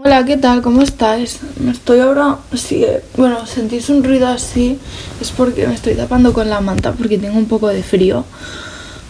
Hola, 0.00 0.24
¿qué 0.24 0.36
tal? 0.36 0.62
¿Cómo 0.62 0.82
estáis? 0.82 1.40
Me 1.58 1.72
estoy 1.72 1.98
ahora... 1.98 2.38
Sí, 2.54 2.84
eh, 2.84 3.02
bueno, 3.16 3.44
sentís 3.46 3.88
un 3.90 4.04
ruido 4.04 4.28
así, 4.28 4.78
es 5.20 5.32
porque 5.32 5.66
me 5.66 5.74
estoy 5.74 5.94
tapando 5.94 6.32
con 6.32 6.48
la 6.48 6.60
manta 6.60 6.92
porque 6.92 7.18
tengo 7.18 7.36
un 7.36 7.46
poco 7.46 7.66
de 7.66 7.82
frío. 7.82 8.24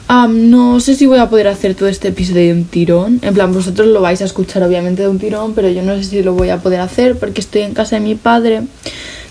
Am, 0.06 0.48
no 0.48 0.80
sé 0.80 0.94
si 0.94 1.04
voy 1.04 1.18
a 1.18 1.28
poder 1.28 1.48
hacer 1.48 1.74
todo 1.74 1.90
este 1.90 2.08
episodio 2.08 2.46
de 2.46 2.52
un 2.54 2.64
tirón. 2.64 3.18
En 3.20 3.34
plan, 3.34 3.52
vosotros 3.52 3.88
lo 3.88 4.00
vais 4.00 4.22
a 4.22 4.24
escuchar 4.24 4.62
obviamente 4.62 5.02
de 5.02 5.08
un 5.08 5.18
tirón, 5.18 5.52
pero 5.52 5.68
yo 5.68 5.82
no 5.82 5.94
sé 5.94 6.04
si 6.04 6.22
lo 6.22 6.32
voy 6.32 6.48
a 6.48 6.56
poder 6.56 6.80
hacer 6.80 7.18
porque 7.18 7.42
estoy 7.42 7.62
en 7.62 7.74
casa 7.74 7.96
de 7.96 8.00
mi 8.00 8.14
padre, 8.14 8.62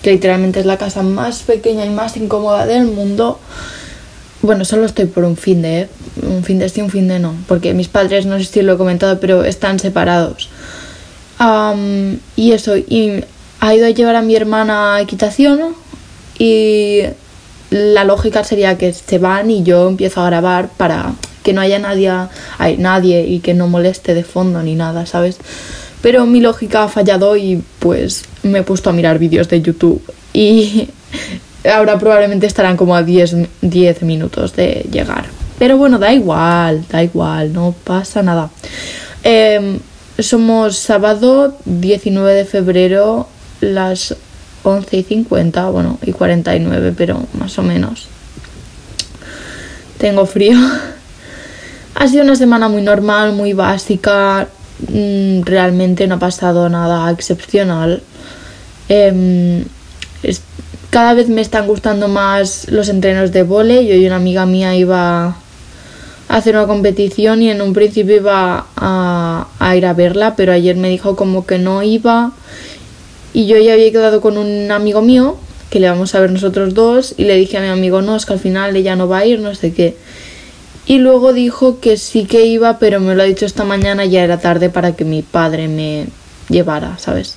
que 0.04 0.12
literalmente 0.12 0.60
es 0.60 0.68
la 0.68 0.78
casa 0.78 1.02
más 1.02 1.42
pequeña 1.42 1.88
y 1.88 1.90
más 1.90 2.18
incómoda 2.18 2.68
del 2.68 2.86
mundo. 2.86 3.40
Bueno, 4.44 4.64
solo 4.64 4.86
estoy 4.86 5.06
por 5.06 5.24
un 5.24 5.36
fin 5.36 5.64
de, 5.64 5.82
¿eh? 5.82 5.90
un 6.22 6.44
fin 6.44 6.60
de 6.60 6.70
sí, 6.70 6.82
un 6.82 6.92
fin 6.92 7.08
de 7.08 7.18
no, 7.18 7.34
porque 7.48 7.74
mis 7.74 7.88
padres, 7.88 8.28
no 8.28 8.38
sé 8.38 8.46
si 8.46 8.62
lo 8.62 8.74
he 8.74 8.78
comentado, 8.78 9.20
pero 9.20 9.44
están 9.44 9.80
separados. 9.80 10.50
Y 11.40 12.52
eso, 12.52 12.78
y 12.78 13.24
ha 13.60 13.74
ido 13.74 13.86
a 13.86 13.90
llevar 13.90 14.16
a 14.16 14.22
mi 14.22 14.36
hermana 14.36 14.96
a 14.96 15.02
equitación 15.02 15.76
y 16.40 17.02
la 17.70 18.04
lógica 18.04 18.44
sería 18.44 18.78
que 18.78 18.94
se 18.94 19.18
van 19.18 19.52
y 19.52 19.64
yo 19.64 19.88
empiezo 19.88 20.22
a 20.22 20.28
grabar 20.28 20.70
para 20.78 21.14
que 21.44 21.54
no 21.54 21.62
haya 21.62 21.80
nadie, 21.80 22.12
hay 22.58 22.78
nadie 22.78 23.26
y 23.26 23.40
que 23.40 23.54
no 23.54 23.68
moleste 23.68 24.14
de 24.14 24.24
fondo 24.24 24.62
ni 24.64 24.76
nada, 24.76 25.06
¿sabes? 25.06 25.38
Pero 26.02 26.26
mi 26.26 26.42
lógica 26.42 26.84
ha 26.84 26.88
fallado 26.88 27.36
y 27.38 27.64
pues 27.80 28.26
me 28.44 28.60
he 28.60 28.64
puesto 28.64 28.90
a 28.90 28.94
mirar 28.94 29.20
vídeos 29.20 29.50
de 29.50 29.62
YouTube 29.62 30.02
y 30.34 30.90
ahora 31.74 31.98
probablemente 31.98 32.48
estarán 32.48 32.78
como 32.78 32.96
a 32.96 33.04
10, 33.04 33.36
10 33.62 34.02
minutos 34.04 34.56
de 34.56 34.86
llegar. 34.92 35.26
Pero 35.58 35.78
bueno, 35.78 35.98
da 35.98 36.14
igual, 36.14 36.86
da 36.90 37.04
igual, 37.04 37.52
no 37.52 37.74
pasa 37.84 38.22
nada. 38.22 38.50
Em, 39.24 39.80
somos 40.20 40.78
sábado 40.78 41.56
19 41.66 42.34
de 42.34 42.46
febrero, 42.46 43.28
las 43.62 44.16
11 44.64 44.98
y 44.98 45.04
50, 45.04 45.70
bueno, 45.70 46.00
y 46.02 46.12
49, 46.12 46.94
pero 46.98 47.26
más 47.40 47.58
o 47.60 47.64
menos. 47.64 48.08
Tengo 49.98 50.26
frío. 50.26 50.58
Ha 52.00 52.08
sido 52.08 52.22
una 52.22 52.36
semana 52.36 52.70
muy 52.70 52.84
normal, 52.84 53.34
muy 53.34 53.54
básica. 53.54 54.48
mm, 54.88 55.42
Realmente 55.42 56.06
no 56.06 56.16
ha 56.16 56.20
pasado 56.20 56.70
nada 56.70 57.10
excepcional. 57.10 58.04
Em, 58.88 59.66
cada 60.92 61.16
vez 61.16 61.28
me 61.28 61.42
están 61.42 61.66
gustando 61.66 62.08
más 62.08 62.70
los 62.70 62.90
entrenos 62.90 63.32
de 63.32 63.42
vole. 63.42 63.88
Yo 63.88 63.96
y 63.96 64.06
una 64.06 64.18
amiga 64.18 64.46
mía 64.46 64.76
iba 64.76 65.38
hacer 66.28 66.56
una 66.56 66.68
competición 66.68 67.42
y 67.42 67.50
en 67.50 67.62
un 67.62 67.74
principio 67.74 68.18
iba 68.18 68.68
a, 68.76 69.76
ir 69.76 69.86
a 69.86 69.94
verla, 69.94 70.36
pero 70.36 70.52
ayer 70.52 70.76
me 70.76 70.90
dijo 70.90 71.16
como 71.16 71.46
que 71.46 71.58
no 71.58 71.84
iba 71.84 72.32
y 73.34 73.46
yo 73.48 73.58
ya 73.58 73.74
había 73.74 73.92
quedado 73.92 74.22
con 74.22 74.38
un 74.38 74.72
amigo 74.72 75.02
mío 75.02 75.38
que 75.70 75.80
le 75.80 75.90
vamos 75.90 76.16
a 76.16 76.20
ver 76.20 76.32
nosotros 76.32 76.74
dos 76.74 77.14
y 77.18 77.26
le 77.26 77.36
dije 77.36 77.58
a 77.58 77.62
mi 77.62 77.68
amigo 77.68 78.02
no, 78.02 78.16
es 78.16 78.26
que 78.26 78.34
al 78.34 78.40
final 78.40 78.76
ella 78.76 78.96
no 78.96 79.08
va 79.08 79.20
a 79.20 79.26
ir, 79.26 79.40
no 79.40 79.54
sé 79.54 79.74
qué. 79.74 79.98
Y 80.86 81.00
luego 81.00 81.34
dijo 81.34 81.82
que 81.82 81.98
sí 81.98 82.24
que 82.24 82.46
iba, 82.46 82.80
pero 82.80 83.02
me 83.02 83.14
lo 83.14 83.24
ha 83.24 83.26
dicho 83.26 83.46
esta 83.46 83.66
mañana, 83.66 84.06
ya 84.06 84.24
era 84.24 84.40
tarde 84.40 84.70
para 84.70 84.96
que 84.96 85.04
mi 85.04 85.22
padre 85.22 85.68
me 85.68 86.08
llevara, 86.48 86.98
¿sabes? 86.98 87.36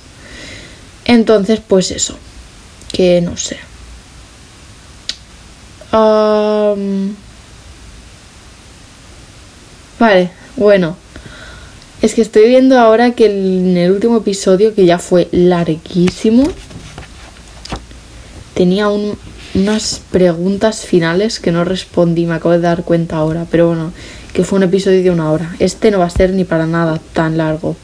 Entonces, 1.03 1.59
pues 1.65 1.91
eso, 1.91 2.15
que 2.93 3.19
no 3.19 3.35
sé. 3.35 3.57
Am, 5.91 7.15
Vale, 10.01 10.31
bueno. 10.57 10.95
Es 12.01 12.15
que 12.15 12.23
estoy 12.23 12.49
viendo 12.49 12.79
ahora 12.79 13.11
que 13.11 13.27
en 13.27 13.77
el 13.77 13.91
último 13.91 14.17
episodio, 14.17 14.73
que 14.73 14.87
ya 14.87 14.97
fue 14.97 15.27
larguísimo, 15.31 16.47
tenía 18.55 18.89
un- 18.89 19.15
unas 19.53 20.01
preguntas 20.09 20.83
finales 20.87 21.39
que 21.39 21.51
no 21.51 21.65
respondí, 21.65 22.25
me 22.25 22.33
acabo 22.33 22.53
de 22.53 22.61
dar 22.61 22.83
cuenta 22.83 23.17
ahora, 23.17 23.45
pero 23.51 23.67
bueno, 23.67 23.91
que 24.33 24.43
fue 24.43 24.57
un 24.57 24.63
episodio 24.63 25.03
de 25.03 25.11
una 25.11 25.31
hora. 25.31 25.55
Este 25.59 25.91
no 25.91 25.99
va 25.99 26.05
a 26.05 26.09
ser 26.09 26.31
ni 26.31 26.45
para 26.45 26.65
nada 26.65 26.99
tan 27.13 27.37
largo. 27.37 27.75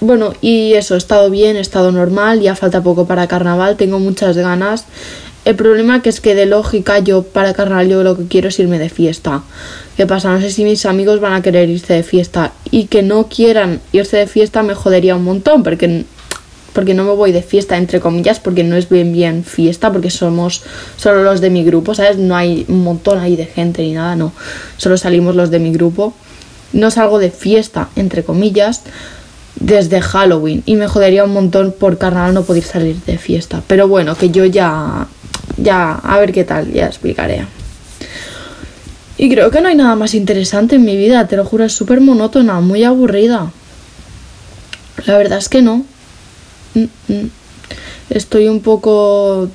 Bueno, 0.00 0.32
y 0.40 0.74
eso, 0.74 0.94
he 0.94 0.98
estado 0.98 1.28
bien, 1.28 1.56
he 1.56 1.60
estado 1.60 1.92
normal, 1.92 2.40
ya 2.40 2.54
falta 2.54 2.82
poco 2.82 3.06
para 3.06 3.26
carnaval, 3.26 3.76
tengo 3.76 3.98
muchas 3.98 4.36
ganas. 4.38 4.84
El 5.48 5.56
problema 5.56 6.02
que 6.02 6.10
es 6.10 6.20
que 6.20 6.34
de 6.34 6.44
lógica 6.44 6.98
yo 6.98 7.22
para 7.22 7.54
carnaval 7.54 7.88
yo 7.88 8.02
lo 8.02 8.18
que 8.18 8.26
quiero 8.26 8.48
es 8.48 8.58
irme 8.58 8.78
de 8.78 8.90
fiesta. 8.90 9.44
¿Qué 9.96 10.06
pasa? 10.06 10.30
No 10.30 10.42
sé 10.42 10.50
si 10.50 10.62
mis 10.62 10.84
amigos 10.84 11.20
van 11.20 11.32
a 11.32 11.40
querer 11.40 11.70
irse 11.70 11.94
de 11.94 12.02
fiesta 12.02 12.52
y 12.70 12.84
que 12.84 13.02
no 13.02 13.28
quieran 13.28 13.80
irse 13.92 14.18
de 14.18 14.26
fiesta 14.26 14.62
me 14.62 14.74
jodería 14.74 15.16
un 15.16 15.24
montón 15.24 15.62
porque 15.62 16.04
porque 16.74 16.92
no 16.92 17.04
me 17.04 17.12
voy 17.12 17.32
de 17.32 17.40
fiesta 17.40 17.78
entre 17.78 17.98
comillas 17.98 18.40
porque 18.40 18.62
no 18.62 18.76
es 18.76 18.90
bien 18.90 19.14
bien 19.14 19.42
fiesta 19.42 19.90
porque 19.90 20.10
somos 20.10 20.64
solo 20.98 21.22
los 21.22 21.40
de 21.40 21.48
mi 21.48 21.64
grupo, 21.64 21.94
¿sabes? 21.94 22.18
No 22.18 22.36
hay 22.36 22.66
un 22.68 22.84
montón 22.84 23.18
ahí 23.18 23.34
de 23.34 23.46
gente 23.46 23.80
ni 23.80 23.94
nada, 23.94 24.16
no. 24.16 24.34
Solo 24.76 24.98
salimos 24.98 25.34
los 25.34 25.50
de 25.50 25.60
mi 25.60 25.72
grupo. 25.72 26.12
No 26.74 26.90
salgo 26.90 27.18
de 27.18 27.30
fiesta 27.30 27.88
entre 27.96 28.22
comillas 28.22 28.82
desde 29.56 30.02
Halloween 30.02 30.62
y 30.66 30.76
me 30.76 30.88
jodería 30.88 31.24
un 31.24 31.32
montón 31.32 31.72
por 31.72 31.96
carnaval 31.96 32.34
no 32.34 32.42
poder 32.42 32.64
salir 32.64 32.96
de 33.06 33.16
fiesta. 33.16 33.62
Pero 33.66 33.88
bueno, 33.88 34.14
que 34.14 34.28
yo 34.28 34.44
ya 34.44 35.08
ya 35.58 35.92
a 35.92 36.18
ver 36.18 36.32
qué 36.32 36.44
tal, 36.44 36.72
ya 36.72 36.86
explicaré. 36.86 37.46
Y 39.16 39.28
creo 39.28 39.50
que 39.50 39.60
no 39.60 39.68
hay 39.68 39.74
nada 39.74 39.96
más 39.96 40.14
interesante 40.14 40.76
en 40.76 40.84
mi 40.84 40.96
vida, 40.96 41.26
te 41.26 41.36
lo 41.36 41.44
juro, 41.44 41.64
es 41.64 41.72
súper 41.72 42.00
monótona, 42.00 42.60
muy 42.60 42.84
aburrida. 42.84 43.50
La 45.06 45.18
verdad 45.18 45.38
es 45.38 45.48
que 45.48 45.62
no. 45.62 45.84
Mm, 46.74 46.84
mm. 47.08 47.30
Estoy 48.10 48.48
un 48.48 48.60
poco 48.60 49.48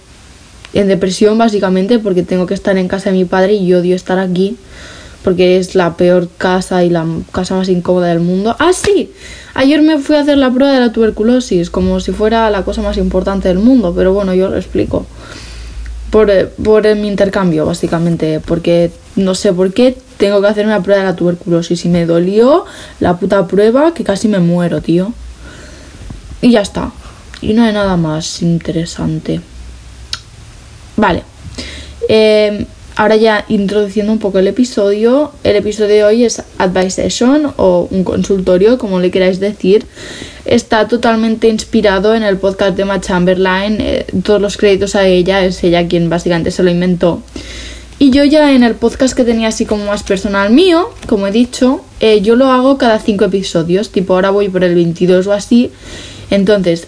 en 0.74 0.88
depresión 0.88 1.38
básicamente 1.38 2.00
porque 2.00 2.24
tengo 2.24 2.46
que 2.46 2.54
estar 2.54 2.78
en 2.78 2.88
casa 2.88 3.10
de 3.12 3.18
mi 3.18 3.26
padre 3.26 3.54
y 3.54 3.74
odio 3.74 3.96
estar 3.96 4.20
aquí 4.20 4.58
porque 5.24 5.58
es 5.58 5.74
la 5.76 5.96
peor 5.96 6.28
casa 6.38 6.84
y 6.84 6.90
la 6.90 7.06
casa 7.32 7.56
más 7.56 7.70
incómoda 7.70 8.08
del 8.08 8.20
mundo. 8.20 8.56
Ah, 8.60 8.74
sí, 8.74 9.12
ayer 9.54 9.82
me 9.82 9.98
fui 9.98 10.18
a 10.18 10.20
hacer 10.20 10.38
la 10.38 10.52
prueba 10.52 10.74
de 10.74 10.82
la 10.82 10.92
tuberculosis 10.92 11.70
como 11.70 12.00
si 12.00 12.12
fuera 12.12 12.50
la 12.50 12.64
cosa 12.64 12.82
más 12.82 12.98
importante 12.98 13.48
del 13.48 13.60
mundo, 13.60 13.94
pero 13.96 14.14
bueno, 14.14 14.34
yo 14.34 14.50
lo 14.50 14.58
explico. 14.58 15.06
Por, 16.14 16.30
eh, 16.30 16.46
por 16.46 16.86
eh, 16.86 16.94
mi 16.94 17.08
intercambio, 17.08 17.66
básicamente, 17.66 18.40
porque 18.40 18.92
no 19.16 19.34
sé 19.34 19.52
por 19.52 19.74
qué 19.74 19.98
tengo 20.18 20.42
que 20.42 20.48
hacer 20.48 20.68
una 20.68 20.84
prueba 20.84 21.02
de 21.02 21.08
la 21.08 21.16
tuberculosis 21.16 21.86
y 21.86 21.90
me 21.90 22.06
dolió 22.06 22.66
la 23.00 23.18
puta 23.18 23.48
prueba 23.48 23.96
que 23.96 24.04
casi 24.04 24.28
me 24.28 24.38
muero, 24.38 24.80
tío. 24.80 25.12
Y 26.40 26.52
ya 26.52 26.62
está. 26.62 26.92
Y 27.42 27.54
no 27.54 27.64
hay 27.64 27.74
nada 27.74 27.98
más 27.98 28.44
interesante. 28.44 29.42
Vale. 30.98 31.24
Eh, 32.08 32.68
ahora 32.96 33.16
ya 33.16 33.46
introduciendo 33.48 34.12
un 34.12 34.20
poco 34.20 34.40
el 34.40 34.48
episodio. 34.48 35.32
El 35.44 35.56
episodio 35.56 35.88
de 35.88 36.04
hoy 36.04 36.24
es 36.26 36.44
Advice 36.58 37.02
Session 37.02 37.54
o 37.58 37.88
un 37.90 38.04
consultorio, 38.04 38.78
como 38.78 39.00
le 39.00 39.12
queráis 39.12 39.40
decir. 39.40 39.86
Está 40.46 40.88
totalmente 40.88 41.48
inspirado 41.48 42.16
en 42.16 42.24
el 42.24 42.38
podcast 42.38 42.76
de 42.76 42.84
Emma 42.84 43.02
Chamberlain. 43.02 43.78
eh, 43.80 44.06
todos 44.24 44.42
los 44.42 44.58
créditos 44.58 44.96
a 44.96 45.08
ella, 45.08 45.44
es 45.46 45.64
ella 45.64 45.88
quien 45.88 46.10
básicamente 46.10 46.52
se 46.52 46.64
lo 46.64 46.70
inventó. 46.70 47.22
Y 48.00 48.10
yo 48.10 48.24
ya 48.24 48.54
en 48.54 48.64
el 48.64 48.76
podcast 48.76 49.16
que 49.16 49.24
tenía 49.24 49.48
así 49.48 49.66
como 49.66 49.86
más 49.86 50.04
personal 50.04 50.52
mío, 50.52 50.90
como 51.08 51.28
he 51.28 51.32
dicho, 51.32 51.82
eh, 52.00 52.22
yo 52.22 52.36
lo 52.36 52.48
hago 52.52 52.78
cada 52.78 53.00
cinco 53.00 53.26
episodios. 53.26 53.92
Tipo, 53.92 54.14
ahora 54.14 54.30
voy 54.30 54.50
por 54.50 54.64
el 54.64 54.76
22 54.76 55.28
o 55.28 55.34
así. 55.34 55.72
Entonces, 56.30 56.88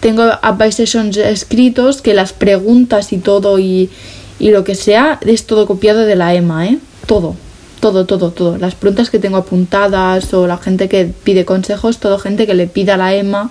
tengo 0.00 0.22
advice 0.42 0.86
sessions 0.86 1.16
escritos 1.16 2.02
que 2.02 2.14
las 2.14 2.32
preguntas 2.32 3.12
y 3.12 3.18
todo 3.18 3.58
y, 3.58 3.90
y 4.38 4.50
lo 4.50 4.64
que 4.64 4.74
sea 4.74 5.18
es 5.24 5.46
todo 5.46 5.66
copiado 5.66 6.00
de 6.00 6.16
la 6.16 6.34
EMA, 6.34 6.66
¿eh? 6.66 6.78
Todo, 7.06 7.36
todo, 7.80 8.06
todo, 8.06 8.30
todo. 8.30 8.58
Las 8.58 8.74
preguntas 8.74 9.10
que 9.10 9.18
tengo 9.18 9.36
apuntadas 9.36 10.32
o 10.34 10.46
la 10.46 10.58
gente 10.58 10.88
que 10.88 11.10
pide 11.22 11.44
consejos, 11.44 11.98
todo 11.98 12.18
gente 12.18 12.46
que 12.46 12.54
le 12.54 12.66
pide 12.66 12.92
a 12.92 12.96
la 12.96 13.14
EMA. 13.14 13.50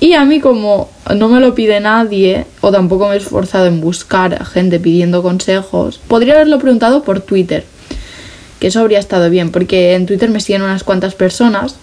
Y 0.00 0.12
a 0.14 0.24
mí 0.24 0.40
como 0.40 0.90
no 1.14 1.28
me 1.28 1.40
lo 1.40 1.54
pide 1.54 1.80
nadie 1.80 2.46
o 2.60 2.70
tampoco 2.70 3.08
me 3.08 3.14
he 3.14 3.18
esforzado 3.18 3.66
en 3.66 3.80
buscar 3.80 4.44
gente 4.44 4.78
pidiendo 4.80 5.22
consejos, 5.22 6.00
podría 6.08 6.34
haberlo 6.34 6.58
preguntado 6.58 7.02
por 7.04 7.20
Twitter. 7.20 7.64
Que 8.60 8.68
eso 8.68 8.80
habría 8.80 8.98
estado 8.98 9.30
bien, 9.30 9.50
porque 9.50 9.94
en 9.94 10.06
Twitter 10.06 10.30
me 10.30 10.40
siguen 10.40 10.62
unas 10.62 10.84
cuantas 10.84 11.14
personas 11.14 11.76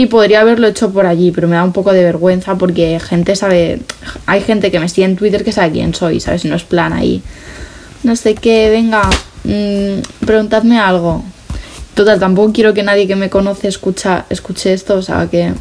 y 0.00 0.06
podría 0.06 0.40
haberlo 0.40 0.66
hecho 0.66 0.90
por 0.90 1.04
allí, 1.04 1.30
pero 1.30 1.46
me 1.46 1.56
da 1.56 1.62
un 1.62 1.74
poco 1.74 1.92
de 1.92 2.02
vergüenza 2.02 2.54
porque 2.54 2.98
gente 3.00 3.36
sabe, 3.36 3.80
hay 4.24 4.40
gente 4.40 4.70
que 4.70 4.80
me 4.80 4.88
sigue 4.88 5.04
en 5.04 5.14
Twitter 5.14 5.44
que 5.44 5.52
sabe 5.52 5.72
quién 5.72 5.92
soy, 5.92 6.20
¿sabes? 6.20 6.46
No 6.46 6.56
es 6.56 6.64
plan 6.64 6.94
ahí. 6.94 7.22
No 8.02 8.16
sé 8.16 8.34
qué, 8.34 8.70
venga, 8.70 9.02
mm, 9.44 10.24
preguntadme 10.24 10.78
algo. 10.78 11.22
Total, 11.92 12.18
tampoco 12.18 12.50
quiero 12.50 12.72
que 12.72 12.82
nadie 12.82 13.06
que 13.06 13.14
me 13.14 13.28
conoce 13.28 13.68
escucha, 13.68 14.24
escuche 14.30 14.72
esto, 14.72 14.94
o 14.94 15.02
sea 15.02 15.28
que... 15.30 15.52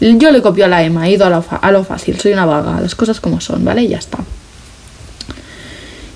Yo 0.00 0.30
le 0.30 0.40
copio 0.40 0.64
a 0.64 0.68
la 0.68 0.82
Emma, 0.82 1.06
he 1.06 1.12
ido 1.12 1.26
a 1.26 1.28
lo, 1.28 1.44
a 1.60 1.70
lo 1.70 1.84
fácil, 1.84 2.18
soy 2.18 2.32
una 2.32 2.46
vaga, 2.46 2.80
las 2.80 2.94
cosas 2.94 3.20
como 3.20 3.42
son, 3.42 3.62
¿vale? 3.62 3.82
Y 3.82 3.88
ya 3.88 3.98
está. 3.98 4.20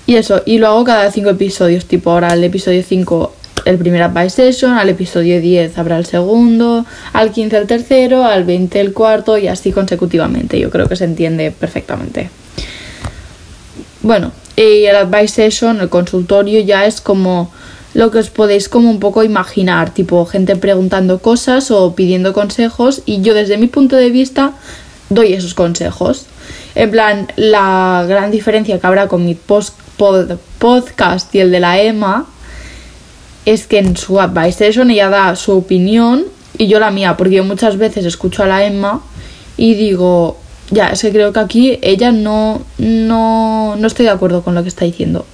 Y 0.07 0.15
eso, 0.15 0.41
y 0.47 0.57
lo 0.57 0.65
hago 0.65 0.83
cada 0.83 1.11
cinco 1.11 1.29
episodios, 1.29 1.85
tipo 1.85 2.09
ahora 2.09 2.33
el 2.33 2.43
episodio 2.43 2.81
5 2.81 3.35
el 3.69 3.77
primer 3.77 4.01
Advice 4.01 4.31
Session, 4.31 4.77
al 4.77 4.89
episodio 4.89 5.39
10 5.39 5.77
habrá 5.77 5.97
el 5.97 6.05
segundo, 6.05 6.85
al 7.13 7.31
15 7.31 7.57
el 7.57 7.67
tercero, 7.67 8.25
al 8.25 8.43
20 8.43 8.79
el 8.79 8.93
cuarto 8.93 9.37
y 9.37 9.47
así 9.47 9.71
consecutivamente. 9.71 10.59
Yo 10.59 10.71
creo 10.71 10.89
que 10.89 10.95
se 10.95 11.05
entiende 11.05 11.51
perfectamente. 11.51 12.31
Bueno, 14.01 14.31
y 14.55 14.85
el 14.85 14.95
Advice 14.95 15.35
Session, 15.35 15.81
el 15.81 15.89
consultorio 15.89 16.61
ya 16.61 16.87
es 16.87 16.99
como 16.99 17.51
lo 17.93 18.09
que 18.09 18.17
os 18.17 18.31
podéis 18.31 18.69
como 18.69 18.89
un 18.89 18.99
poco 18.99 19.23
imaginar, 19.23 19.93
tipo 19.93 20.25
gente 20.25 20.55
preguntando 20.55 21.19
cosas 21.19 21.69
o 21.69 21.93
pidiendo 21.93 22.33
consejos 22.33 23.03
y 23.05 23.21
yo 23.21 23.35
desde 23.35 23.57
mi 23.57 23.67
punto 23.67 23.97
de 23.97 24.09
vista 24.09 24.53
doy 25.09 25.33
esos 25.33 25.53
consejos. 25.53 26.25
En 26.73 26.89
plan, 26.89 27.27
la 27.35 28.05
gran 28.07 28.31
diferencia 28.31 28.79
que 28.79 28.87
habrá 28.87 29.07
con 29.07 29.25
mi 29.25 29.35
podcast 29.35 29.75
y 31.35 31.39
el 31.39 31.51
de 31.51 31.59
la 31.59 31.79
Emma 31.79 32.25
es 33.53 33.65
que 33.65 33.79
en 33.79 33.97
su 33.97 34.19
Advice 34.19 34.59
Session 34.59 34.91
ella 34.91 35.09
da 35.09 35.35
su 35.35 35.53
opinión 35.53 36.25
y 36.57 36.67
yo 36.67 36.79
la 36.79 36.91
mía, 36.91 37.17
porque 37.17 37.35
yo 37.35 37.43
muchas 37.43 37.77
veces 37.77 38.05
escucho 38.05 38.43
a 38.43 38.45
la 38.45 38.63
Emma 38.63 39.01
y 39.57 39.73
digo, 39.73 40.37
ya, 40.69 40.89
es 40.89 41.01
que 41.01 41.11
creo 41.11 41.33
que 41.33 41.39
aquí 41.39 41.79
ella 41.81 42.11
no, 42.11 42.61
no, 42.77 43.75
no 43.75 43.87
estoy 43.87 44.05
de 44.05 44.11
acuerdo 44.11 44.43
con 44.43 44.53
lo 44.53 44.61
que 44.61 44.69
está 44.69 44.85
diciendo. 44.85 45.25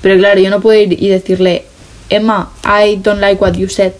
Pero 0.00 0.16
claro, 0.16 0.40
yo 0.40 0.48
no 0.48 0.60
puedo 0.60 0.80
ir 0.80 1.02
y 1.02 1.08
decirle, 1.08 1.64
Emma, 2.08 2.52
I 2.64 3.00
don't 3.02 3.20
like 3.20 3.42
what 3.42 3.54
you 3.54 3.68
said. 3.68 3.94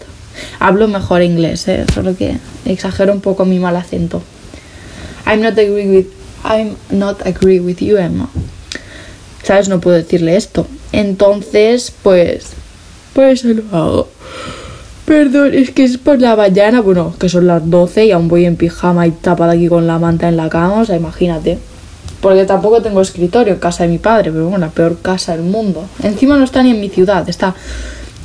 Hablo 0.59 0.87
mejor 0.87 1.21
inglés, 1.21 1.67
¿eh? 1.67 1.85
solo 1.93 2.15
que 2.15 2.37
exagero 2.63 3.11
un 3.11 3.19
poco 3.19 3.43
mi 3.43 3.59
mal 3.59 3.75
acento. 3.75 4.21
I'm 5.25 5.41
not 5.41 5.57
agree 5.57 5.87
with 5.87 6.05
I'm 6.45 6.77
not 6.89 7.25
agree 7.27 7.59
with 7.59 7.79
you, 7.79 7.97
Emma. 7.97 8.29
¿Sabes? 9.43 9.67
No 9.67 9.81
puedo 9.81 9.97
decirle 9.97 10.37
esto. 10.37 10.67
Entonces, 10.93 11.91
pues 12.01 12.53
por 13.17 13.25
eso 13.25 13.47
lo 13.47 13.63
hago. 13.75 14.07
Perdón, 15.05 15.55
es 15.55 15.71
que 15.71 15.83
es 15.83 15.97
por 15.97 16.21
la 16.21 16.35
mañana, 16.35 16.81
bueno, 16.81 17.15
que 17.19 17.29
son 17.29 17.47
las 17.47 17.67
12 17.67 18.05
y 18.05 18.11
aún 18.11 18.27
voy 18.27 18.45
en 18.45 18.57
pijama 18.57 19.07
y 19.07 19.11
tapada 19.11 19.53
aquí 19.53 19.67
con 19.67 19.87
la 19.87 19.97
manta 19.97 20.29
en 20.29 20.37
la 20.37 20.49
cama, 20.49 20.81
o 20.81 20.85
sea, 20.85 20.97
imagínate. 20.97 21.57
Porque 22.21 22.45
tampoco 22.45 22.79
tengo 22.83 23.01
escritorio 23.01 23.55
en 23.55 23.59
casa 23.59 23.85
de 23.85 23.89
mi 23.89 23.97
padre, 23.97 24.31
pero 24.31 24.49
bueno, 24.49 24.67
la 24.67 24.71
peor 24.71 24.99
casa 25.01 25.35
del 25.35 25.41
mundo. 25.41 25.87
Encima 26.03 26.37
no 26.37 26.43
está 26.43 26.61
ni 26.61 26.69
en 26.69 26.79
mi 26.79 26.89
ciudad, 26.89 27.27
está 27.27 27.55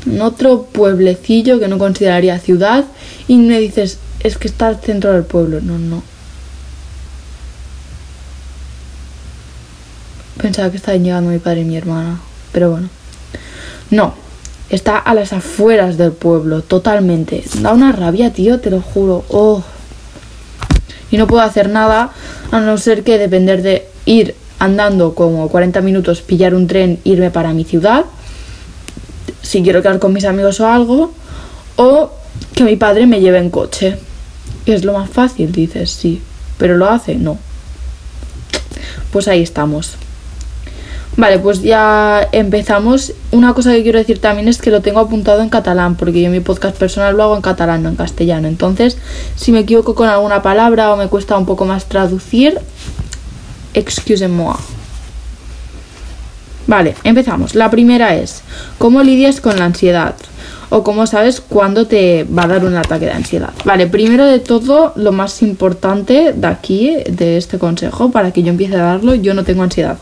en 0.04 0.20
otro 0.20 0.64
pueblecillo 0.64 1.58
que 1.58 1.68
no 1.68 1.78
consideraría 1.78 2.38
ciudad 2.38 2.84
y 3.28 3.38
me 3.38 3.60
dices, 3.60 3.96
es 4.20 4.36
que 4.36 4.48
está 4.48 4.68
al 4.68 4.78
centro 4.78 5.14
del 5.14 5.24
pueblo. 5.24 5.62
No, 5.62 5.78
no. 5.78 6.02
Pensaba 10.36 10.70
que 10.70 10.76
estaban 10.76 11.02
llegando 11.02 11.30
mi 11.30 11.38
padre 11.38 11.62
y 11.62 11.64
mi 11.64 11.78
hermana, 11.78 12.20
pero 12.52 12.72
bueno. 12.72 12.90
No, 13.90 14.21
está 14.72 14.98
a 14.98 15.14
las 15.14 15.32
afueras 15.32 15.96
del 15.96 16.10
pueblo, 16.10 16.62
totalmente. 16.62 17.44
Da 17.60 17.72
una 17.72 17.92
rabia, 17.92 18.32
tío, 18.32 18.58
te 18.58 18.70
lo 18.70 18.80
juro. 18.80 19.24
Oh. 19.28 19.62
Y 21.12 21.18
no 21.18 21.28
puedo 21.28 21.42
hacer 21.42 21.68
nada 21.68 22.10
a 22.50 22.60
no 22.60 22.76
ser 22.78 23.04
que 23.04 23.18
depender 23.18 23.62
de 23.62 23.86
ir 24.06 24.34
andando 24.58 25.14
como 25.14 25.48
40 25.48 25.80
minutos, 25.82 26.22
pillar 26.22 26.54
un 26.54 26.66
tren, 26.66 26.98
irme 27.04 27.30
para 27.30 27.52
mi 27.52 27.64
ciudad 27.64 28.06
si 29.42 29.62
quiero 29.62 29.82
quedar 29.82 29.98
con 29.98 30.12
mis 30.12 30.24
amigos 30.24 30.60
o 30.60 30.68
algo, 30.68 31.12
o 31.76 32.10
que 32.54 32.64
mi 32.64 32.76
padre 32.76 33.06
me 33.06 33.20
lleve 33.20 33.38
en 33.38 33.50
coche. 33.50 33.98
Es 34.64 34.84
lo 34.84 34.92
más 34.92 35.10
fácil, 35.10 35.52
dices, 35.52 35.90
sí, 35.90 36.22
pero 36.56 36.76
lo 36.76 36.88
hace, 36.88 37.16
no. 37.16 37.38
Pues 39.12 39.28
ahí 39.28 39.42
estamos. 39.42 39.96
Vale, 41.16 41.38
pues 41.38 41.62
ya 41.62 42.26
empezamos. 42.32 43.12
Una 43.32 43.52
cosa 43.52 43.72
que 43.72 43.82
quiero 43.82 43.98
decir 43.98 44.18
también 44.18 44.48
es 44.48 44.58
que 44.58 44.70
lo 44.70 44.80
tengo 44.80 45.00
apuntado 45.00 45.42
en 45.42 45.50
catalán, 45.50 45.96
porque 45.96 46.22
yo 46.22 46.30
mi 46.30 46.40
podcast 46.40 46.76
personal 46.76 47.16
lo 47.16 47.24
hago 47.24 47.36
en 47.36 47.42
catalán, 47.42 47.82
no 47.82 47.90
en 47.90 47.96
castellano. 47.96 48.48
Entonces, 48.48 48.96
si 49.36 49.52
me 49.52 49.60
equivoco 49.60 49.94
con 49.94 50.08
alguna 50.08 50.42
palabra 50.42 50.92
o 50.92 50.96
me 50.96 51.08
cuesta 51.08 51.36
un 51.36 51.44
poco 51.44 51.66
más 51.66 51.84
traducir, 51.84 52.58
excusez-moi. 53.74 54.56
Vale, 56.66 56.94
empezamos. 57.04 57.54
La 57.54 57.70
primera 57.70 58.14
es, 58.14 58.42
¿cómo 58.78 59.02
lidias 59.02 59.40
con 59.40 59.58
la 59.58 59.66
ansiedad? 59.66 60.14
O 60.74 60.82
cómo 60.82 61.06
sabes 61.06 61.42
cuándo 61.42 61.86
te 61.86 62.24
va 62.24 62.44
a 62.44 62.46
dar 62.46 62.64
un 62.64 62.74
ataque 62.74 63.04
de 63.04 63.12
ansiedad. 63.12 63.50
Vale, 63.66 63.88
primero 63.88 64.24
de 64.24 64.38
todo, 64.38 64.94
lo 64.96 65.12
más 65.12 65.42
importante 65.42 66.32
de 66.32 66.46
aquí, 66.46 66.96
de 67.10 67.36
este 67.36 67.58
consejo, 67.58 68.10
para 68.10 68.30
que 68.30 68.42
yo 68.42 68.48
empiece 68.48 68.76
a 68.76 68.84
darlo, 68.84 69.14
yo 69.14 69.34
no 69.34 69.44
tengo 69.44 69.62
ansiedad. 69.62 69.98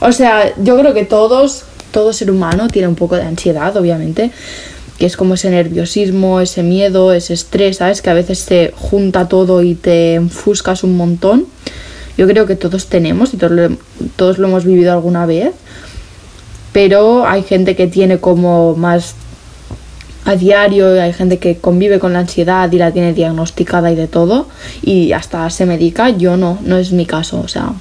O 0.00 0.12
sea, 0.12 0.54
yo 0.56 0.78
creo 0.78 0.94
que 0.94 1.04
todos, 1.04 1.64
todo 1.90 2.12
ser 2.12 2.30
humano 2.30 2.68
tiene 2.68 2.86
un 2.86 2.94
poco 2.94 3.16
de 3.16 3.22
ansiedad, 3.22 3.76
obviamente, 3.76 4.30
que 5.00 5.06
es 5.06 5.16
como 5.16 5.34
ese 5.34 5.50
nerviosismo, 5.50 6.40
ese 6.40 6.62
miedo, 6.62 7.12
ese 7.12 7.34
estrés, 7.34 7.78
¿sabes? 7.78 8.00
Que 8.00 8.10
a 8.10 8.14
veces 8.14 8.38
se 8.38 8.72
junta 8.76 9.26
todo 9.26 9.64
y 9.64 9.74
te 9.74 10.14
enfuscas 10.14 10.84
un 10.84 10.96
montón. 10.96 11.46
Yo 12.16 12.28
creo 12.28 12.46
que 12.46 12.54
todos 12.54 12.86
tenemos 12.86 13.34
y 13.34 13.36
todos 13.36 13.72
todos 14.14 14.38
lo 14.38 14.46
hemos 14.46 14.64
vivido 14.64 14.92
alguna 14.92 15.26
vez 15.26 15.50
pero 16.74 17.24
hay 17.24 17.44
gente 17.44 17.76
que 17.76 17.86
tiene 17.86 18.18
como 18.18 18.74
más 18.74 19.14
a 20.24 20.36
diario, 20.36 21.00
hay 21.00 21.12
gente 21.12 21.38
que 21.38 21.58
convive 21.58 21.98
con 21.98 22.12
la 22.12 22.20
ansiedad 22.20 22.70
y 22.72 22.78
la 22.78 22.92
tiene 22.92 23.12
diagnosticada 23.12 23.90
y 23.92 23.94
de 23.94 24.08
todo, 24.08 24.48
y 24.82 25.12
hasta 25.12 25.48
se 25.50 25.66
medica, 25.66 26.10
yo 26.10 26.36
no, 26.36 26.58
no 26.62 26.76
es 26.78 26.92
mi 26.92 27.06
caso, 27.06 27.40
o 27.40 27.48
sea, 27.48 27.72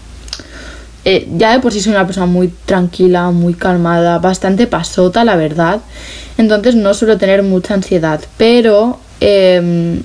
eh, 1.06 1.28
ya 1.36 1.54
de 1.54 1.60
por 1.60 1.72
sí 1.74 1.82
soy 1.82 1.94
una 1.94 2.06
persona 2.06 2.26
muy 2.26 2.50
tranquila, 2.66 3.32
muy 3.32 3.54
calmada, 3.54 4.20
bastante 4.20 4.68
pasota, 4.68 5.24
la 5.24 5.36
verdad, 5.36 5.82
entonces 6.38 6.76
no 6.76 6.94
suelo 6.94 7.18
tener 7.18 7.44
mucha 7.44 7.74
ansiedad, 7.74 8.22
pero 8.38 9.00
em, 9.20 10.02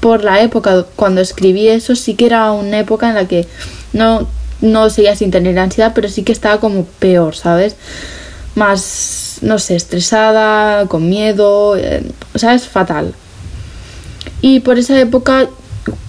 por 0.00 0.24
la 0.24 0.42
época 0.42 0.84
cuando 0.96 1.20
escribí 1.20 1.68
eso 1.68 1.94
sí 1.94 2.14
que 2.14 2.26
era 2.26 2.52
una 2.52 2.80
época 2.80 3.08
en 3.08 3.14
la 3.14 3.28
que 3.28 3.46
no 3.92 4.26
no 4.62 4.88
seguía 4.90 5.14
sin 5.16 5.30
tener 5.30 5.58
ansiedad, 5.58 5.92
pero 5.94 6.08
sí 6.08 6.22
que 6.22 6.32
estaba 6.32 6.60
como 6.60 6.84
peor, 6.84 7.34
¿sabes? 7.34 7.76
Más, 8.54 9.31
no 9.42 9.58
sé, 9.58 9.76
estresada, 9.76 10.86
con 10.86 11.08
miedo, 11.08 11.76
eh, 11.76 12.02
¿sabes? 12.34 12.66
Fatal. 12.66 13.14
Y 14.40 14.60
por 14.60 14.78
esa 14.78 14.98
época 14.98 15.48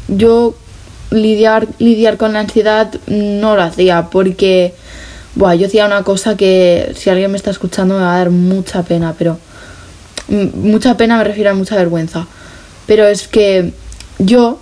yo 0.07 0.55
lidiar, 1.11 1.67
lidiar 1.79 2.17
con 2.17 2.33
la 2.33 2.39
ansiedad 2.39 2.93
no 3.07 3.55
lo 3.55 3.63
hacía 3.63 4.09
porque, 4.09 4.73
buah, 5.35 5.55
yo 5.55 5.67
hacía 5.67 5.85
una 5.85 6.03
cosa 6.03 6.37
que 6.37 6.93
si 6.95 7.09
alguien 7.09 7.31
me 7.31 7.37
está 7.37 7.51
escuchando 7.51 7.95
me 7.95 8.01
va 8.01 8.15
a 8.15 8.17
dar 8.19 8.29
mucha 8.29 8.83
pena, 8.83 9.15
pero 9.17 9.37
mucha 10.27 10.95
pena 10.97 11.17
me 11.17 11.23
refiero 11.23 11.51
a 11.51 11.53
mucha 11.53 11.75
vergüenza. 11.75 12.27
Pero 12.85 13.05
es 13.05 13.27
que 13.27 13.73
yo 14.19 14.59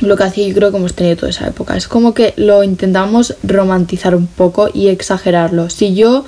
lo 0.00 0.16
que 0.16 0.24
hacía 0.24 0.46
yo 0.48 0.54
creo 0.54 0.70
que 0.70 0.76
hemos 0.76 0.94
tenido 0.94 1.16
toda 1.16 1.30
esa 1.30 1.46
época. 1.46 1.76
Es 1.76 1.88
como 1.88 2.14
que 2.14 2.34
lo 2.36 2.62
intentamos 2.62 3.36
romantizar 3.42 4.14
un 4.14 4.26
poco 4.26 4.68
y 4.72 4.88
exagerarlo. 4.88 5.70
Si 5.70 5.94
yo 5.94 6.24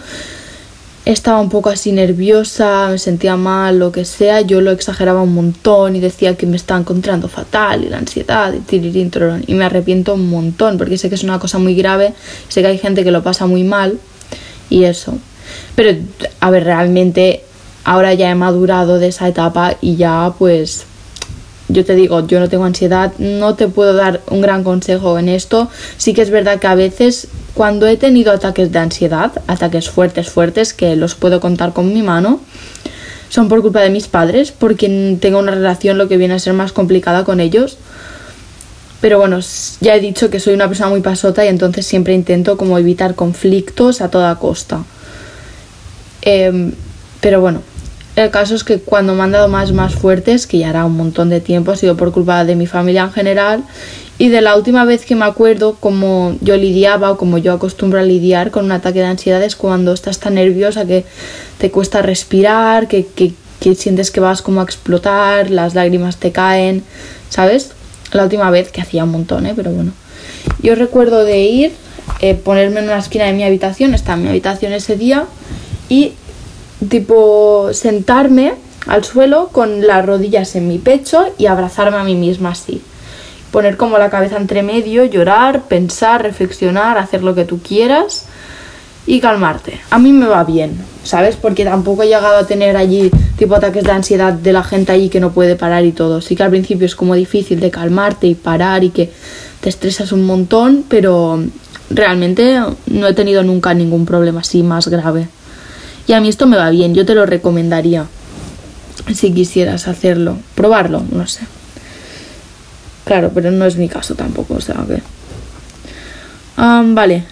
estaba 1.04 1.40
un 1.40 1.50
poco 1.50 1.68
así 1.68 1.92
nerviosa, 1.92 2.88
me 2.88 2.98
sentía 2.98 3.36
mal, 3.36 3.78
lo 3.78 3.92
que 3.92 4.04
sea, 4.04 4.40
yo 4.40 4.60
lo 4.60 4.70
exageraba 4.70 5.22
un 5.22 5.34
montón 5.34 5.96
y 5.96 6.00
decía 6.00 6.36
que 6.36 6.46
me 6.46 6.56
estaba 6.56 6.80
encontrando 6.80 7.28
fatal 7.28 7.84
y 7.84 7.88
la 7.88 7.98
ansiedad 7.98 8.52
y 8.54 8.60
tirirín, 8.60 9.10
y 9.46 9.54
me 9.54 9.64
arrepiento 9.64 10.14
un 10.14 10.30
montón 10.30 10.78
porque 10.78 10.96
sé 10.96 11.08
que 11.08 11.14
es 11.16 11.22
una 11.22 11.38
cosa 11.38 11.58
muy 11.58 11.74
grave, 11.74 12.14
sé 12.48 12.62
que 12.62 12.68
hay 12.68 12.78
gente 12.78 13.04
que 13.04 13.10
lo 13.10 13.22
pasa 13.22 13.46
muy 13.46 13.64
mal 13.64 13.98
y 14.70 14.84
eso. 14.84 15.18
Pero 15.76 15.98
a 16.40 16.50
ver, 16.50 16.64
realmente 16.64 17.44
ahora 17.84 18.14
ya 18.14 18.30
he 18.30 18.34
madurado 18.34 18.98
de 18.98 19.08
esa 19.08 19.28
etapa 19.28 19.76
y 19.82 19.96
ya 19.96 20.32
pues 20.38 20.86
yo 21.74 21.84
te 21.84 21.94
digo, 21.94 22.26
yo 22.26 22.40
no 22.40 22.48
tengo 22.48 22.64
ansiedad, 22.64 23.12
no 23.18 23.56
te 23.56 23.68
puedo 23.68 23.92
dar 23.94 24.22
un 24.30 24.40
gran 24.40 24.64
consejo 24.64 25.18
en 25.18 25.28
esto. 25.28 25.68
Sí 25.98 26.14
que 26.14 26.22
es 26.22 26.30
verdad 26.30 26.60
que 26.60 26.68
a 26.68 26.74
veces 26.74 27.28
cuando 27.52 27.86
he 27.86 27.96
tenido 27.96 28.32
ataques 28.32 28.72
de 28.72 28.78
ansiedad, 28.78 29.32
ataques 29.46 29.90
fuertes, 29.90 30.30
fuertes, 30.30 30.72
que 30.72 30.96
los 30.96 31.14
puedo 31.14 31.40
contar 31.40 31.72
con 31.72 31.92
mi 31.92 32.02
mano, 32.02 32.40
son 33.28 33.48
por 33.48 33.60
culpa 33.62 33.80
de 33.80 33.90
mis 33.90 34.06
padres, 34.06 34.52
porque 34.52 35.18
tengo 35.20 35.40
una 35.40 35.52
relación 35.52 35.98
lo 35.98 36.08
que 36.08 36.16
viene 36.16 36.34
a 36.34 36.38
ser 36.38 36.52
más 36.52 36.72
complicada 36.72 37.24
con 37.24 37.40
ellos. 37.40 37.76
Pero 39.00 39.18
bueno, 39.18 39.40
ya 39.80 39.96
he 39.96 40.00
dicho 40.00 40.30
que 40.30 40.40
soy 40.40 40.54
una 40.54 40.68
persona 40.68 40.90
muy 40.90 41.00
pasota 41.00 41.44
y 41.44 41.48
entonces 41.48 41.84
siempre 41.84 42.14
intento 42.14 42.56
como 42.56 42.78
evitar 42.78 43.16
conflictos 43.16 44.00
a 44.00 44.08
toda 44.08 44.36
costa. 44.36 44.84
Em, 46.22 46.72
pero 47.20 47.40
bueno, 47.40 47.62
el 48.16 48.30
caso 48.30 48.54
es 48.54 48.62
que 48.62 48.78
cuando 48.78 49.14
me 49.14 49.22
han 49.22 49.32
dado 49.32 49.48
más 49.48 49.72
más 49.72 49.94
fuertes, 49.94 50.46
que 50.46 50.58
ya 50.58 50.70
era 50.70 50.84
un 50.84 50.96
montón 50.96 51.30
de 51.30 51.40
tiempo, 51.40 51.72
ha 51.72 51.76
sido 51.76 51.96
por 51.96 52.12
culpa 52.12 52.44
de 52.44 52.54
mi 52.54 52.66
familia 52.66 53.02
en 53.02 53.12
general. 53.12 53.64
Y 54.16 54.28
de 54.28 54.40
la 54.40 54.56
última 54.56 54.84
vez 54.84 55.04
que 55.04 55.16
me 55.16 55.24
acuerdo 55.24 55.74
como 55.80 56.36
yo 56.40 56.56
lidiaba 56.56 57.10
o 57.10 57.16
como 57.16 57.38
yo 57.38 57.52
acostumbro 57.52 57.98
a 57.98 58.04
lidiar 58.04 58.52
con 58.52 58.66
un 58.66 58.72
ataque 58.72 59.00
de 59.00 59.06
ansiedad 59.06 59.42
es 59.42 59.56
cuando 59.56 59.92
estás 59.92 60.20
tan 60.20 60.34
nerviosa 60.34 60.86
que 60.86 61.04
te 61.58 61.72
cuesta 61.72 62.00
respirar, 62.00 62.86
que, 62.86 63.04
sientes 63.74 64.12
que 64.12 64.20
vas 64.20 64.42
como 64.42 64.60
a 64.60 64.64
explotar, 64.64 65.50
las 65.50 65.74
lágrimas 65.74 66.18
te 66.18 66.30
caen, 66.30 66.84
¿sabes? 67.30 67.72
La 68.12 68.22
última 68.22 68.50
vez 68.50 68.70
que 68.70 68.80
hacía 68.80 69.02
un 69.02 69.10
montón, 69.10 69.46
¿eh? 69.46 69.54
Pero 69.56 69.72
bueno. 69.72 69.92
Yo 70.62 70.76
recuerdo 70.76 71.24
de 71.24 71.40
ir, 71.40 71.72
eh, 72.20 72.34
ponerme 72.34 72.78
en 72.80 72.86
una 72.86 72.98
esquina 72.98 73.24
de 73.24 73.32
mi 73.32 73.42
habitación, 73.42 73.94
estaba 73.94 74.16
en 74.18 74.22
mi 74.22 74.28
habitación 74.28 74.72
ese 74.72 74.96
día 74.96 75.24
y 75.88 76.12
tipo 76.88 77.70
sentarme 77.72 78.54
al 78.86 79.04
suelo 79.04 79.48
con 79.52 79.86
las 79.86 80.04
rodillas 80.04 80.56
en 80.56 80.68
mi 80.68 80.78
pecho 80.78 81.24
y 81.38 81.46
abrazarme 81.46 81.96
a 81.96 82.04
mí 82.04 82.14
misma 82.14 82.50
así. 82.50 82.82
Poner 83.50 83.76
como 83.76 83.98
la 83.98 84.10
cabeza 84.10 84.36
entre 84.36 84.62
medio, 84.62 85.04
llorar, 85.04 85.62
pensar, 85.62 86.22
reflexionar, 86.22 86.98
hacer 86.98 87.22
lo 87.22 87.34
que 87.34 87.44
tú 87.44 87.60
quieras 87.60 88.26
y 89.06 89.20
calmarte. 89.20 89.80
A 89.90 89.98
mí 89.98 90.12
me 90.12 90.26
va 90.26 90.44
bien, 90.44 90.78
¿sabes? 91.04 91.36
Porque 91.36 91.64
tampoco 91.64 92.02
he 92.02 92.06
llegado 92.06 92.36
a 92.36 92.46
tener 92.46 92.76
allí 92.76 93.10
tipo 93.38 93.54
ataques 93.54 93.84
de 93.84 93.92
ansiedad 93.92 94.32
de 94.32 94.52
la 94.52 94.64
gente 94.64 94.92
allí 94.92 95.08
que 95.08 95.20
no 95.20 95.32
puede 95.32 95.56
parar 95.56 95.84
y 95.84 95.92
todo. 95.92 96.20
Sí 96.20 96.36
que 96.36 96.42
al 96.42 96.50
principio 96.50 96.86
es 96.86 96.96
como 96.96 97.14
difícil 97.14 97.60
de 97.60 97.70
calmarte 97.70 98.26
y 98.26 98.34
parar 98.34 98.82
y 98.82 98.90
que 98.90 99.12
te 99.60 99.68
estresas 99.68 100.12
un 100.12 100.24
montón, 100.24 100.84
pero 100.88 101.42
realmente 101.90 102.60
no 102.86 103.06
he 103.06 103.14
tenido 103.14 103.42
nunca 103.42 103.72
ningún 103.74 104.04
problema 104.06 104.40
así 104.40 104.62
más 104.62 104.88
grave. 104.88 105.28
Y 106.06 106.12
a 106.12 106.20
mí 106.20 106.28
esto 106.28 106.46
me 106.46 106.56
va 106.56 106.70
bien, 106.70 106.94
yo 106.94 107.06
te 107.06 107.14
lo 107.14 107.24
recomendaría 107.26 108.06
si 109.12 109.32
quisieras 109.32 109.88
hacerlo, 109.88 110.38
probarlo, 110.54 111.02
no 111.10 111.26
sé. 111.26 111.40
Claro, 113.04 113.30
pero 113.34 113.50
no 113.50 113.66
es 113.66 113.76
mi 113.76 113.88
caso 113.88 114.14
tampoco, 114.14 114.54
o 114.54 114.60
sea 114.60 114.84
que... 114.86 115.02
vale, 116.56 117.24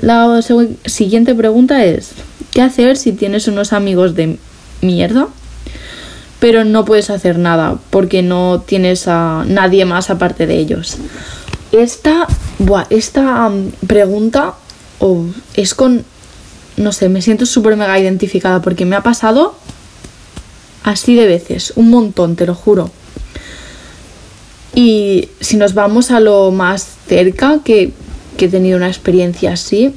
la 0.00 0.40
siguiente 0.84 1.34
pregunta 1.34 1.84
es, 1.84 2.12
¿qué 2.50 2.62
hacer 2.62 2.96
si 2.96 3.12
tienes 3.12 3.48
unos 3.48 3.72
amigos 3.72 4.14
de 4.14 4.38
mierda? 4.80 5.28
Pero 6.40 6.64
no 6.64 6.84
puedes 6.84 7.10
hacer 7.10 7.38
nada 7.38 7.78
porque 7.90 8.22
no 8.22 8.62
tienes 8.66 9.06
a 9.08 9.44
nadie 9.46 9.84
más 9.84 10.10
aparte 10.10 10.46
de 10.46 10.58
ellos. 10.58 10.96
Esta, 11.72 12.26
esta 12.90 13.50
pregunta 13.86 14.54
es 15.54 15.74
con, 15.74 16.04
no 16.76 16.92
sé, 16.92 17.08
me 17.08 17.22
siento 17.22 17.46
súper 17.46 17.76
mega 17.76 17.98
identificada 17.98 18.60
porque 18.62 18.84
me 18.84 18.96
ha 18.96 19.02
pasado 19.02 19.54
así 20.82 21.14
de 21.14 21.26
veces, 21.26 21.72
un 21.76 21.90
montón, 21.90 22.36
te 22.36 22.46
lo 22.46 22.54
juro. 22.54 22.90
Y 24.74 25.28
si 25.40 25.56
nos 25.56 25.74
vamos 25.74 26.10
a 26.10 26.20
lo 26.20 26.50
más 26.50 26.86
cerca 27.06 27.60
que, 27.64 27.92
que 28.36 28.46
he 28.46 28.48
tenido 28.48 28.76
una 28.76 28.88
experiencia 28.88 29.52
así, 29.52 29.94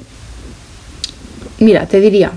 mira, 1.60 1.88
te 1.88 2.00
diría, 2.00 2.32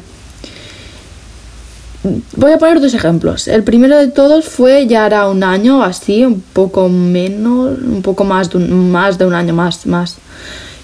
voy 2.37 2.53
a 2.53 2.59
poner 2.59 2.81
dos 2.81 2.95
ejemplos. 2.95 3.47
El 3.47 3.63
primero 3.63 3.99
de 3.99 4.09
todos 4.09 4.47
fue 4.47 4.87
ya 4.87 5.07
era 5.07 5.29
un 5.29 5.43
año 5.43 5.83
así, 5.83 6.25
un 6.25 6.41
poco 6.41 6.89
menos, 6.89 7.79
un 7.79 8.03
poco 8.03 8.25
más 8.25 8.51
de 8.51 8.59
un, 8.59 8.91
más 8.91 9.19
de 9.19 9.27
un 9.27 9.35
año 9.35 9.55
más, 9.55 9.87
más. 9.87 10.17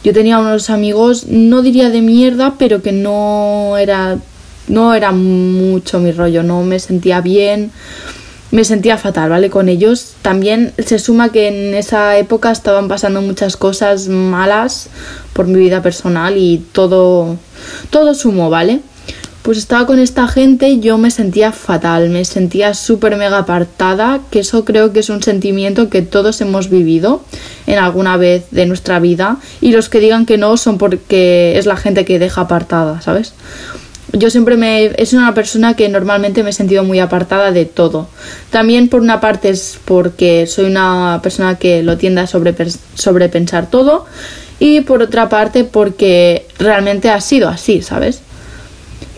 Yo 0.07 0.13
tenía 0.13 0.39
unos 0.39 0.71
amigos, 0.71 1.27
no 1.27 1.63
diría 1.63 1.91
de 1.91 2.01
mierda, 2.01 2.55
pero 2.61 2.81
que 2.81 2.93
no 2.93 3.77
era 3.77 4.19
no 4.69 4.95
era 4.95 5.11
mucho 5.11 5.99
mi 5.99 6.13
rollo, 6.13 6.45
no 6.45 6.63
me 6.63 6.79
sentía 6.79 7.21
bien, 7.21 7.73
me 8.53 8.65
sentía 8.65 8.99
fatal, 8.99 9.31
¿vale? 9.31 9.51
Con 9.51 9.69
ellos 9.69 10.15
también 10.23 10.73
se 10.79 11.01
suma 11.01 11.33
que 11.33 11.49
en 11.49 11.75
esa 11.75 12.17
época 12.19 12.53
estaban 12.53 12.87
pasando 12.87 13.21
muchas 13.21 13.57
cosas 13.57 14.07
malas 14.07 14.91
por 15.33 15.49
mi 15.49 15.59
vida 15.59 15.83
personal 15.83 16.37
y 16.37 16.65
todo, 16.71 17.37
todo 17.91 18.15
sumó, 18.15 18.49
¿vale? 18.49 18.83
Pues 19.47 19.59
estaba 19.59 19.87
con 19.87 20.01
esta 20.01 20.27
gente 20.27 20.71
y 20.71 20.81
yo 20.81 20.99
me 20.99 21.13
sentía 21.13 21.53
fatal, 21.53 22.09
me 22.11 22.25
sentía 22.25 22.75
súper 22.75 23.15
mega 23.15 23.39
apartada, 23.39 24.19
que 24.33 24.41
eso 24.41 24.65
creo 24.65 24.93
que 24.93 24.99
es 24.99 25.09
un 25.09 25.23
sentimiento 25.23 25.89
que 25.89 26.03
todos 26.03 26.41
hemos 26.41 26.69
vivido 26.69 27.23
en 27.69 27.79
alguna 27.79 28.17
vez 28.17 28.47
de 28.51 28.67
nuestra 28.67 28.99
vida 28.99 29.37
y 29.61 29.71
los 29.71 29.89
que 29.89 30.01
digan 30.01 30.27
que 30.27 30.37
no 30.37 30.57
son 30.57 30.79
porque 30.79 31.57
es 31.59 31.65
la 31.65 31.77
gente 31.77 32.05
que 32.05 32.19
deja 32.19 32.41
apartada, 32.41 33.01
¿sabes? 33.01 33.35
yo 34.13 34.31
siempre 34.31 34.57
me 34.57 34.91
es 35.01 35.13
una 35.13 35.33
persona 35.33 35.75
que 35.75 35.89
normalmente 35.89 36.43
me 36.43 36.51
he 36.51 36.53
sentido 36.53 36.83
muy 36.83 36.99
apartada 36.99 37.53
de 37.53 37.67
todo. 37.67 38.09
También 38.51 38.89
por 38.89 39.01
una 39.01 39.21
parte 39.21 39.51
es 39.51 39.79
porque 39.85 40.49
soy 40.49 40.65
una 40.65 41.21
persona 41.23 41.57
que 41.57 41.85
lo 41.85 41.97
tiende 41.97 42.23
a 42.23 42.27
sobrepensar 42.27 43.71
todo 43.71 44.07
y 44.59 44.81
por 44.81 45.03
otra 45.03 45.29
parte 45.29 45.63
porque 45.63 46.49
realmente 46.59 47.11
ha 47.11 47.21
sido 47.21 47.49
así, 47.49 47.81
¿sabes? 47.81 48.23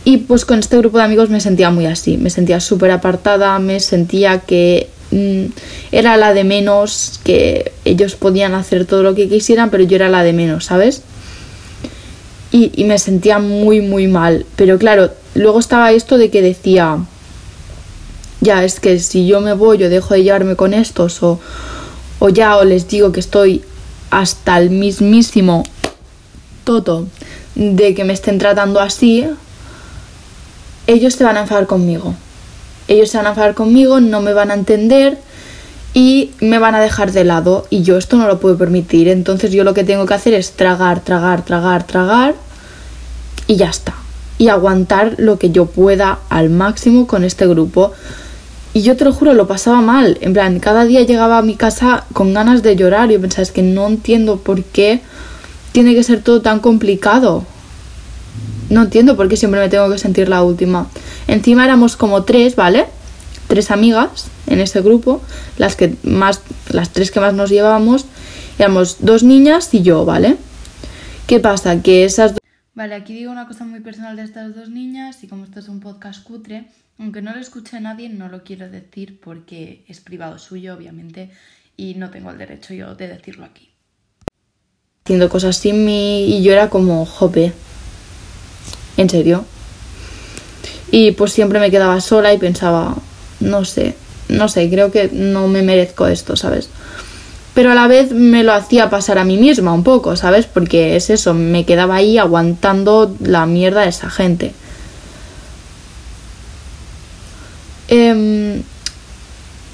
Y 0.09 0.17
pues 0.17 0.47
con 0.47 0.59
este 0.59 0.79
grupo 0.79 0.97
de 0.97 1.05
amigos 1.05 1.29
me 1.29 1.39
sentía 1.39 1.71
muy 1.71 1.85
así, 1.85 2.17
me 2.17 2.31
sentía 2.31 2.61
súper 2.61 2.93
apartada, 2.93 3.59
me 3.59 3.79
sentía 3.79 4.39
que 4.39 4.89
mm, 5.11 5.53
era 5.93 6.17
la 6.17 6.33
de 6.33 6.45
menos, 6.45 7.21
que 7.25 7.73
ellos 7.85 8.15
podían 8.15 8.55
hacer 8.55 8.87
todo 8.87 9.03
lo 9.03 9.15
que 9.15 9.29
quisieran, 9.29 9.69
pero 9.69 9.85
yo 9.85 9.97
era 9.97 10.09
la 10.09 10.23
de 10.23 10.33
menos, 10.33 10.65
¿sabes? 10.65 11.03
y, 12.51 12.85
me 12.85 12.99
sentía 12.99 13.39
muy, 13.39 13.83
muy 13.83 14.07
mal. 14.07 14.47
Pero 14.57 14.79
claro, 14.79 15.11
luego 15.35 15.59
estaba 15.59 15.93
esto 15.93 16.17
de 16.17 16.31
que 16.31 16.41
decía, 16.41 17.05
ya 18.41 18.65
es 18.65 18.81
que 18.81 18.99
si 19.01 19.27
yo 19.27 19.43
me 19.43 19.53
voy 19.53 19.85
o 19.85 19.91
dejo 19.91 20.15
de 20.15 20.23
llevarme 20.23 20.57
con 20.57 20.73
estos 20.73 21.23
o, 21.23 21.39
o 22.19 22.29
ya 22.31 22.57
o 22.57 22.65
les 22.65 22.89
digo 22.89 23.13
que 23.13 23.21
estoy 23.21 23.63
hasta 24.09 24.59
el 24.59 24.71
mismísimo 24.71 25.65
toto 26.65 27.09
de 27.55 27.95
que 27.95 28.05
me 28.05 28.15
estén 28.15 28.39
tratando 28.39 28.81
así, 28.81 29.27
ellos 30.89 31.15
se 31.15 31.23
van 31.23 31.37
a 31.37 31.41
enfadar 31.41 31.67
conmigo. 31.67 32.15
Ellos 32.89 33.11
se 33.11 33.19
van 33.19 33.27
a 33.27 33.31
enfadar 33.31 33.55
conmigo, 33.55 34.01
no 34.01 34.21
me 34.21 34.33
van 34.33 34.51
a 34.51 34.55
entender 34.55 35.19
y 35.93 36.31
me 36.41 36.59
van 36.59 36.75
a 36.75 36.81
dejar 36.81 37.13
de 37.13 37.25
lado 37.25 37.67
y 37.71 37.83
yo 37.83 37.99
esto 37.99 38.17
no 38.17 38.27
lo 38.27 38.41
puedo 38.41 38.57
permitir. 38.57 39.09
Entonces 39.09 39.53
yo 39.53 39.65
lo 39.65 39.75
que 39.75 39.85
tengo 39.85 40.07
que 40.07 40.15
hacer 40.15 40.33
es 40.33 40.53
tragar, 40.53 41.01
tragar, 41.01 41.45
tragar, 41.45 41.87
tragar 41.87 42.35
y 43.47 43.57
ya 43.57 43.69
está. 43.69 43.95
Y 44.39 44.49
aguantar 44.49 45.17
lo 45.19 45.39
que 45.39 45.51
yo 45.51 45.67
pueda 45.67 46.21
al 46.31 46.49
máximo 46.49 47.07
con 47.07 47.23
este 47.23 47.47
grupo. 47.47 47.93
Y 48.73 48.81
yo 48.81 48.97
te 48.97 49.05
lo 49.05 49.13
juro, 49.13 49.35
lo 49.35 49.47
pasaba 49.47 49.83
mal. 49.83 50.17
En 50.23 50.33
plan, 50.33 50.59
cada 50.59 50.87
día 50.87 51.03
llegaba 51.03 51.39
a 51.39 51.43
mi 51.43 51.57
casa 51.57 52.05
con 52.15 52.33
ganas 52.33 52.63
de 52.63 52.77
llorar. 52.77 53.11
Yo 53.11 53.21
pensaba, 53.21 53.43
es 53.43 53.51
que 53.51 53.63
no 53.63 53.87
entiendo 53.89 54.39
por 54.39 54.65
qué 54.65 55.03
tiene 55.73 55.95
que 55.95 56.03
ser 56.03 56.23
todo 56.23 56.41
tan 56.41 56.61
complicado. 56.61 57.45
No 58.71 58.83
entiendo 58.83 59.17
por 59.17 59.29
qué 59.29 59.37
siempre 59.37 59.61
me 59.61 59.69
tengo 59.69 59.91
que 59.91 59.99
sentir 59.99 60.29
la 60.29 60.43
última. 60.43 60.89
Encima 61.27 61.65
éramos 61.65 61.97
como 61.97 62.25
tres, 62.25 62.55
¿vale? 62.55 62.87
Tres 63.47 63.71
amigas 63.71 64.27
en 64.47 64.61
ese 64.61 64.83
grupo, 64.83 65.23
las 65.57 65.75
que 65.75 65.95
más, 66.03 66.43
las 66.71 66.93
tres 66.93 67.11
que 67.11 67.21
más 67.21 67.33
nos 67.33 67.51
llevábamos, 67.51 68.05
éramos 68.59 68.99
dos 69.01 69.23
niñas 69.23 69.73
y 69.73 69.83
yo, 69.83 70.05
¿vale? 70.05 70.37
¿Qué 71.27 71.41
pasa? 71.41 71.83
Que 71.83 72.05
esas 72.05 72.33
dos... 72.33 72.41
Vale, 72.75 72.95
aquí 72.95 73.15
digo 73.15 73.33
una 73.33 73.49
cosa 73.49 73.65
muy 73.65 73.81
personal 73.81 74.17
de 74.17 74.23
estas 74.23 74.55
dos 74.55 74.69
niñas 74.69 75.23
y 75.25 75.29
como 75.29 75.45
esto 75.45 75.61
es 75.61 75.69
un 75.69 75.81
podcast 75.81 76.23
cutre, 76.23 76.67
aunque 76.99 77.23
no 77.23 77.33
lo 77.33 77.41
escuche 77.41 77.81
nadie, 77.81 78.09
no 78.09 78.29
lo 78.29 78.45
quiero 78.45 78.69
decir 78.69 79.19
porque 79.21 79.85
es 79.89 80.01
privado 80.01 80.39
suyo, 80.39 80.75
obviamente, 80.75 81.31
y 81.77 81.95
no 81.95 82.11
tengo 82.11 82.31
el 82.31 82.39
derecho 82.39 82.75
yo 82.75 82.95
de 82.95 83.09
decirlo 83.09 83.47
aquí. 83.47 83.71
Haciendo 85.05 85.29
cosas 85.29 85.57
sin 85.57 85.85
mí 85.85 86.27
y 86.27 86.43
yo 86.43 86.53
era 86.53 86.69
como, 86.69 87.07
jope, 87.07 87.53
¿en 88.99 89.09
serio? 89.09 89.47
Y 90.91 91.13
pues 91.13 91.33
siempre 91.33 91.61
me 91.61 91.71
quedaba 91.71 92.01
sola 92.03 92.35
y 92.35 92.39
pensaba, 92.39 92.95
no 93.41 93.65
sé, 93.65 93.95
no 94.29 94.49
sé, 94.49 94.69
creo 94.69 94.91
que 94.91 95.09
no 95.13 95.49
me 95.49 95.63
merezco 95.63 96.07
esto, 96.07 96.37
¿sabes? 96.37 96.69
Pero 97.55 97.73
a 97.73 97.75
la 97.75 97.89
vez 97.89 98.13
me 98.13 98.45
lo 98.45 98.53
hacía 98.53 98.91
pasar 98.91 99.19
a 99.19 99.25
mí 99.25 99.39
misma 99.39 99.73
un 99.73 99.85
poco, 99.85 100.17
¿sabes? 100.17 100.47
Porque 100.47 100.97
es 100.97 101.11
eso, 101.11 101.35
me 101.35 101.65
quedaba 101.65 101.97
ahí 101.97 102.19
aguantando 102.19 103.15
la 103.21 103.47
mierda 103.47 103.83
de 103.83 103.89
esa 103.89 104.11
gente. 104.11 104.53
Em, 107.89 108.63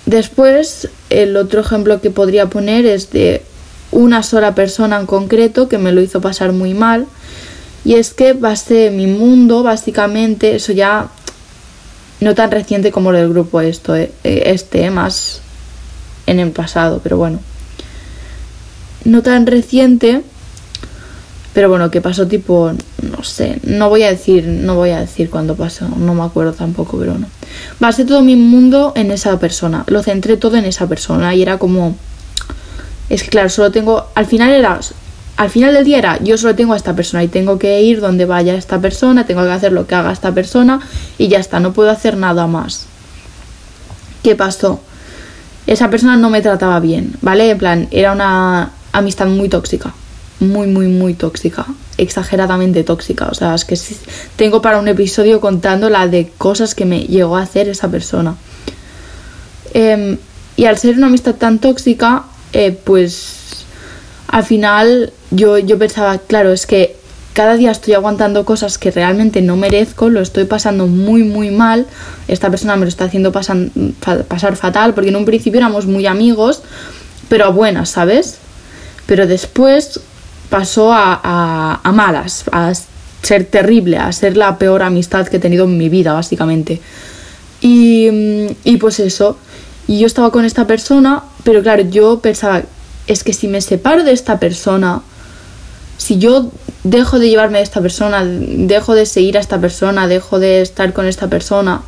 después, 0.07 0.89
el 1.11 1.37
otro 1.37 1.61
ejemplo 1.61 2.01
que 2.01 2.11
podría 2.11 2.47
poner 2.47 2.87
es 2.87 3.11
de 3.11 3.43
una 3.91 4.23
sola 4.23 4.55
persona 4.55 4.99
en 4.99 5.07
concreto 5.07 5.69
que 5.69 5.79
me 5.79 5.93
lo 5.93 6.01
hizo 6.01 6.21
pasar 6.21 6.53
muy 6.53 6.75
mal. 6.75 7.07
Y 7.85 7.95
es 7.95 8.15
que 8.15 8.33
basé 8.33 8.91
mi 8.91 9.07
mundo, 9.07 9.63
básicamente, 9.63 10.57
eso 10.57 10.73
ya 10.73 11.09
no 12.21 12.35
tan 12.35 12.51
reciente 12.51 12.91
como 12.91 13.13
lo 13.13 13.19
del 13.19 13.29
grupo 13.29 13.61
esto, 13.61 13.95
eh, 13.95 14.11
este, 14.23 14.91
más 14.91 15.41
en 16.27 16.41
el 16.41 16.51
pasado, 16.51 17.01
pero 17.03 17.19
bueno. 17.19 17.41
No 19.05 19.23
tan 19.23 19.47
reciente, 19.47 20.23
pero 21.53 21.69
bueno, 21.69 21.91
que 21.91 22.01
pasó 22.01 22.27
tipo, 22.27 22.73
no 23.03 23.23
sé, 23.23 23.59
no 23.63 23.91
voy 23.91 24.03
a 24.03 24.11
decir, 24.11 24.47
no 24.47 24.75
voy 24.75 24.91
a 24.91 25.01
decir 25.01 25.29
cuándo 25.29 25.55
pasó, 25.55 25.87
no 25.89 26.15
me 26.15 26.23
acuerdo 26.23 26.55
tampoco, 26.55 26.99
pero 26.99 27.19
no. 27.19 27.27
Basé 27.79 28.05
todo 28.07 28.23
mi 28.23 28.35
mundo 28.35 28.93
en 28.97 29.11
esa 29.11 29.39
persona, 29.39 29.85
lo 29.87 30.03
centré 30.03 30.39
todo 30.39 30.57
en 30.57 30.65
esa 30.65 30.89
persona 30.89 31.35
y 31.35 31.43
era 31.43 31.59
como, 31.59 31.97
es 33.11 33.23
que 33.23 33.29
claro, 33.29 33.51
solo 33.51 33.71
tengo, 33.71 34.07
al 34.15 34.27
final 34.27 34.51
era 34.51 34.81
al 35.37 35.51
final 35.51 35.75
del 35.75 35.85
día 35.85 35.99
era 35.99 36.23
yo 36.23 36.39
solo 36.39 36.55
tengo 36.55 36.75
a 36.75 36.77
esta 36.77 36.95
persona 36.95 37.25
y 37.25 37.29
tengo 37.29 37.59
que 37.59 37.83
ir 37.83 38.01
donde 38.01 38.25
vaya 38.25 38.55
esta 38.55 38.81
persona, 38.81 39.27
tengo 39.27 39.43
que 39.43 39.51
hacer 39.51 39.73
lo 39.73 39.87
que 39.87 39.95
haga 39.95 40.13
esta 40.13 40.33
persona 40.33 40.81
y 41.19 41.29
ya 41.29 41.39
está, 41.39 41.61
no 41.61 41.73
puedo 41.73 41.91
hacer 41.91 42.17
nada 42.17 42.47
más. 42.47 42.87
¿Qué 44.23 44.37
pasó? 44.37 44.81
Esa 45.67 45.91
persona 45.91 46.17
no 46.17 46.31
me 46.31 46.43
trataba 46.43 46.79
bien, 46.81 47.15
¿vale? 47.21 47.51
En 47.51 47.59
plan, 47.59 47.89
era 47.91 48.13
una 48.13 48.71
amistad 48.93 49.27
muy 49.27 49.49
tóxica, 49.49 49.93
muy, 50.41 50.67
muy, 50.67 50.89
muy 50.89 51.15
tóxica. 51.15 51.67
exageradamente 51.97 52.83
tóxica. 52.85 53.29
O 53.29 53.35
sea, 53.35 53.55
es 53.55 53.65
que 53.65 53.79
tengo 54.37 54.61
para 54.61 54.79
un 54.79 54.89
episodio 54.89 55.41
contando 55.41 55.91
la 55.91 56.09
de 56.09 56.31
cosas 56.39 56.75
que 56.75 56.85
me 56.85 57.01
llegó 57.03 57.37
a 57.37 57.43
hacer 57.43 57.69
esa 57.69 57.89
persona. 57.89 58.35
Em, 59.73 60.19
y 60.57 60.65
al 60.67 60.79
ser 60.79 60.97
una 60.97 61.07
amistad 61.07 61.35
tan 61.35 61.59
tóxica, 61.59 62.25
eh, 62.53 62.73
pues 62.73 63.65
al 64.29 64.45
final 64.45 65.13
yo, 65.35 65.59
yo 65.59 65.79
pensaba, 65.79 66.19
claro, 66.19 66.53
es 66.53 66.67
que 66.67 66.97
cada 67.35 67.57
día 67.57 67.73
estoy 67.73 67.95
aguantando 67.95 68.45
cosas 68.45 68.79
que 68.79 68.93
realmente 68.93 69.43
no 69.43 69.57
merezco, 69.57 70.09
lo 70.09 70.21
estoy 70.21 70.45
pasando 70.45 70.87
muy 70.87 71.25
muy 71.25 71.51
mal, 71.51 71.87
esta 72.29 72.49
persona 72.49 72.77
me 72.77 72.83
lo 72.83 72.89
está 72.89 73.07
haciendo 73.07 73.33
pasar 73.33 74.57
fatal, 74.57 74.95
porque 74.95 75.11
en 75.11 75.17
un 75.17 75.25
principio 75.25 75.59
éramos 75.59 75.87
muy 75.87 76.07
amigos, 76.07 76.63
pero 77.29 77.47
a 77.47 77.49
buenas, 77.49 77.91
¿sabes? 77.91 78.39
Pero 79.07 79.27
después 79.27 80.01
pasó 80.49 80.93
a, 80.93 81.81
a, 81.83 81.93
malas, 81.93 82.45
a 82.53 82.73
ser 83.23 83.45
terrible, 83.47 83.99
a 83.99 84.13
ser 84.13 84.37
la 84.37 84.57
peor 84.57 84.83
amistad 84.83 85.27
que 85.27 85.39
he 85.39 85.41
tenido 85.41 85.65
en 85.65 85.77
mi 85.77 85.89
vida, 85.89 86.13
básicamente. 86.13 86.81
Y, 87.61 88.09
y 88.63 88.77
pues 88.77 89.01
eso, 89.01 89.37
y 89.89 89.99
yo 89.99 90.07
estaba 90.07 90.31
con 90.31 90.45
esta 90.45 90.69
persona, 90.69 91.25
pero 91.43 91.63
claro, 91.63 91.83
yo 91.83 92.21
pensaba, 92.21 92.63
es 93.09 93.25
que 93.25 93.33
si 93.33 93.49
me 93.49 93.61
separo 93.61 94.05
de 94.05 94.13
esta 94.13 94.39
persona, 94.39 95.03
si 95.97 96.19
yo 96.19 96.51
dejo 96.83 97.19
de 97.19 97.29
llevarme 97.29 97.59
de 97.59 97.65
esta 97.65 97.81
persona, 97.81 98.25
dejo 98.25 98.95
de 98.95 99.07
seguir 99.07 99.37
a 99.37 99.41
esta 99.41 99.61
persona, 99.61 100.09
dejo 100.09 100.39
de 100.39 100.61
estar 100.61 100.93
con 100.93 101.07
esta 101.07 101.29
persona, 101.29 101.83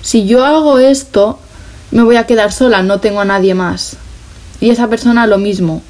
si 0.00 0.26
yo 0.26 0.44
hago 0.44 0.78
esto, 0.78 1.38
me 1.90 2.02
voy 2.02 2.16
a 2.16 2.26
quedar 2.26 2.52
sola, 2.52 2.82
no 2.82 3.00
tengo 3.00 3.20
a 3.20 3.24
nadie 3.24 3.54
más. 3.54 3.96
Y 4.60 4.70
esa 4.70 4.88
persona 4.88 5.26
lo 5.26 5.38
mismo. 5.38 5.82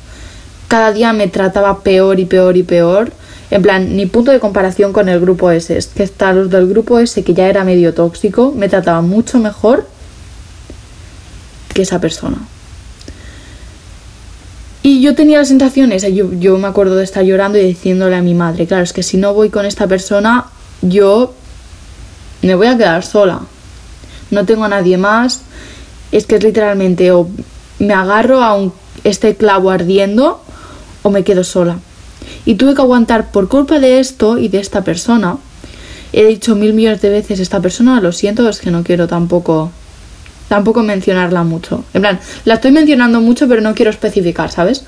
Cada 0.68 0.92
día 0.92 1.12
me 1.12 1.28
trataba 1.28 1.80
peor 1.80 2.20
y 2.20 2.24
peor 2.24 2.56
y 2.56 2.62
peor. 2.62 3.12
En 3.50 3.62
plan, 3.62 3.96
ni 3.96 4.06
punto 4.06 4.30
de 4.30 4.40
comparación 4.40 4.92
con 4.92 5.08
el 5.08 5.20
grupo 5.20 5.50
S. 5.50 5.76
Es 5.76 5.86
que 5.86 6.02
hasta 6.02 6.32
los 6.32 6.50
del 6.50 6.68
grupo 6.68 6.98
S, 6.98 7.22
que 7.22 7.34
ya 7.34 7.48
era 7.48 7.64
medio 7.64 7.94
tóxico, 7.94 8.52
me 8.54 8.68
trataba 8.68 9.00
mucho 9.00 9.38
mejor 9.38 9.86
que 11.72 11.82
esa 11.82 12.00
persona. 12.00 12.38
Y 14.88 15.02
yo 15.02 15.14
tenía 15.14 15.36
la 15.36 15.44
sensación 15.44 15.92
esa, 15.92 16.08
yo, 16.08 16.32
yo 16.32 16.56
me 16.56 16.66
acuerdo 16.66 16.96
de 16.96 17.04
estar 17.04 17.22
llorando 17.22 17.58
y 17.58 17.62
diciéndole 17.62 18.16
a 18.16 18.22
mi 18.22 18.32
madre, 18.32 18.66
claro, 18.66 18.84
es 18.84 18.94
que 18.94 19.02
si 19.02 19.18
no 19.18 19.34
voy 19.34 19.50
con 19.50 19.66
esta 19.66 19.86
persona, 19.86 20.46
yo 20.80 21.34
me 22.40 22.54
voy 22.54 22.68
a 22.68 22.78
quedar 22.78 23.04
sola. 23.04 23.42
No 24.30 24.46
tengo 24.46 24.64
a 24.64 24.68
nadie 24.68 24.96
más. 24.96 25.42
Es 26.10 26.24
que 26.24 26.36
es 26.36 26.42
literalmente 26.42 27.12
o 27.12 27.28
me 27.78 27.92
agarro 27.92 28.42
a 28.42 28.54
un, 28.54 28.72
este 29.04 29.36
clavo 29.36 29.68
ardiendo 29.68 30.40
o 31.02 31.10
me 31.10 31.22
quedo 31.22 31.44
sola. 31.44 31.80
Y 32.46 32.54
tuve 32.54 32.74
que 32.74 32.80
aguantar 32.80 33.30
por 33.30 33.50
culpa 33.50 33.80
de 33.80 34.00
esto 34.00 34.38
y 34.38 34.48
de 34.48 34.58
esta 34.58 34.84
persona. 34.84 35.36
He 36.14 36.24
dicho 36.24 36.56
mil 36.56 36.72
millones 36.72 37.02
de 37.02 37.10
veces 37.10 37.40
esta 37.40 37.60
persona, 37.60 38.00
lo 38.00 38.12
siento, 38.12 38.48
es 38.48 38.58
que 38.58 38.70
no 38.70 38.82
quiero 38.84 39.06
tampoco 39.06 39.70
tampoco 40.48 40.82
mencionarla 40.82 41.44
mucho. 41.44 41.84
En 41.94 42.02
plan, 42.02 42.20
la 42.44 42.54
estoy 42.54 42.72
mencionando 42.72 43.20
mucho, 43.20 43.48
pero 43.48 43.60
no 43.60 43.74
quiero 43.74 43.90
especificar, 43.90 44.50
¿sabes? 44.50 44.84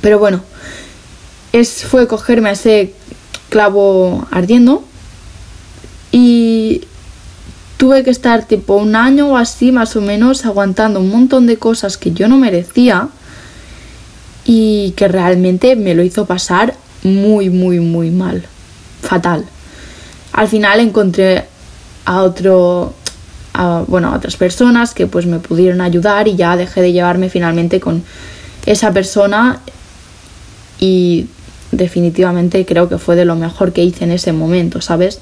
Pero 0.00 0.18
bueno, 0.18 0.42
es, 1.52 1.84
fue 1.84 2.06
cogerme 2.06 2.50
a 2.50 2.52
ese 2.52 2.94
clavo 3.48 4.26
ardiendo 4.30 4.84
y 6.12 6.82
tuve 7.76 8.02
que 8.04 8.10
estar 8.10 8.46
tipo 8.46 8.74
un 8.76 8.96
año 8.96 9.28
o 9.28 9.36
así 9.36 9.72
más 9.72 9.96
o 9.96 10.00
menos 10.00 10.44
aguantando 10.44 11.00
un 11.00 11.10
montón 11.10 11.46
de 11.46 11.56
cosas 11.56 11.96
que 11.96 12.12
yo 12.12 12.28
no 12.28 12.36
merecía 12.36 13.08
y 14.44 14.92
que 14.96 15.08
realmente 15.08 15.76
me 15.76 15.94
lo 15.94 16.02
hizo 16.02 16.26
pasar 16.26 16.74
muy, 17.02 17.50
muy, 17.50 17.80
muy 17.80 18.10
mal. 18.10 18.44
Fatal. 19.02 19.44
Al 20.32 20.48
final 20.48 20.80
encontré 20.80 21.44
a 22.04 22.22
otro 22.22 22.94
a, 23.60 23.84
bueno, 23.86 24.08
a 24.08 24.16
otras 24.16 24.36
personas 24.36 24.94
que 24.94 25.06
pues 25.06 25.26
me 25.26 25.38
pudieron 25.38 25.82
ayudar 25.82 26.28
y 26.28 26.34
ya 26.34 26.56
dejé 26.56 26.80
de 26.80 26.92
llevarme 26.92 27.28
finalmente 27.28 27.78
con 27.78 28.02
esa 28.64 28.90
persona 28.92 29.60
y 30.78 31.26
definitivamente 31.70 32.64
creo 32.64 32.88
que 32.88 32.96
fue 32.96 33.16
de 33.16 33.26
lo 33.26 33.36
mejor 33.36 33.72
que 33.72 33.84
hice 33.84 34.04
en 34.04 34.12
ese 34.12 34.32
momento, 34.32 34.80
¿sabes? 34.80 35.20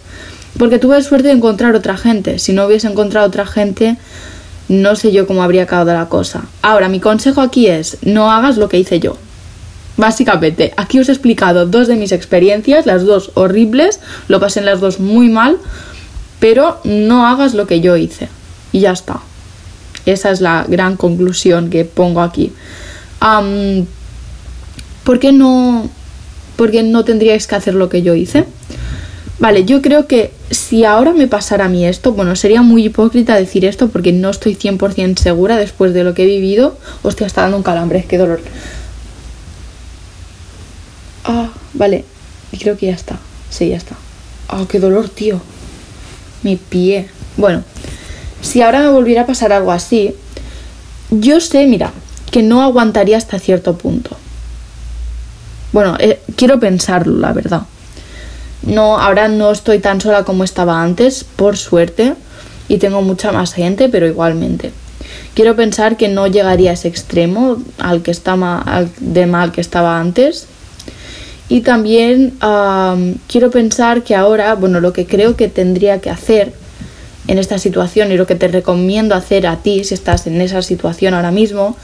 Porque 0.56 0.78
tuve 0.78 1.02
suerte 1.02 1.28
de 1.28 1.34
encontrar 1.34 1.74
otra 1.74 1.96
gente. 1.96 2.38
Si 2.38 2.52
no 2.52 2.66
hubiese 2.66 2.86
encontrado 2.86 3.26
otra 3.26 3.44
gente, 3.44 3.96
no 4.68 4.94
sé 4.94 5.10
yo 5.10 5.26
cómo 5.26 5.42
habría 5.42 5.64
acabado 5.64 5.92
la 5.92 6.08
cosa. 6.08 6.44
Ahora, 6.62 6.88
mi 6.88 7.00
consejo 7.00 7.40
aquí 7.40 7.66
es, 7.66 7.98
no 8.02 8.30
hagas 8.30 8.56
lo 8.56 8.68
que 8.68 8.78
hice 8.78 9.00
yo. 9.00 9.16
Básicamente, 9.96 10.72
aquí 10.76 11.00
os 11.00 11.08
he 11.08 11.12
explicado 11.12 11.66
dos 11.66 11.88
de 11.88 11.96
mis 11.96 12.12
experiencias, 12.12 12.86
las 12.86 13.04
dos 13.04 13.32
horribles, 13.34 13.98
lo 14.28 14.38
pasé 14.38 14.60
en 14.60 14.66
las 14.66 14.78
dos 14.78 15.00
muy 15.00 15.28
mal, 15.28 15.58
pero 16.40 16.80
no 16.84 17.26
hagas 17.26 17.54
lo 17.54 17.66
que 17.66 17.80
yo 17.80 17.96
hice. 17.96 18.28
Y 18.72 18.80
ya 18.80 18.92
está. 18.92 19.20
Esa 20.06 20.30
es 20.30 20.40
la 20.40 20.64
gran 20.68 20.96
conclusión 20.96 21.70
que 21.70 21.84
pongo 21.84 22.20
aquí. 22.20 22.52
¿Por 25.04 25.18
qué 25.18 25.32
no, 25.32 25.88
por 26.56 26.70
qué 26.70 26.82
no 26.82 27.04
tendríais 27.04 27.46
que 27.46 27.54
hacer 27.54 27.74
lo 27.74 27.88
que 27.88 28.02
yo 28.02 28.14
hice? 28.14 28.44
Vale, 29.40 29.64
yo 29.64 29.82
creo 29.82 30.06
que 30.06 30.32
si 30.50 30.84
ahora 30.84 31.12
me 31.12 31.28
pasara 31.28 31.66
a 31.66 31.68
mí 31.68 31.86
esto, 31.86 32.12
bueno, 32.12 32.34
sería 32.34 32.62
muy 32.62 32.86
hipócrita 32.86 33.36
decir 33.36 33.64
esto 33.64 33.88
porque 33.88 34.12
no 34.12 34.30
estoy 34.30 34.56
100% 34.56 35.18
segura 35.18 35.56
después 35.56 35.94
de 35.94 36.04
lo 36.04 36.14
que 36.14 36.24
he 36.24 36.26
vivido. 36.26 36.76
Hostia, 37.02 37.26
está 37.26 37.42
dando 37.42 37.56
un 37.56 37.62
calambre, 37.62 38.04
qué 38.08 38.18
dolor. 38.18 38.40
Ah, 41.24 41.50
vale, 41.74 42.04
creo 42.58 42.76
que 42.76 42.86
ya 42.86 42.94
está. 42.94 43.18
Sí, 43.50 43.68
ya 43.68 43.76
está. 43.76 43.96
Ah, 44.48 44.64
qué 44.68 44.80
dolor, 44.80 45.08
tío 45.08 45.40
mi 46.42 46.56
pie. 46.56 47.08
Bueno, 47.36 47.62
si 48.40 48.62
ahora 48.62 48.80
me 48.80 48.88
volviera 48.88 49.22
a 49.22 49.26
pasar 49.26 49.52
algo 49.52 49.72
así, 49.72 50.14
yo 51.10 51.40
sé, 51.40 51.66
mira, 51.66 51.92
que 52.30 52.42
no 52.42 52.62
aguantaría 52.62 53.16
hasta 53.16 53.38
cierto 53.38 53.76
punto. 53.76 54.16
Bueno, 55.72 55.96
eh, 55.98 56.20
quiero 56.36 56.58
pensarlo, 56.58 57.18
la 57.18 57.32
verdad. 57.32 57.62
No, 58.62 58.98
ahora 58.98 59.28
no 59.28 59.50
estoy 59.50 59.78
tan 59.78 60.00
sola 60.00 60.24
como 60.24 60.44
estaba 60.44 60.82
antes, 60.82 61.24
por 61.24 61.56
suerte, 61.56 62.14
y 62.68 62.78
tengo 62.78 63.02
mucha 63.02 63.32
más 63.32 63.52
gente, 63.54 63.88
pero 63.88 64.06
igualmente. 64.06 64.72
Quiero 65.34 65.56
pensar 65.56 65.96
que 65.96 66.08
no 66.08 66.26
llegaría 66.26 66.70
a 66.70 66.74
ese 66.74 66.88
extremo 66.88 67.62
al 67.78 68.02
que 68.02 68.10
estaba, 68.10 68.86
de 68.98 69.26
mal 69.26 69.52
que 69.52 69.60
estaba 69.60 69.98
antes, 70.00 70.46
y 71.48 71.62
también 71.62 72.34
quiero 73.26 73.50
pensar 73.50 74.02
que 74.02 74.14
ahora, 74.14 74.54
bueno, 74.54 74.80
lo 74.80 74.92
que 74.92 75.06
creo 75.06 75.36
que 75.36 75.48
tendría 75.48 76.00
que 76.00 76.10
hacer 76.10 76.52
en 77.26 77.38
esta 77.38 77.58
situación 77.58 78.12
y 78.12 78.16
lo 78.16 78.26
que 78.26 78.34
te 78.34 78.48
recomiendo 78.48 79.14
hacer 79.14 79.46
a 79.46 79.56
ti 79.56 79.84
si 79.84 79.94
estás 79.94 80.26
en 80.26 80.40
esa 80.40 80.62
situación 80.62 81.14
ahora 81.14 81.30
mismo 81.30 81.76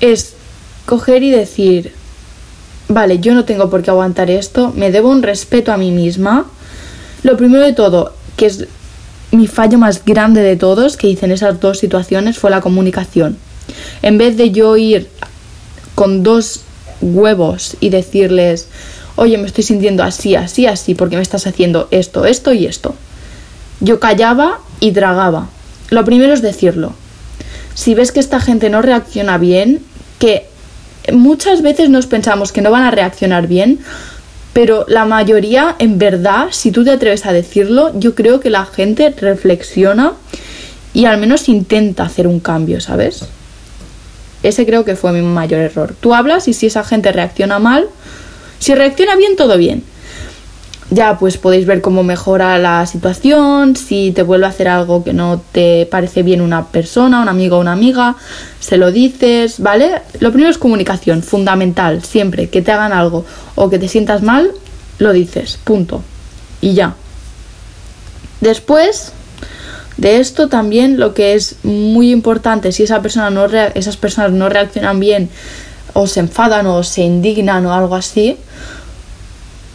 es 0.00 0.34
coger 0.86 1.22
y 1.22 1.30
decir, 1.30 1.92
vale, 2.88 3.20
yo 3.20 3.34
no 3.34 3.44
tengo 3.44 3.70
por 3.70 3.82
qué 3.82 3.90
aguantar 3.90 4.30
esto, 4.30 4.72
me 4.74 4.90
debo 4.90 5.10
un 5.10 5.22
respeto 5.22 5.72
a 5.72 5.76
mí 5.76 5.90
misma. 5.90 6.46
Lo 7.22 7.36
primero 7.36 7.62
de 7.62 7.72
todo, 7.72 8.14
que 8.36 8.46
es 8.46 8.66
mi 9.30 9.46
fallo 9.46 9.78
más 9.78 10.04
grande 10.04 10.42
de 10.42 10.56
todos 10.56 10.96
que 10.96 11.08
hice 11.08 11.26
en 11.26 11.32
esas 11.32 11.60
dos 11.60 11.78
situaciones, 11.78 12.38
fue 12.38 12.50
la 12.50 12.60
comunicación. 12.60 13.36
En 14.02 14.18
vez 14.18 14.36
de 14.36 14.50
yo 14.50 14.76
ir 14.76 15.08
con 15.94 16.22
dos 16.22 16.62
huevos 17.00 17.76
y 17.80 17.90
decirles, 17.90 18.68
oye, 19.16 19.38
me 19.38 19.46
estoy 19.46 19.64
sintiendo 19.64 20.02
así, 20.02 20.34
así, 20.34 20.66
así, 20.66 20.94
porque 20.94 21.16
me 21.16 21.22
estás 21.22 21.46
haciendo 21.46 21.88
esto, 21.90 22.24
esto 22.24 22.52
y 22.52 22.66
esto. 22.66 22.94
Yo 23.80 24.00
callaba 24.00 24.60
y 24.80 24.92
tragaba. 24.92 25.48
Lo 25.90 26.04
primero 26.04 26.32
es 26.32 26.42
decirlo. 26.42 26.92
Si 27.74 27.94
ves 27.94 28.12
que 28.12 28.20
esta 28.20 28.40
gente 28.40 28.70
no 28.70 28.82
reacciona 28.82 29.38
bien, 29.38 29.80
que 30.18 30.46
muchas 31.12 31.62
veces 31.62 31.90
nos 31.90 32.06
pensamos 32.06 32.52
que 32.52 32.62
no 32.62 32.70
van 32.70 32.82
a 32.82 32.90
reaccionar 32.90 33.46
bien, 33.46 33.80
pero 34.52 34.84
la 34.88 35.04
mayoría, 35.04 35.76
en 35.78 35.98
verdad, 35.98 36.48
si 36.50 36.72
tú 36.72 36.84
te 36.84 36.90
atreves 36.90 37.24
a 37.26 37.32
decirlo, 37.32 37.98
yo 37.98 38.14
creo 38.14 38.40
que 38.40 38.50
la 38.50 38.66
gente 38.66 39.10
reflexiona 39.10 40.14
y 40.92 41.04
al 41.04 41.18
menos 41.18 41.48
intenta 41.48 42.04
hacer 42.04 42.26
un 42.26 42.40
cambio, 42.40 42.80
¿sabes? 42.80 43.24
Ese 44.42 44.64
creo 44.66 44.84
que 44.84 44.96
fue 44.96 45.12
mi 45.12 45.22
mayor 45.22 45.60
error. 45.60 45.94
Tú 45.98 46.14
hablas 46.14 46.48
y 46.48 46.52
si 46.52 46.66
esa 46.66 46.84
gente 46.84 47.12
reacciona 47.12 47.58
mal, 47.58 47.88
si 48.58 48.74
reacciona 48.74 49.16
bien, 49.16 49.36
todo 49.36 49.56
bien. 49.56 49.84
Ya 50.90 51.18
pues 51.18 51.36
podéis 51.36 51.66
ver 51.66 51.80
cómo 51.82 52.02
mejora 52.02 52.58
la 52.58 52.84
situación, 52.84 53.76
si 53.76 54.10
te 54.10 54.24
vuelve 54.24 54.46
a 54.46 54.48
hacer 54.48 54.66
algo 54.66 55.04
que 55.04 55.12
no 55.12 55.40
te 55.52 55.86
parece 55.86 56.24
bien 56.24 56.40
una 56.40 56.66
persona, 56.66 57.22
un 57.22 57.28
amigo 57.28 57.58
o 57.58 57.60
una 57.60 57.72
amiga, 57.72 58.16
se 58.58 58.76
lo 58.76 58.90
dices, 58.90 59.60
¿vale? 59.60 60.02
Lo 60.18 60.32
primero 60.32 60.50
es 60.50 60.58
comunicación, 60.58 61.22
fundamental, 61.22 62.02
siempre 62.02 62.48
que 62.48 62.60
te 62.60 62.72
hagan 62.72 62.92
algo 62.92 63.24
o 63.54 63.70
que 63.70 63.78
te 63.78 63.86
sientas 63.86 64.22
mal, 64.22 64.50
lo 64.98 65.12
dices, 65.12 65.58
punto. 65.62 66.02
Y 66.60 66.74
ya. 66.74 66.96
Después, 68.40 69.12
de 70.00 70.16
esto 70.18 70.48
también 70.48 70.98
lo 70.98 71.12
que 71.12 71.34
es 71.34 71.56
muy 71.62 72.10
importante, 72.10 72.72
si 72.72 72.82
esa 72.82 73.02
persona 73.02 73.28
no 73.28 73.44
esas 73.44 73.98
personas 73.98 74.32
no 74.32 74.48
reaccionan 74.48 74.98
bien 74.98 75.28
o 75.92 76.06
se 76.06 76.20
enfadan 76.20 76.66
o 76.66 76.82
se 76.82 77.02
indignan 77.02 77.66
o 77.66 77.74
algo 77.74 77.94
así 77.94 78.38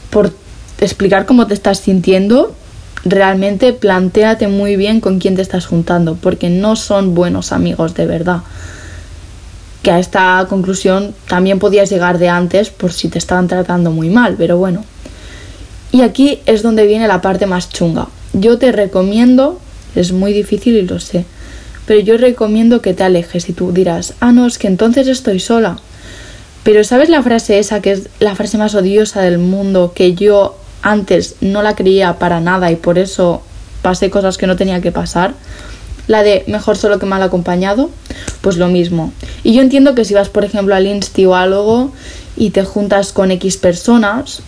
por 0.10 0.34
explicar 0.80 1.28
cómo 1.28 1.46
te 1.46 1.54
estás 1.54 1.80
sintiendo, 1.80 2.56
realmente 3.04 3.72
planteate 3.72 4.48
muy 4.48 4.78
bien 4.78 5.00
con 5.00 5.20
quién 5.20 5.36
te 5.36 5.44
estás 5.44 5.68
juntando, 5.68 6.16
porque 6.16 6.50
no 6.50 6.76
son 6.76 7.14
buenos 7.14 7.52
amigos 7.52 7.94
de 7.94 8.08
verdad. 8.08 8.42
Que 9.84 9.92
a 9.92 10.00
esta 10.00 10.44
conclusión 10.50 11.14
también 11.28 11.60
podías 11.60 11.92
llegar 11.92 12.18
de 12.18 12.30
antes 12.30 12.72
por 12.72 12.92
si 12.92 13.10
te 13.10 13.20
estaban 13.20 13.48
tratando 13.48 13.92
muy 13.92 14.10
mal, 14.10 14.36
pero 14.38 14.58
bueno. 14.58 14.84
Y 15.92 16.02
aquí 16.02 16.40
es 16.48 16.64
donde 16.64 16.88
viene 16.88 17.08
la 17.08 17.22
parte 17.22 17.46
más 17.46 17.70
chunga. 17.70 18.08
Yo 18.34 18.58
te 18.58 18.72
recomiendo, 18.72 19.60
es 19.95 20.12
muy 20.12 20.34
difícil 20.34 20.75
y 20.75 20.81
lo 20.81 20.99
sé, 20.99 21.25
pero 21.86 21.99
yo 21.99 22.17
recomiendo 22.17 22.81
que 22.81 22.93
te 22.93 23.03
alejes 23.03 23.49
y 23.49 23.53
tú 23.53 23.71
dirás, 23.71 24.13
ah, 24.19 24.31
no, 24.31 24.47
es 24.47 24.58
que 24.58 24.67
entonces 24.67 25.08
estoy 25.08 25.39
sola. 25.39 25.77
Pero 26.63 26.84
¿sabes 26.84 27.10
la 27.10 27.21
frase 27.21 27.60
esa 27.60 27.81
que 27.81 27.91
es 27.91 28.10
la 28.19 28.36
frase 28.36 28.58
más 28.58 28.73
odiosa 28.73 29.21
del 29.21 29.38
mundo 29.38 29.93
que 29.93 30.15
yo 30.15 30.58
antes 30.86 31.36
no 31.41 31.63
la 31.63 31.75
creía 31.75 32.19
para 32.19 32.39
nada 32.41 32.71
y 32.71 32.75
por 32.75 32.99
eso 32.99 33.41
pasé 33.81 34.12
cosas 34.12 34.38
que 34.38 34.47
no 34.47 34.55
tenía 34.55 34.81
que 34.81 34.91
pasar. 34.91 35.34
La 36.08 36.21
de 36.21 36.43
mejor 36.47 36.77
solo 36.77 36.99
que 36.99 37.08
mal 37.08 37.23
acompañado, 37.23 37.89
pues 38.41 38.58
lo 38.58 38.67
mismo. 38.67 39.12
Y 39.43 39.53
yo 39.53 39.62
entiendo 39.62 39.95
que 39.95 40.05
si 40.05 40.13
vas, 40.13 40.29
por 40.29 40.45
ejemplo, 40.45 40.75
al 40.75 40.86
Insti 40.86 41.25
o 41.25 41.36
algo 41.36 41.91
y 42.38 42.51
te 42.51 42.63
juntas 42.63 43.13
con 43.13 43.31
X 43.31 43.58
personas 43.58 44.41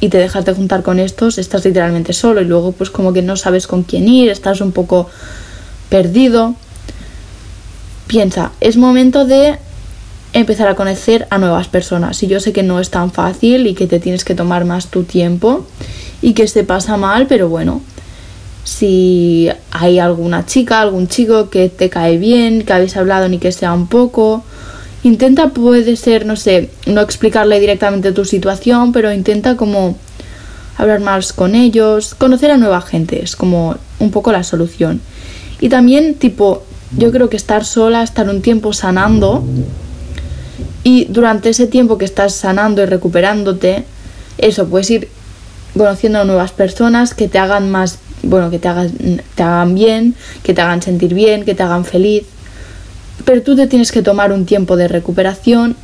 y 0.00 0.08
te 0.08 0.18
dejas 0.18 0.44
de 0.44 0.54
juntar 0.54 0.82
con 0.82 0.98
estos, 0.98 1.38
estás 1.38 1.64
literalmente 1.64 2.12
solo 2.12 2.40
y 2.40 2.44
luego 2.44 2.72
pues 2.72 2.90
como 2.90 3.12
que 3.12 3.22
no 3.22 3.36
sabes 3.36 3.66
con 3.66 3.82
quién 3.82 4.08
ir, 4.08 4.30
estás 4.30 4.60
un 4.60 4.72
poco 4.72 5.08
perdido. 5.88 6.54
Piensa, 8.06 8.52
es 8.60 8.76
momento 8.76 9.24
de 9.24 9.58
empezar 10.32 10.68
a 10.68 10.74
conocer 10.74 11.26
a 11.30 11.38
nuevas 11.38 11.68
personas. 11.68 12.22
Y 12.22 12.26
yo 12.26 12.40
sé 12.40 12.52
que 12.52 12.62
no 12.62 12.80
es 12.80 12.90
tan 12.90 13.10
fácil 13.10 13.66
y 13.66 13.74
que 13.74 13.86
te 13.86 14.00
tienes 14.00 14.24
que 14.24 14.34
tomar 14.34 14.64
más 14.64 14.88
tu 14.88 15.04
tiempo 15.04 15.66
y 16.22 16.32
que 16.32 16.46
se 16.48 16.64
pasa 16.64 16.96
mal, 16.96 17.26
pero 17.26 17.48
bueno, 17.48 17.80
si 18.64 19.48
hay 19.70 19.98
alguna 19.98 20.44
chica, 20.46 20.80
algún 20.80 21.08
chico 21.08 21.48
que 21.48 21.68
te 21.68 21.88
cae 21.88 22.18
bien, 22.18 22.62
que 22.62 22.72
habéis 22.72 22.96
hablado 22.96 23.28
ni 23.28 23.38
que 23.38 23.52
sea 23.52 23.72
un 23.72 23.88
poco, 23.88 24.44
intenta 25.02 25.48
puede 25.50 25.96
ser, 25.96 26.26
no 26.26 26.36
sé, 26.36 26.70
no 26.86 27.00
explicarle 27.00 27.60
directamente 27.60 28.12
tu 28.12 28.24
situación, 28.24 28.92
pero 28.92 29.12
intenta 29.12 29.56
como 29.56 29.96
hablar 30.76 31.00
más 31.00 31.32
con 31.32 31.54
ellos, 31.54 32.14
conocer 32.14 32.50
a 32.50 32.56
nueva 32.56 32.80
gente, 32.80 33.22
es 33.22 33.36
como 33.36 33.76
un 33.98 34.10
poco 34.10 34.32
la 34.32 34.44
solución. 34.44 35.00
Y 35.60 35.68
también 35.68 36.14
tipo, 36.14 36.62
yo 36.96 37.10
creo 37.10 37.28
que 37.28 37.36
estar 37.36 37.64
sola, 37.64 38.02
estar 38.02 38.28
un 38.28 38.42
tiempo 38.42 38.72
sanando, 38.72 39.44
y 40.84 41.06
durante 41.06 41.50
ese 41.50 41.66
tiempo 41.66 41.98
que 41.98 42.04
estás 42.04 42.34
sanando 42.34 42.82
y 42.82 42.86
recuperándote, 42.86 43.84
eso, 44.38 44.68
puedes 44.68 44.90
ir 44.90 45.08
conociendo 45.76 46.20
a 46.20 46.24
nuevas 46.24 46.52
personas 46.52 47.14
que 47.14 47.28
te 47.28 47.38
hagan 47.38 47.70
más, 47.70 47.98
bueno, 48.22 48.50
que 48.50 48.58
te 48.58 48.68
hagan, 48.68 48.92
te 49.34 49.42
hagan 49.42 49.74
bien, 49.74 50.14
que 50.42 50.54
te 50.54 50.60
hagan 50.60 50.80
sentir 50.80 51.12
bien, 51.12 51.44
que 51.44 51.54
te 51.54 51.62
hagan 51.62 51.84
feliz. 51.84 52.24
Pero 53.24 53.42
tú 53.42 53.56
te 53.56 53.66
tienes 53.66 53.92
que 53.92 54.02
tomar 54.02 54.32
un 54.32 54.46
tiempo 54.46 54.76
de 54.76 54.88
recuperación 54.88 55.76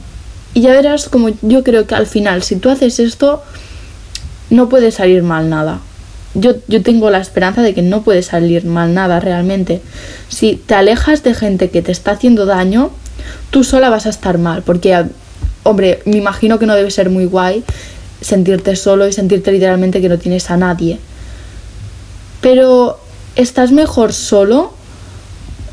y 0.55 0.61
ya 0.61 0.70
verás 0.70 1.09
como 1.09 1.31
yo 1.42 1.64
creo 1.64 1.87
que 1.87 1.97
al 1.97 2.07
final, 2.07 2.42
si 2.42 2.57
tú 2.57 2.70
haces 2.70 3.01
esto, 3.01 3.42
no 4.51 4.68
puede 4.68 4.92
salir 4.92 5.23
mal 5.23 5.51
nada. 5.51 5.81
Yo, 6.35 6.55
yo 6.68 6.83
tengo 6.83 7.11
la 7.11 7.20
esperanza 7.20 7.62
de 7.62 7.75
que 7.75 7.83
no 7.83 8.03
puede 8.03 8.23
salir 8.23 8.64
mal 8.64 8.94
nada 8.94 9.20
realmente. 9.20 9.81
Si 10.29 10.57
te 10.57 10.75
alejas 10.75 11.23
de 11.23 11.35
gente 11.35 11.70
que 11.70 11.83
te 11.83 11.92
está 11.92 12.12
haciendo 12.12 12.47
daño, 12.47 12.90
tú 13.51 13.64
sola 13.64 13.90
vas 13.90 14.07
a 14.07 14.11
estar 14.11 14.38
mal, 14.38 14.62
porque, 14.62 15.05
hombre, 15.62 16.01
me 16.05 16.16
imagino 16.16 16.59
que 16.59 16.66
no 16.66 16.75
debe 16.75 16.90
ser 16.90 17.11
muy 17.11 17.27
guay 17.27 17.64
sentirte 18.20 18.75
solo 18.77 19.07
y 19.07 19.12
sentirte 19.12 19.53
literalmente 19.53 20.01
que 20.01 20.09
no 20.09 20.18
tienes 20.18 20.51
a 20.51 20.57
nadie. 20.57 20.99
Pero, 22.40 22.99
¿estás 23.37 23.73
mejor 23.73 24.12
solo? 24.12 24.73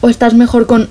¿O 0.01 0.09
estás 0.09 0.33
mejor 0.33 0.65
con 0.67 0.89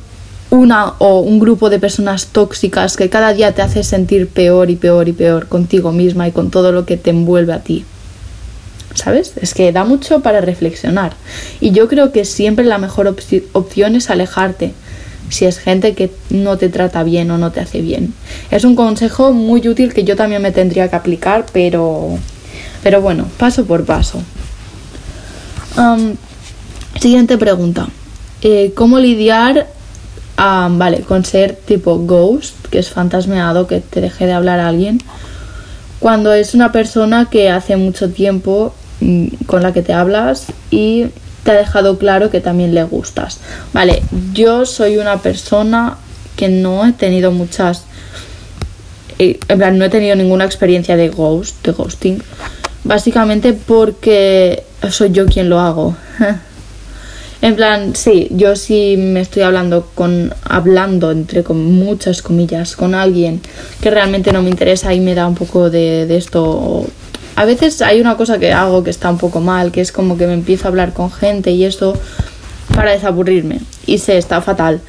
una 0.50 0.94
o 0.98 1.20
un 1.20 1.38
grupo 1.38 1.70
de 1.70 1.78
personas 1.78 2.26
tóxicas 2.26 2.96
que 2.96 3.08
cada 3.08 3.32
día 3.32 3.52
te 3.52 3.62
hace 3.62 3.84
sentir 3.84 4.28
peor 4.28 4.70
y 4.70 4.76
peor 4.76 5.08
y 5.08 5.12
peor 5.12 5.48
contigo 5.48 5.92
misma 5.92 6.28
y 6.28 6.32
con 6.32 6.50
todo 6.50 6.72
lo 6.72 6.84
que 6.84 6.96
te 6.96 7.10
envuelve 7.10 7.52
a 7.52 7.60
ti? 7.60 7.84
¿Sabes? 8.94 9.34
Es 9.40 9.54
que 9.54 9.70
da 9.70 9.84
mucho 9.84 10.20
para 10.20 10.40
reflexionar. 10.40 11.12
Y 11.60 11.70
yo 11.70 11.88
creo 11.88 12.10
que 12.10 12.24
siempre 12.24 12.64
la 12.64 12.78
mejor 12.78 13.06
opción 13.52 13.94
es 13.94 14.10
alejarte 14.10 14.74
si 15.30 15.44
es 15.44 15.58
gente 15.58 15.94
que 15.94 16.10
no 16.28 16.58
te 16.58 16.68
trata 16.68 17.04
bien 17.04 17.30
o 17.30 17.38
no 17.38 17.52
te 17.52 17.60
hace 17.60 17.80
bien. 17.80 18.12
Es 18.50 18.64
un 18.64 18.74
consejo 18.74 19.32
muy 19.32 19.66
útil 19.68 19.94
que 19.94 20.02
yo 20.02 20.16
también 20.16 20.42
me 20.42 20.50
tendría 20.50 20.88
que 20.88 20.96
aplicar, 20.96 21.46
pero, 21.52 22.18
pero 22.82 23.00
bueno, 23.00 23.26
paso 23.38 23.64
por 23.64 23.84
paso. 23.84 24.20
siguiente 27.00 27.38
pregunta. 27.38 27.88
Eh, 28.42 28.72
¿Cómo 28.74 28.98
lidiar 28.98 29.68
vale, 30.40 31.00
con 31.02 31.24
ser 31.24 31.54
tipo 31.54 31.98
ghost, 31.98 32.54
que 32.70 32.78
es 32.78 32.90
fantasmeado, 32.90 33.66
que 33.66 33.80
te 33.80 34.00
deje 34.00 34.26
de 34.26 34.32
hablar 34.32 34.60
a 34.60 34.68
alguien, 34.68 34.98
cuando 35.98 36.32
es 36.32 36.54
una 36.54 36.72
persona 36.72 37.28
que 37.30 37.50
hace 37.50 37.76
mucho 37.76 38.10
tiempo 38.10 38.74
mm, 39.00 39.26
con 39.46 39.62
la 39.62 39.72
que 39.72 39.82
te 39.82 39.92
hablas 39.92 40.46
y 40.70 41.06
te 41.44 41.50
ha 41.50 41.54
dejado 41.54 41.98
claro 41.98 42.30
que 42.30 42.40
también 42.40 42.74
le 42.74 42.84
gustas. 42.84 43.40
Vale, 43.72 44.02
yo 44.32 44.64
soy 44.64 44.96
una 44.96 45.18
persona 45.18 45.98
que 46.36 46.48
no 46.48 46.86
he 46.86 46.92
tenido 46.92 47.32
muchas... 47.32 47.84
Eh, 49.18 49.38
en 49.48 49.58
plan, 49.58 49.76
no 49.76 49.84
he 49.84 49.90
tenido 49.90 50.16
ninguna 50.16 50.46
experiencia 50.46 50.96
de 50.96 51.10
ghost, 51.10 51.62
de 51.66 51.72
ghosting. 51.72 52.22
Básicamente 52.84 53.52
porque 53.52 54.64
soy 54.90 55.10
yo 55.10 55.26
quien 55.26 55.50
lo 55.50 55.60
hago. 55.60 55.94
en 57.42 57.56
plan, 57.56 57.96
sí, 57.96 58.28
yo 58.30 58.56
sí 58.56 58.96
me 58.98 59.20
estoy 59.20 59.42
hablando 59.42 59.88
con... 59.94 60.34
Hablando, 60.44 61.10
entre 61.10 61.42
con 61.42 61.64
muchas 61.64 62.22
comillas, 62.22 62.76
con 62.76 62.94
alguien 62.94 63.40
que 63.80 63.90
realmente 63.90 64.32
no 64.32 64.42
me 64.42 64.50
interesa 64.50 64.92
y 64.92 65.00
me 65.00 65.14
da 65.14 65.26
un 65.26 65.34
poco 65.34 65.70
de, 65.70 66.06
de 66.06 66.16
esto 66.16 66.86
a 67.36 67.46
veces 67.46 67.80
hay 67.80 68.02
una 68.02 68.18
cosa 68.18 68.38
que 68.38 68.52
hago 68.52 68.84
que 68.84 68.90
está 68.90 69.08
un 69.08 69.16
poco 69.16 69.40
mal, 69.40 69.72
que 69.72 69.80
es 69.80 69.92
como 69.92 70.18
que 70.18 70.26
me 70.26 70.34
empiezo 70.34 70.66
a 70.66 70.68
hablar 70.68 70.92
con 70.92 71.10
gente 71.10 71.52
y 71.52 71.64
eso 71.64 71.94
para 72.74 72.90
desaburrirme. 72.90 73.60
Y 73.86 73.96
sé, 73.96 74.18
está 74.18 74.42
fatal. 74.42 74.82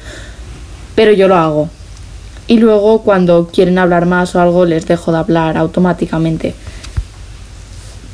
Pero 0.94 1.12
yo 1.12 1.28
lo 1.28 1.36
hago. 1.36 1.70
Y 2.48 2.58
luego 2.58 3.02
cuando 3.02 3.48
quieren 3.48 3.78
hablar 3.78 4.04
más 4.04 4.34
o 4.34 4.40
algo 4.40 4.66
les 4.66 4.86
dejo 4.86 5.12
de 5.12 5.18
hablar 5.18 5.56
automáticamente. 5.56 6.54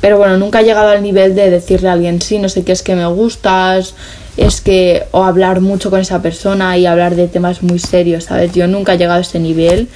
Pero 0.01 0.17
bueno, 0.17 0.37
nunca 0.37 0.61
he 0.61 0.63
llegado 0.63 0.89
al 0.89 1.03
nivel 1.03 1.35
de 1.35 1.49
decirle 1.49 1.89
a 1.89 1.93
alguien, 1.93 2.21
sí, 2.21 2.39
no 2.39 2.49
sé 2.49 2.63
qué 2.63 2.71
es 2.71 2.83
que 2.83 2.95
me 2.95 3.05
gustas, 3.07 3.95
es 4.37 4.61
que, 4.61 5.03
o 5.11 5.23
hablar 5.23 5.59
mucho 5.59 5.89
con 5.89 5.99
esa 5.99 6.21
persona 6.21 6.77
y 6.77 6.85
hablar 6.85 7.15
de 7.15 7.27
temas 7.27 7.61
muy 7.61 7.79
serios, 7.79 8.25
¿sabes? 8.25 8.53
Yo 8.53 8.67
nunca 8.67 8.93
he 8.93 8.97
llegado 8.97 9.19
a 9.19 9.21
ese 9.21 9.39
nivel 9.39 9.89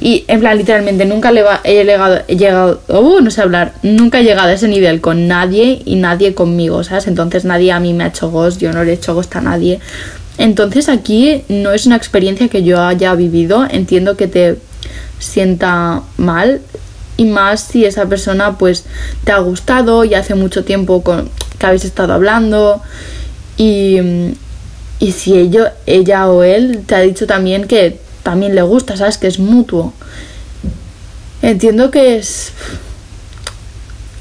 y 0.00 0.24
en 0.28 0.40
plan, 0.40 0.56
literalmente, 0.56 1.04
nunca 1.04 1.30
le 1.30 1.44
he 1.64 1.84
llegado, 1.84 2.26
llegado 2.26 2.80
uh, 2.88 3.20
no 3.20 3.30
sé 3.30 3.42
hablar, 3.42 3.74
nunca 3.82 4.20
he 4.20 4.24
llegado 4.24 4.48
a 4.48 4.52
ese 4.52 4.66
nivel 4.66 5.02
con 5.02 5.28
nadie 5.28 5.82
y 5.84 5.96
nadie 5.96 6.34
conmigo, 6.34 6.82
¿sabes? 6.84 7.06
Entonces 7.06 7.44
nadie 7.44 7.70
a 7.70 7.80
mí 7.80 7.92
me 7.92 8.04
ha 8.04 8.06
hecho 8.08 8.30
ghost, 8.30 8.60
yo 8.60 8.72
no 8.72 8.82
le 8.82 8.92
he 8.92 8.94
hecho 8.94 9.14
ghost 9.14 9.36
a 9.36 9.42
nadie. 9.42 9.78
Entonces 10.38 10.88
aquí 10.88 11.44
no 11.48 11.72
es 11.72 11.84
una 11.84 11.96
experiencia 11.96 12.48
que 12.48 12.62
yo 12.62 12.80
haya 12.80 13.14
vivido, 13.14 13.66
entiendo 13.70 14.16
que 14.16 14.26
te 14.26 14.56
sienta 15.18 16.02
mal 16.16 16.62
y 17.20 17.26
más 17.26 17.60
si 17.60 17.84
esa 17.84 18.06
persona 18.06 18.56
pues 18.56 18.86
te 19.24 19.32
ha 19.32 19.38
gustado 19.40 20.06
y 20.06 20.14
hace 20.14 20.34
mucho 20.34 20.64
tiempo 20.64 21.02
con, 21.02 21.28
que 21.58 21.66
habéis 21.66 21.84
estado 21.84 22.14
hablando 22.14 22.80
y, 23.58 23.98
y 25.00 25.12
si 25.12 25.36
ello, 25.36 25.66
ella 25.84 26.28
o 26.28 26.42
él 26.42 26.82
te 26.86 26.94
ha 26.94 27.00
dicho 27.00 27.26
también 27.26 27.66
que 27.66 27.98
también 28.22 28.54
le 28.54 28.62
gusta, 28.62 28.96
¿sabes? 28.96 29.18
Que 29.18 29.26
es 29.26 29.38
mutuo. 29.38 29.92
Entiendo 31.42 31.90
que 31.90 32.16
es 32.16 32.52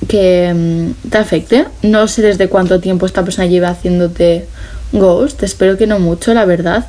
que 0.10 0.54
mm, 0.54 1.10
te 1.10 1.18
afecte. 1.18 1.68
No 1.82 2.06
sé 2.10 2.22
desde 2.22 2.50
cuánto 2.50 2.82
tiempo 2.82 3.06
esta 3.06 3.24
persona 3.24 3.48
lleva 3.48 3.70
haciéndote 3.70 4.46
ghost. 4.92 5.42
Espero 5.44 5.78
que 5.78 5.88
no 5.88 6.00
mucho, 6.00 6.34
la 6.34 6.44
verdad. 6.44 6.86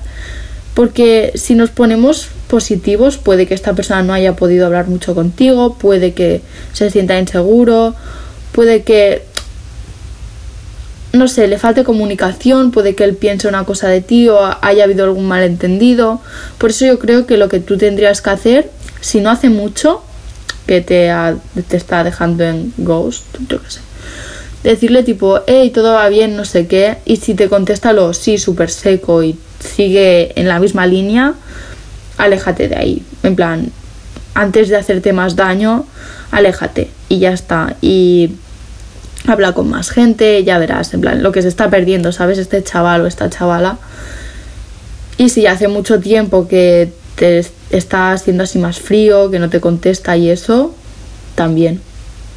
Porque 0.75 1.31
si 1.37 1.55
nos 1.55 1.71
ponemos 1.71 2.31
positivos, 2.51 3.17
puede 3.17 3.47
que 3.47 3.55
esta 3.55 3.75
persona 3.75 4.03
no 4.03 4.13
haya 4.13 4.35
podido 4.35 4.67
hablar 4.67 4.89
mucho 4.89 5.15
contigo, 5.15 5.77
puede 5.79 6.13
que 6.13 6.43
se 6.73 6.91
sienta 6.91 7.19
inseguro, 7.19 7.95
puede 8.53 8.83
que 8.83 9.23
no 11.13 11.27
sé, 11.27 11.49
le 11.49 11.59
falte 11.59 11.83
comunicación, 11.83 12.71
puede 12.71 12.95
que 12.95 13.05
él 13.05 13.17
piense 13.17 13.49
una 13.49 13.65
cosa 13.65 13.89
de 13.89 14.01
ti 14.01 14.29
o 14.29 14.39
haya 14.61 14.85
habido 14.85 15.05
algún 15.05 15.27
malentendido. 15.27 16.21
Por 16.59 16.71
eso 16.71 16.87
yo 16.87 16.99
creo 17.01 17.27
que 17.27 17.37
lo 17.37 17.49
que 17.49 17.59
tú 17.59 17.77
tendrías 17.79 18.23
que 18.23 18.31
hacer, 18.31 18.71
si 19.01 19.21
no 19.21 19.31
hace 19.31 19.49
mucho, 19.49 20.03
que 20.67 20.81
te, 20.81 21.13
te 21.69 21.77
está 21.77 22.05
dejando 22.05 22.45
en 22.45 22.73
ghost, 22.79 23.25
yo 23.49 23.61
qué 23.61 23.71
sé, 23.71 23.81
decirle 24.63 25.03
tipo, 25.03 25.41
hey, 25.49 25.71
todo 25.71 25.95
va 25.95 26.09
bien, 26.09 26.37
no 26.37 26.45
sé 26.45 26.69
qué, 26.69 26.99
y 27.05 27.17
si 27.17 27.35
te 27.35 27.49
contesta 27.49 27.93
lo 27.93 28.13
sí, 28.15 28.39
súper 28.39 28.71
seco 28.71 29.25
y 29.25 29.37
sigue 29.59 30.33
en 30.41 30.47
la 30.47 30.61
misma 30.61 30.87
línea, 30.87 31.35
aléjate 32.21 32.69
de 32.69 32.77
ahí. 32.77 33.03
En 33.23 33.37
plan, 33.37 33.71
antes 34.35 34.69
de 34.69 34.77
hacerte 34.77 35.13
más 35.13 35.37
daño, 35.37 35.87
aléjate 36.31 36.91
y 37.09 37.19
ya 37.19 37.33
está. 37.33 37.77
Y 37.81 38.33
habla 39.27 39.53
con 39.53 39.69
más 39.69 39.91
gente, 39.91 40.43
ya 40.45 40.59
verás, 40.59 40.95
en 40.95 41.01
plan, 41.01 41.23
lo 41.23 41.33
que 41.33 41.43
se 41.43 41.49
está 41.49 41.71
perdiendo, 41.71 42.13
¿sabes? 42.13 42.39
Este 42.39 42.63
chaval 42.63 43.03
o 43.03 43.07
esta 43.07 43.29
chavala. 43.31 43.79
Y 45.19 45.29
si 45.29 45.47
hace 45.47 45.69
mucho 45.69 46.01
tiempo 46.01 46.49
que 46.49 46.93
te 47.17 47.45
está 47.71 48.13
haciendo 48.13 48.45
así 48.45 48.59
más 48.59 48.79
frío, 48.81 49.31
que 49.31 49.39
no 49.39 49.51
te 49.51 49.61
contesta 49.61 50.17
y 50.17 50.31
eso, 50.31 50.75
también 51.35 51.81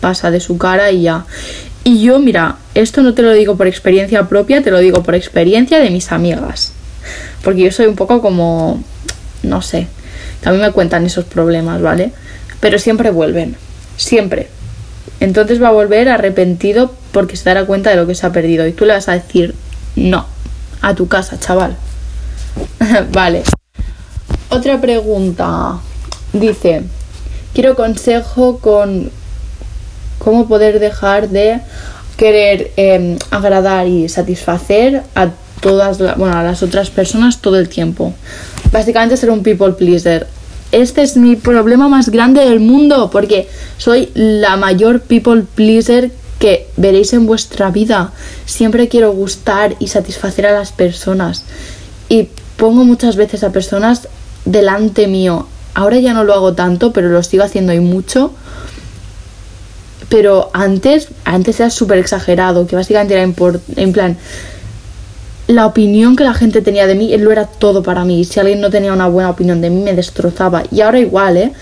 pasa 0.02 0.32
de 0.32 0.42
su 0.42 0.58
cara 0.58 0.92
y 0.92 1.04
ya. 1.04 1.26
Y 1.86 2.02
yo, 2.02 2.20
mira, 2.20 2.58
esto 2.76 3.02
no 3.02 3.14
te 3.14 3.22
lo 3.22 3.32
digo 3.32 3.56
por 3.56 3.68
experiencia 3.68 4.28
propia, 4.28 4.62
te 4.62 4.72
lo 4.72 4.80
digo 4.80 5.04
por 5.04 5.16
experiencia 5.16 5.80
de 5.80 5.90
mis 5.90 6.12
amigas. 6.12 6.74
Porque 7.44 7.62
yo 7.62 7.72
soy 7.72 7.88
un 7.88 7.96
poco 7.96 8.22
como, 8.22 8.84
no 9.44 9.62
sé, 9.62 9.88
mí 10.52 10.58
me 10.58 10.72
cuentan 10.72 11.06
esos 11.06 11.26
problemas, 11.26 11.82
¿vale? 11.82 12.12
Pero 12.60 12.80
siempre 12.80 13.12
vuelven, 13.12 13.56
siempre. 13.98 14.48
Entonces 15.20 15.62
va 15.62 15.70
a 15.70 15.72
volver 15.72 16.10
arrepentido 16.10 16.94
porque 17.12 17.38
se 17.38 17.46
dará 17.46 17.66
cuenta 17.66 17.90
de 17.90 17.96
lo 17.96 18.08
que 18.08 18.16
se 18.16 18.26
ha 18.26 18.32
perdido. 18.32 18.68
Y 18.68 18.74
tú 18.74 18.86
le 18.86 18.94
vas 18.94 19.08
a 19.08 19.14
decir, 19.14 19.56
no, 19.96 20.26
a 20.82 20.96
tu 20.96 21.08
casa, 21.08 21.40
chaval. 21.40 21.76
vale. 23.12 23.44
Otra 24.50 24.82
pregunta. 24.82 25.80
Dice, 26.34 26.84
quiero 27.54 27.76
consejo 27.76 28.60
con 28.60 29.12
cómo 30.20 30.48
poder 30.48 30.80
dejar 30.80 31.30
de 31.30 31.60
querer 32.18 32.72
em, 32.76 33.18
agradar 33.32 33.88
y 33.88 34.10
satisfacer 34.10 35.04
a 35.16 35.30
todas 35.62 35.98
bueno, 36.18 36.38
a 36.38 36.44
las 36.44 36.64
otras 36.64 36.90
personas 36.90 37.40
todo 37.40 37.58
el 37.58 37.70
tiempo. 37.70 38.14
Básicamente 38.74 39.16
ser 39.16 39.30
un 39.30 39.44
people 39.44 39.74
pleaser. 39.74 40.28
Este 40.72 41.04
es 41.04 41.16
mi 41.16 41.36
problema 41.36 41.88
más 41.88 42.10
grande 42.10 42.44
del 42.44 42.60
mundo 42.60 43.12
porque 43.12 43.48
soy 43.78 44.10
la 44.16 44.58
mayor 44.58 45.02
people 45.02 45.44
pleaser 45.56 46.12
que 46.40 46.68
veréis 46.76 47.14
en 47.14 47.28
vuestra 47.28 47.70
vida. 47.70 48.12
Siempre 48.46 48.90
quiero 48.90 49.12
gustar 49.12 49.76
y 49.80 49.90
satisfacer 49.90 50.48
a 50.48 50.54
las 50.54 50.72
personas. 50.72 51.44
Y 52.10 52.30
pongo 52.58 52.84
muchas 52.84 53.16
veces 53.16 53.44
a 53.44 53.52
personas 53.52 54.08
delante 54.44 55.08
mío. 55.08 55.48
Ahora 55.76 56.00
ya 56.00 56.14
no 56.14 56.24
lo 56.24 56.34
hago 56.34 56.54
tanto, 56.54 56.92
pero 56.94 57.10
lo 57.10 57.22
sigo 57.22 57.44
haciendo 57.44 57.74
y 57.74 57.80
mucho 57.80 58.34
pero 60.14 60.52
antes, 60.54 61.08
antes 61.26 61.60
era 61.60 61.72
súper 61.72 61.98
exagerado, 61.98 62.68
que 62.68 62.76
básicamente 62.76 63.16
era 63.16 63.24
en 63.24 63.94
plan, 63.94 64.16
la 65.48 65.66
opinión 65.66 66.16
que 66.16 66.24
la 66.24 66.34
gente 66.34 66.62
tenía 66.62 66.88
de 66.88 66.96
mí, 66.96 67.16
lo 67.18 67.32
era 67.32 67.46
todo 67.46 67.84
para 67.84 68.06
mí. 68.06 68.24
Si 68.24 68.40
alguien 68.40 68.62
no 68.62 68.70
tenía 68.70 68.94
una 68.94 69.08
buena 69.08 69.30
opinión 69.30 69.62
de 69.62 69.70
mí, 69.70 69.82
me 69.82 69.94
destrozaba. 69.94 70.64
Y 70.72 70.82
ahora 70.82 71.00
igual, 71.00 71.38
¿eh? 71.38 71.54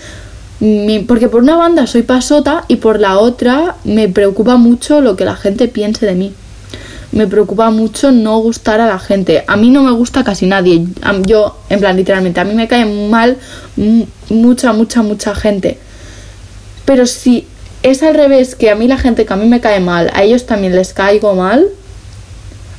porque 1.08 1.28
por 1.28 1.42
una 1.42 1.56
banda 1.56 1.88
soy 1.88 2.02
pasota 2.02 2.64
y 2.68 2.76
por 2.76 3.00
la 3.00 3.18
otra 3.18 3.74
me 3.82 4.08
preocupa 4.08 4.56
mucho 4.56 5.00
lo 5.00 5.16
que 5.16 5.24
la 5.24 5.34
gente 5.34 5.66
piense 5.66 6.06
de 6.06 6.14
mí. 6.14 6.32
Me 7.10 7.26
preocupa 7.26 7.70
mucho 7.70 8.12
no 8.12 8.38
gustar 8.38 8.80
a 8.80 8.86
la 8.86 8.98
gente. 8.98 9.44
A 9.48 9.56
mí 9.56 9.70
no 9.70 9.82
me 9.82 9.90
gusta 9.90 10.22
casi 10.22 10.46
nadie. 10.46 10.86
Yo, 11.26 11.58
en 11.68 11.80
plan, 11.80 11.96
literalmente, 11.96 12.40
a 12.40 12.44
mí 12.44 12.54
me 12.54 12.68
cae 12.68 12.84
mal 12.84 13.36
mucha, 14.30 14.72
mucha, 14.72 15.02
mucha 15.02 15.34
gente. 15.34 15.78
Pero 16.84 17.06
si 17.06 17.46
es 17.82 18.02
al 18.02 18.14
revés, 18.14 18.54
que 18.54 18.70
a 18.70 18.76
mí 18.76 18.86
la 18.86 18.98
gente 18.98 19.26
que 19.26 19.32
a 19.32 19.36
mí 19.36 19.46
me 19.46 19.60
cae 19.60 19.80
mal, 19.80 20.10
a 20.14 20.22
ellos 20.22 20.46
también 20.46 20.74
les 20.74 20.94
caigo 20.94 21.34
mal, 21.34 21.66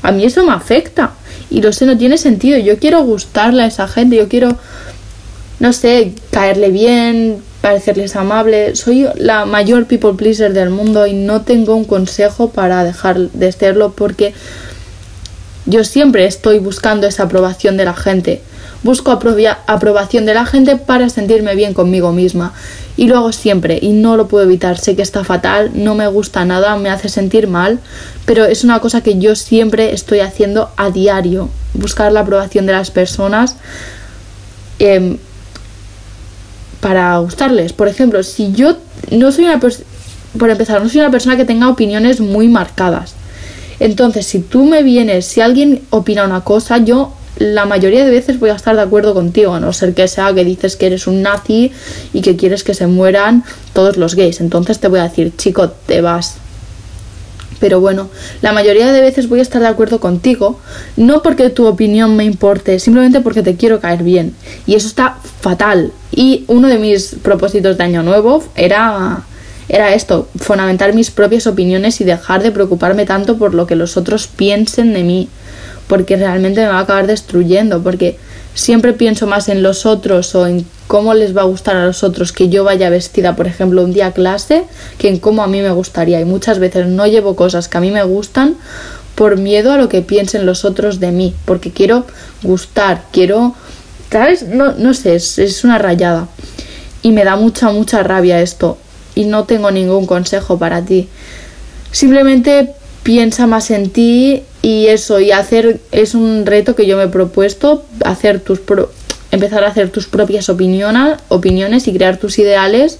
a 0.04 0.12
mí 0.12 0.26
eso 0.26 0.46
me 0.46 0.52
afecta. 0.52 1.12
Y 1.50 1.62
lo 1.62 1.74
sé, 1.74 1.86
no 1.86 1.98
tiene 1.98 2.18
sentido. 2.18 2.60
Yo 2.60 2.78
quiero 2.78 3.04
gustarle 3.04 3.64
a 3.64 3.68
esa 3.68 3.88
gente, 3.88 4.18
yo 4.18 4.28
quiero, 4.28 4.56
no 5.60 5.74
sé, 5.74 6.14
caerle 6.30 6.70
bien, 6.70 7.42
parecerles 7.62 8.16
amable. 8.16 8.76
Soy 8.76 9.08
la 9.16 9.46
mayor 9.46 9.86
people 9.86 10.14
pleaser 10.14 10.54
del 10.54 10.70
mundo 10.70 11.08
y 11.08 11.14
no 11.14 11.42
tengo 11.42 11.76
un 11.76 11.86
consejo 11.86 12.50
para 12.50 12.84
dejar 12.84 13.18
de 13.18 13.52
serlo 13.52 13.94
porque 13.94 14.34
yo 15.66 15.86
siempre 15.86 16.26
estoy 16.26 16.60
buscando 16.60 17.08
esa 17.08 17.24
aprobación 17.24 17.78
de 17.78 17.86
la 17.86 17.94
gente. 17.94 18.42
Busco 18.84 19.12
aprobación 19.12 20.26
de 20.26 20.34
la 20.34 20.46
gente 20.46 20.76
para 20.76 21.08
sentirme 21.08 21.56
bien 21.56 21.74
conmigo 21.74 22.12
misma. 22.12 22.54
Y 22.96 23.08
lo 23.08 23.18
hago 23.18 23.32
siempre 23.32 23.80
y 23.82 23.90
no 23.90 24.18
lo 24.18 24.28
puedo 24.28 24.46
evitar. 24.46 24.78
Sé 24.78 24.96
que 24.96 25.02
está 25.02 25.24
fatal, 25.24 25.72
no 25.74 25.96
me 25.96 26.08
gusta 26.08 26.46
nada, 26.46 26.78
me 26.78 26.90
hace 26.90 27.10
sentir 27.10 27.48
mal, 27.48 27.80
pero 28.26 28.46
es 28.46 28.64
una 28.64 28.80
cosa 28.80 29.02
que 29.02 29.18
yo 29.18 29.36
siempre 29.36 29.94
estoy 29.94 30.20
haciendo 30.20 30.70
a 30.78 30.92
diario. 30.92 31.50
Buscar 31.74 32.12
la 32.12 32.22
aprobación 32.22 32.66
de 32.66 32.74
las 32.74 32.92
personas 32.92 33.56
em, 34.80 35.18
para 36.82 37.18
gustarles. 37.18 37.74
Por 37.74 37.88
ejemplo, 37.88 38.22
si 38.24 38.52
yo 38.54 38.78
no 39.12 39.32
soy 39.32 39.46
una 39.46 39.60
persona... 39.60 39.86
Por 40.38 40.50
empezar, 40.50 40.82
no 40.82 40.90
soy 40.90 41.00
una 41.00 41.12
persona 41.12 41.38
que 41.38 41.46
tenga 41.46 41.70
opiniones 41.70 42.20
muy 42.20 42.48
marcadas. 42.48 43.14
Entonces, 43.80 44.26
si 44.26 44.40
tú 44.40 44.66
me 44.66 44.82
vienes, 44.82 45.26
si 45.26 45.42
alguien 45.42 45.82
opina 45.92 46.24
una 46.24 46.42
cosa, 46.42 46.78
yo 46.78 47.14
la 47.44 47.66
mayoría 47.66 48.06
de 48.06 48.12
veces 48.12 48.40
voy 48.40 48.52
a 48.52 48.56
estar 48.56 48.76
de 48.76 48.82
acuerdo 48.82 49.14
contigo, 49.14 49.54
a 49.54 49.60
no 49.60 49.74
ser 49.74 49.94
que 49.94 50.08
sea 50.08 50.34
que 50.34 50.46
dices 50.46 50.78
que 50.78 50.88
eres 50.88 51.08
un 51.08 51.22
nazi 51.22 51.72
y 52.14 52.22
que 52.22 52.38
quieres 52.38 52.64
que 52.64 52.74
se 52.74 52.88
mueran 52.88 53.44
todos 53.74 53.98
los 53.98 54.16
gays. 54.16 54.40
Entonces 54.40 54.80
te 54.80 54.88
voy 54.88 55.00
a 55.00 55.04
decir, 55.04 55.34
chico, 55.36 55.70
te 55.70 56.00
vas. 56.00 56.38
Pero 57.60 57.82
bueno, 57.82 58.10
la 58.42 58.54
mayoría 58.54 58.92
de 58.92 59.02
veces 59.02 59.28
voy 59.28 59.40
a 59.40 59.42
estar 59.42 59.62
de 59.62 59.68
acuerdo 59.68 60.00
contigo, 60.00 60.60
no 60.96 61.22
porque 61.22 61.50
tu 61.50 61.68
opinión 61.68 62.16
me 62.16 62.24
importe, 62.24 62.80
simplemente 62.80 63.22
porque 63.22 63.44
te 63.44 63.56
quiero 63.56 63.80
caer 63.80 64.04
bien. 64.04 64.36
Y 64.66 64.76
eso 64.76 64.88
está 64.88 65.18
fatal. 65.42 65.92
Y 66.12 66.46
uno 66.48 66.68
de 66.68 66.78
mis 66.78 67.16
propósitos 67.22 67.78
de 67.78 67.84
año 67.84 68.04
nuevo 68.04 68.44
era 68.56 69.24
era 69.70 69.94
esto, 69.94 70.28
fundamentar 70.36 70.94
mis 70.94 71.10
propias 71.10 71.48
opiniones 71.48 72.02
y 72.02 72.04
dejar 72.04 72.44
de 72.44 72.52
preocuparme 72.52 73.06
tanto 73.06 73.38
por 73.38 73.54
lo 73.54 73.66
que 73.66 73.78
los 73.78 73.96
otros 73.96 74.28
piensen 74.28 74.94
de 74.94 75.04
mí 75.04 75.30
porque 75.94 76.18
realmente 76.18 76.62
me 76.62 76.70
va 76.70 76.80
a 76.80 76.82
acabar 76.82 77.06
destruyendo, 77.06 77.84
porque 77.84 78.18
siempre 78.56 78.94
pienso 78.94 79.28
más 79.28 79.48
en 79.48 79.62
los 79.62 79.86
otros 79.86 80.34
o 80.34 80.48
en 80.48 80.66
cómo 80.88 81.14
les 81.14 81.38
va 81.38 81.42
a 81.42 81.46
gustar 81.46 81.76
a 81.76 81.86
los 81.86 82.04
otros 82.04 82.32
que 82.32 82.50
yo 82.50 82.64
vaya 82.64 82.90
vestida, 82.90 83.36
por 83.36 83.46
ejemplo, 83.46 83.84
un 83.84 83.94
día 83.94 84.08
a 84.08 84.12
clase, 84.12 84.64
que 84.98 85.08
en 85.08 85.20
cómo 85.20 85.44
a 85.44 85.48
mí 85.48 85.62
me 85.62 85.70
gustaría. 85.70 86.20
Y 86.20 86.26
muchas 86.26 86.58
veces 86.58 86.88
no 86.88 87.06
llevo 87.06 87.36
cosas 87.36 87.68
que 87.68 87.78
a 87.78 87.82
mí 87.82 87.92
me 87.92 88.02
gustan 88.02 88.56
por 89.14 89.38
miedo 89.38 89.72
a 89.72 89.78
lo 89.78 89.88
que 89.88 90.02
piensen 90.02 90.48
los 90.48 90.66
otros 90.66 91.00
de 91.00 91.12
mí, 91.12 91.36
porque 91.46 91.70
quiero 91.70 92.08
gustar, 92.42 93.04
quiero, 93.12 93.54
¿sabes? 94.12 94.48
No, 94.48 94.72
no 94.72 94.96
sé, 94.96 95.14
es, 95.14 95.38
es 95.38 95.64
una 95.64 95.78
rayada. 95.78 96.28
Y 97.04 97.12
me 97.12 97.24
da 97.24 97.36
mucha, 97.36 97.70
mucha 97.70 98.02
rabia 98.02 98.42
esto. 98.42 98.80
Y 99.14 99.26
no 99.26 99.44
tengo 99.44 99.70
ningún 99.70 100.08
consejo 100.08 100.58
para 100.58 100.84
ti. 100.84 101.08
Simplemente 101.92 102.74
piensa 103.04 103.48
más 103.48 103.70
en 103.72 103.90
ti 103.90 104.44
y 104.62 104.88
eso, 104.88 105.20
y 105.20 105.32
hacer, 105.32 105.80
es 105.92 106.16
un 106.16 106.46
reto 106.46 106.76
que 106.76 106.86
yo 106.86 106.98
me 106.98 107.04
he 107.04 107.08
propuesto, 107.08 107.86
hacer 108.04 108.40
tus 108.40 108.62
empezar 109.32 109.64
a 109.64 109.68
hacer 109.68 109.90
tus 109.90 110.08
propias 110.08 110.48
opiniones, 110.50 111.18
opiniones 111.28 111.88
y 111.88 111.94
crear 111.94 112.18
tus 112.18 112.40
ideales. 112.40 113.00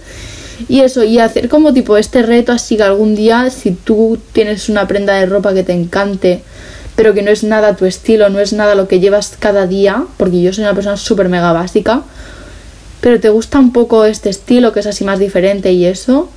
Y 0.68 0.82
eso, 0.82 1.04
y 1.04 1.20
hacer 1.20 1.50
como 1.50 1.74
tipo 1.74 1.98
este 1.98 2.22
reto 2.22 2.52
así 2.52 2.78
que 2.78 2.84
algún 2.84 3.16
día 3.16 3.50
si 3.50 3.72
tú 3.72 4.20
tienes 4.34 4.70
una 4.70 4.88
prenda 4.88 5.14
de 5.14 5.26
ropa 5.26 5.54
que 5.54 5.64
te 5.64 5.74
encante, 5.74 6.42
pero 6.96 7.14
que 7.14 7.22
no 7.22 7.32
es 7.32 7.44
nada 7.44 7.76
tu 7.76 7.86
estilo, 7.86 8.30
no 8.30 8.40
es 8.40 8.54
nada 8.54 8.76
lo 8.76 8.88
que 8.88 9.00
llevas 9.00 9.36
cada 9.40 9.68
día, 9.68 10.06
porque 10.18 10.42
yo 10.42 10.54
soy 10.54 10.64
una 10.64 10.76
persona 10.76 10.98
súper 10.98 11.30
mega 11.30 11.52
básica, 11.54 12.04
pero 13.02 13.20
te 13.20 13.30
gusta 13.30 13.60
un 13.60 13.74
poco 13.74 14.06
este 14.06 14.30
estilo 14.30 14.74
que 14.74 14.80
es 14.80 14.88
así 14.88 15.04
más 15.04 15.20
diferente 15.20 15.72
y 15.72 15.86
eso, 15.86 16.30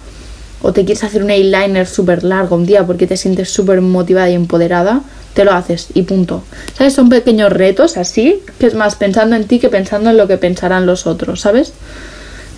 o 0.63 0.73
te 0.73 0.85
quieres 0.85 1.05
hacer 1.05 1.23
un 1.23 1.31
eyeliner 1.31 1.87
súper 1.87 2.25
largo 2.25 2.57
un 2.57 2.67
día 2.67 2.87
porque 2.87 3.07
te 3.07 3.17
sientes 3.17 3.51
súper 3.51 3.81
motivada 3.81 4.31
y 4.31 4.35
empoderada, 4.35 5.03
te 5.35 5.45
lo 5.45 5.53
haces 5.53 5.89
y 5.95 6.03
punto. 6.03 6.43
¿Sabes? 6.77 6.95
Son 6.95 7.09
pequeños 7.09 7.53
retos 7.53 7.97
así, 7.97 8.41
que 8.59 8.67
es 8.67 8.75
más 8.75 8.97
pensando 8.97 9.37
en 9.37 9.47
ti 9.47 9.59
que 9.59 9.69
pensando 9.69 10.11
en 10.11 10.17
lo 10.17 10.27
que 10.27 10.39
pensarán 10.39 10.87
los 10.87 11.07
otros, 11.07 11.43
¿sabes? 11.43 11.73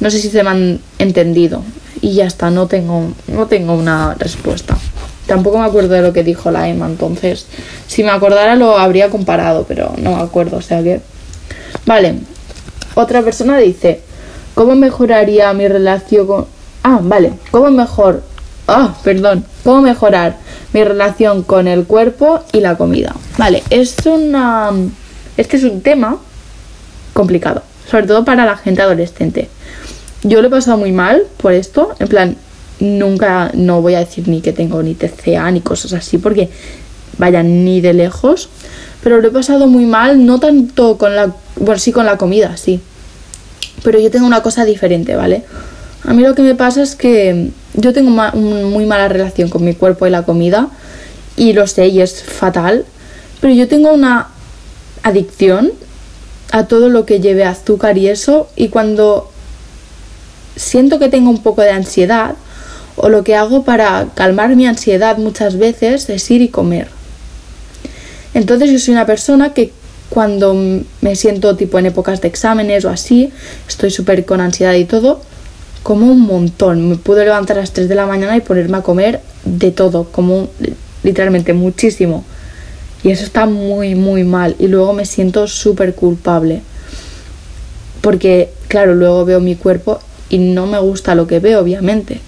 No 0.00 0.10
sé 0.10 0.20
si 0.20 0.30
se 0.30 0.42
me 0.42 0.50
han 0.50 0.80
entendido. 0.98 1.62
Y 2.00 2.14
ya 2.14 2.26
está, 2.26 2.50
no 2.50 2.68
tengo, 2.68 3.12
no 3.26 3.46
tengo 3.46 3.74
una 3.74 4.14
respuesta. 4.14 4.78
Tampoco 5.26 5.58
me 5.58 5.64
acuerdo 5.64 5.94
de 5.94 6.02
lo 6.02 6.12
que 6.12 6.22
dijo 6.22 6.50
la 6.50 6.68
Emma, 6.68 6.86
entonces 6.86 7.46
si 7.86 8.02
me 8.02 8.10
acordara 8.10 8.56
lo 8.56 8.78
habría 8.78 9.10
comparado, 9.10 9.64
pero 9.66 9.92
no 9.98 10.16
me 10.16 10.22
acuerdo, 10.22 10.58
o 10.58 10.62
sea 10.62 10.82
que... 10.82 11.00
Vale, 11.84 12.14
otra 12.94 13.22
persona 13.22 13.58
dice, 13.58 14.00
¿cómo 14.54 14.74
mejoraría 14.74 15.52
mi 15.52 15.68
relación 15.68 16.26
con 16.26 16.46
Ah, 16.82 17.00
vale. 17.02 17.32
¿Cómo 17.50 17.70
mejor? 17.70 18.22
Ah, 18.66 18.94
perdón. 19.02 19.44
¿Cómo 19.64 19.82
mejorar 19.82 20.36
mi 20.72 20.84
relación 20.84 21.42
con 21.42 21.68
el 21.68 21.84
cuerpo 21.84 22.40
y 22.52 22.60
la 22.60 22.76
comida? 22.76 23.14
Vale, 23.36 23.62
es 23.70 23.96
una. 24.06 24.70
Este 25.36 25.56
es 25.56 25.64
un 25.64 25.80
tema 25.80 26.18
complicado, 27.12 27.62
sobre 27.90 28.06
todo 28.06 28.24
para 28.24 28.44
la 28.44 28.56
gente 28.56 28.82
adolescente. 28.82 29.48
Yo 30.22 30.40
lo 30.42 30.48
he 30.48 30.50
pasado 30.50 30.76
muy 30.76 30.92
mal 30.92 31.22
por 31.36 31.52
esto, 31.52 31.94
en 31.98 32.08
plan, 32.08 32.36
nunca, 32.80 33.50
no 33.54 33.82
voy 33.82 33.94
a 33.94 34.00
decir 34.00 34.28
ni 34.28 34.40
que 34.40 34.52
tengo 34.52 34.82
ni 34.82 34.94
TCA 34.94 35.50
ni 35.50 35.60
cosas 35.60 35.92
así, 35.92 36.18
porque 36.18 36.48
vayan 37.18 37.64
ni 37.64 37.80
de 37.80 37.92
lejos, 37.92 38.48
pero 39.02 39.20
lo 39.20 39.28
he 39.28 39.30
pasado 39.30 39.66
muy 39.66 39.86
mal, 39.86 40.26
no 40.26 40.40
tanto 40.40 40.98
con 40.98 41.14
la, 41.14 41.32
bueno, 41.56 41.78
sí 41.78 41.92
con 41.92 42.06
la 42.06 42.16
comida, 42.16 42.56
sí, 42.56 42.80
Pero 43.84 44.00
yo 44.00 44.10
tengo 44.10 44.26
una 44.26 44.42
cosa 44.42 44.64
diferente, 44.64 45.14
¿vale? 45.14 45.44
A 46.04 46.12
mí 46.12 46.22
lo 46.22 46.34
que 46.34 46.42
me 46.42 46.54
pasa 46.54 46.82
es 46.82 46.94
que 46.94 47.50
yo 47.74 47.92
tengo 47.92 48.10
una 48.10 48.32
muy 48.32 48.86
mala 48.86 49.08
relación 49.08 49.48
con 49.48 49.64
mi 49.64 49.74
cuerpo 49.74 50.06
y 50.06 50.10
la 50.10 50.22
comida, 50.22 50.68
y 51.36 51.52
lo 51.52 51.66
sé, 51.66 51.88
y 51.88 52.00
es 52.00 52.22
fatal, 52.22 52.84
pero 53.40 53.52
yo 53.54 53.68
tengo 53.68 53.92
una 53.92 54.28
adicción 55.02 55.72
a 56.50 56.66
todo 56.66 56.88
lo 56.88 57.04
que 57.04 57.20
lleve 57.20 57.44
azúcar 57.44 57.98
y 57.98 58.08
eso, 58.08 58.48
y 58.56 58.68
cuando 58.68 59.30
siento 60.56 60.98
que 60.98 61.08
tengo 61.08 61.30
un 61.30 61.42
poco 61.42 61.62
de 61.62 61.70
ansiedad, 61.70 62.34
o 62.96 63.08
lo 63.08 63.22
que 63.22 63.36
hago 63.36 63.64
para 63.64 64.08
calmar 64.14 64.56
mi 64.56 64.66
ansiedad 64.66 65.18
muchas 65.18 65.56
veces 65.56 66.08
es 66.10 66.30
ir 66.30 66.42
y 66.42 66.48
comer. 66.48 66.88
Entonces 68.34 68.70
yo 68.70 68.78
soy 68.78 68.94
una 68.94 69.06
persona 69.06 69.54
que 69.54 69.72
cuando 70.10 70.54
me 71.00 71.16
siento 71.16 71.54
tipo 71.56 71.78
en 71.78 71.86
épocas 71.86 72.20
de 72.20 72.28
exámenes 72.28 72.84
o 72.84 72.90
así, 72.90 73.30
estoy 73.68 73.90
súper 73.90 74.24
con 74.24 74.40
ansiedad 74.40 74.74
y 74.74 74.84
todo, 74.84 75.20
como 75.82 76.06
un 76.06 76.20
montón. 76.20 76.88
Me 76.88 76.96
puedo 76.96 77.24
levantar 77.24 77.58
a 77.58 77.60
las 77.60 77.72
3 77.72 77.88
de 77.88 77.94
la 77.94 78.06
mañana 78.06 78.36
y 78.36 78.40
ponerme 78.40 78.78
a 78.78 78.82
comer 78.82 79.20
de 79.44 79.70
todo, 79.70 80.04
como 80.04 80.48
literalmente 81.02 81.52
muchísimo. 81.52 82.24
Y 83.02 83.10
eso 83.10 83.24
está 83.24 83.46
muy, 83.46 83.94
muy 83.94 84.24
mal. 84.24 84.56
Y 84.58 84.66
luego 84.66 84.92
me 84.92 85.06
siento 85.06 85.46
súper 85.46 85.94
culpable. 85.94 86.62
Porque, 88.00 88.50
claro, 88.68 88.94
luego 88.94 89.24
veo 89.24 89.40
mi 89.40 89.54
cuerpo 89.54 90.00
y 90.28 90.38
no 90.38 90.66
me 90.66 90.78
gusta 90.78 91.14
lo 91.14 91.26
que 91.26 91.40
veo, 91.40 91.60
obviamente. 91.60 92.20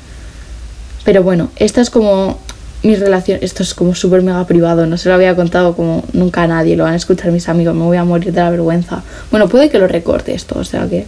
Pero 1.05 1.23
bueno, 1.23 1.51
esta 1.57 1.81
es 1.81 1.91
como 1.91 2.39
mi 2.83 2.95
relación. 2.95 3.39
Esto 3.43 3.63
es 3.63 3.75
como 3.75 3.95
súper 3.95 4.23
mega 4.23 4.47
privado. 4.47 4.87
No 4.87 4.97
se 4.97 5.09
lo 5.09 5.15
había 5.15 5.35
contado 5.35 5.75
como 5.75 6.05
nunca 6.13 6.45
a 6.45 6.47
nadie. 6.47 6.77
Lo 6.77 6.85
van 6.85 6.95
a 6.95 6.97
escuchar 6.97 7.33
mis 7.33 7.49
amigos. 7.49 7.75
Me 7.75 7.85
voy 7.85 7.97
a 7.97 8.05
morir 8.05 8.33
de 8.33 8.41
la 8.41 8.51
vergüenza. 8.51 9.03
Bueno, 9.31 9.49
puede 9.49 9.71
que 9.71 9.79
lo 9.79 9.87
recorte 9.87 10.35
esto, 10.35 10.59
o 10.59 10.65
sea 10.65 10.89
que. 10.89 11.07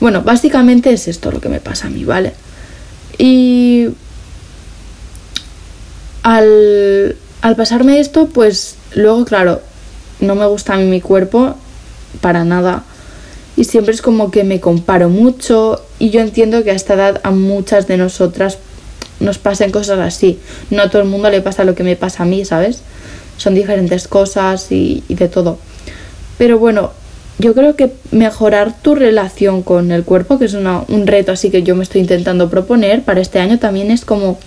Bueno, 0.00 0.22
básicamente 0.22 0.92
es 0.92 1.08
esto 1.08 1.32
lo 1.32 1.40
que 1.40 1.48
me 1.48 1.60
pasa 1.60 1.88
a 1.88 1.90
mí, 1.90 2.04
¿vale? 2.04 2.34
Y. 3.18 3.88
Al, 6.22 7.16
al 7.40 7.56
pasarme 7.56 8.00
esto, 8.00 8.26
pues 8.26 8.76
luego, 8.94 9.24
claro, 9.24 9.62
no 10.20 10.34
me 10.34 10.46
gusta 10.46 10.74
a 10.74 10.76
mí 10.76 10.84
mi 10.84 11.00
cuerpo 11.00 11.54
para 12.20 12.44
nada. 12.44 12.84
Y 13.56 13.64
siempre 13.64 13.92
es 13.92 14.02
como 14.02 14.30
que 14.30 14.44
me 14.44 14.60
comparo 14.60 15.08
mucho. 15.08 15.82
Y 15.98 16.10
yo 16.10 16.20
entiendo 16.20 16.62
que 16.62 16.70
a 16.70 16.74
esta 16.74 16.94
edad 16.94 17.20
a 17.24 17.30
muchas 17.30 17.86
de 17.86 17.96
nosotras 17.96 18.58
nos 19.20 19.38
pasen 19.38 19.70
cosas 19.70 19.98
así. 19.98 20.38
No 20.70 20.82
a 20.82 20.90
todo 20.90 21.02
el 21.02 21.08
mundo 21.08 21.30
le 21.30 21.40
pasa 21.40 21.64
lo 21.64 21.74
que 21.74 21.82
me 21.82 21.96
pasa 21.96 22.22
a 22.22 22.26
mí, 22.26 22.44
¿sabes? 22.44 22.82
Son 23.36 23.54
diferentes 23.54 24.08
cosas 24.08 24.70
y, 24.70 25.02
de 25.08 25.28
todo. 25.28 25.58
Pero 26.36 26.58
bueno, 26.58 26.92
yo 27.38 27.54
creo 27.54 27.76
que 27.76 27.92
mejorar 28.10 28.74
tu 28.80 28.94
relación 28.94 29.62
con 29.62 29.92
el 29.92 30.04
cuerpo, 30.04 30.38
que 30.38 30.46
es 30.46 30.54
un 30.54 31.06
reto 31.06 31.32
así 31.32 31.50
que 31.50 31.62
yo 31.62 31.76
me 31.76 31.82
estoy 31.82 32.00
intentando 32.00 32.50
proponer 32.50 33.02
para 33.02 33.20
este 33.20 33.38
año, 33.38 33.58
también 33.58 33.90
es 33.90 34.04
como 34.04 34.38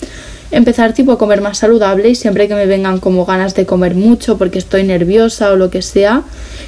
empezar 0.51 0.93
tipo 0.93 1.13
a 1.13 1.17
comer 1.17 1.41
más 1.41 1.59
saludable 1.59 2.09
y 2.09 2.15
siempre 2.15 2.47
que 2.47 2.55
me 2.55 2.65
vengan 2.65 2.99
como 2.99 3.25
ganas 3.25 3.55
de 3.55 3.65
comer 3.65 3.95
mucho 3.95 4.37
porque 4.37 4.59
estoy 4.59 4.83
nerviosa 4.83 5.51
o 5.51 5.55
lo 5.55 5.69
que 5.69 5.81
sea, 5.81 6.23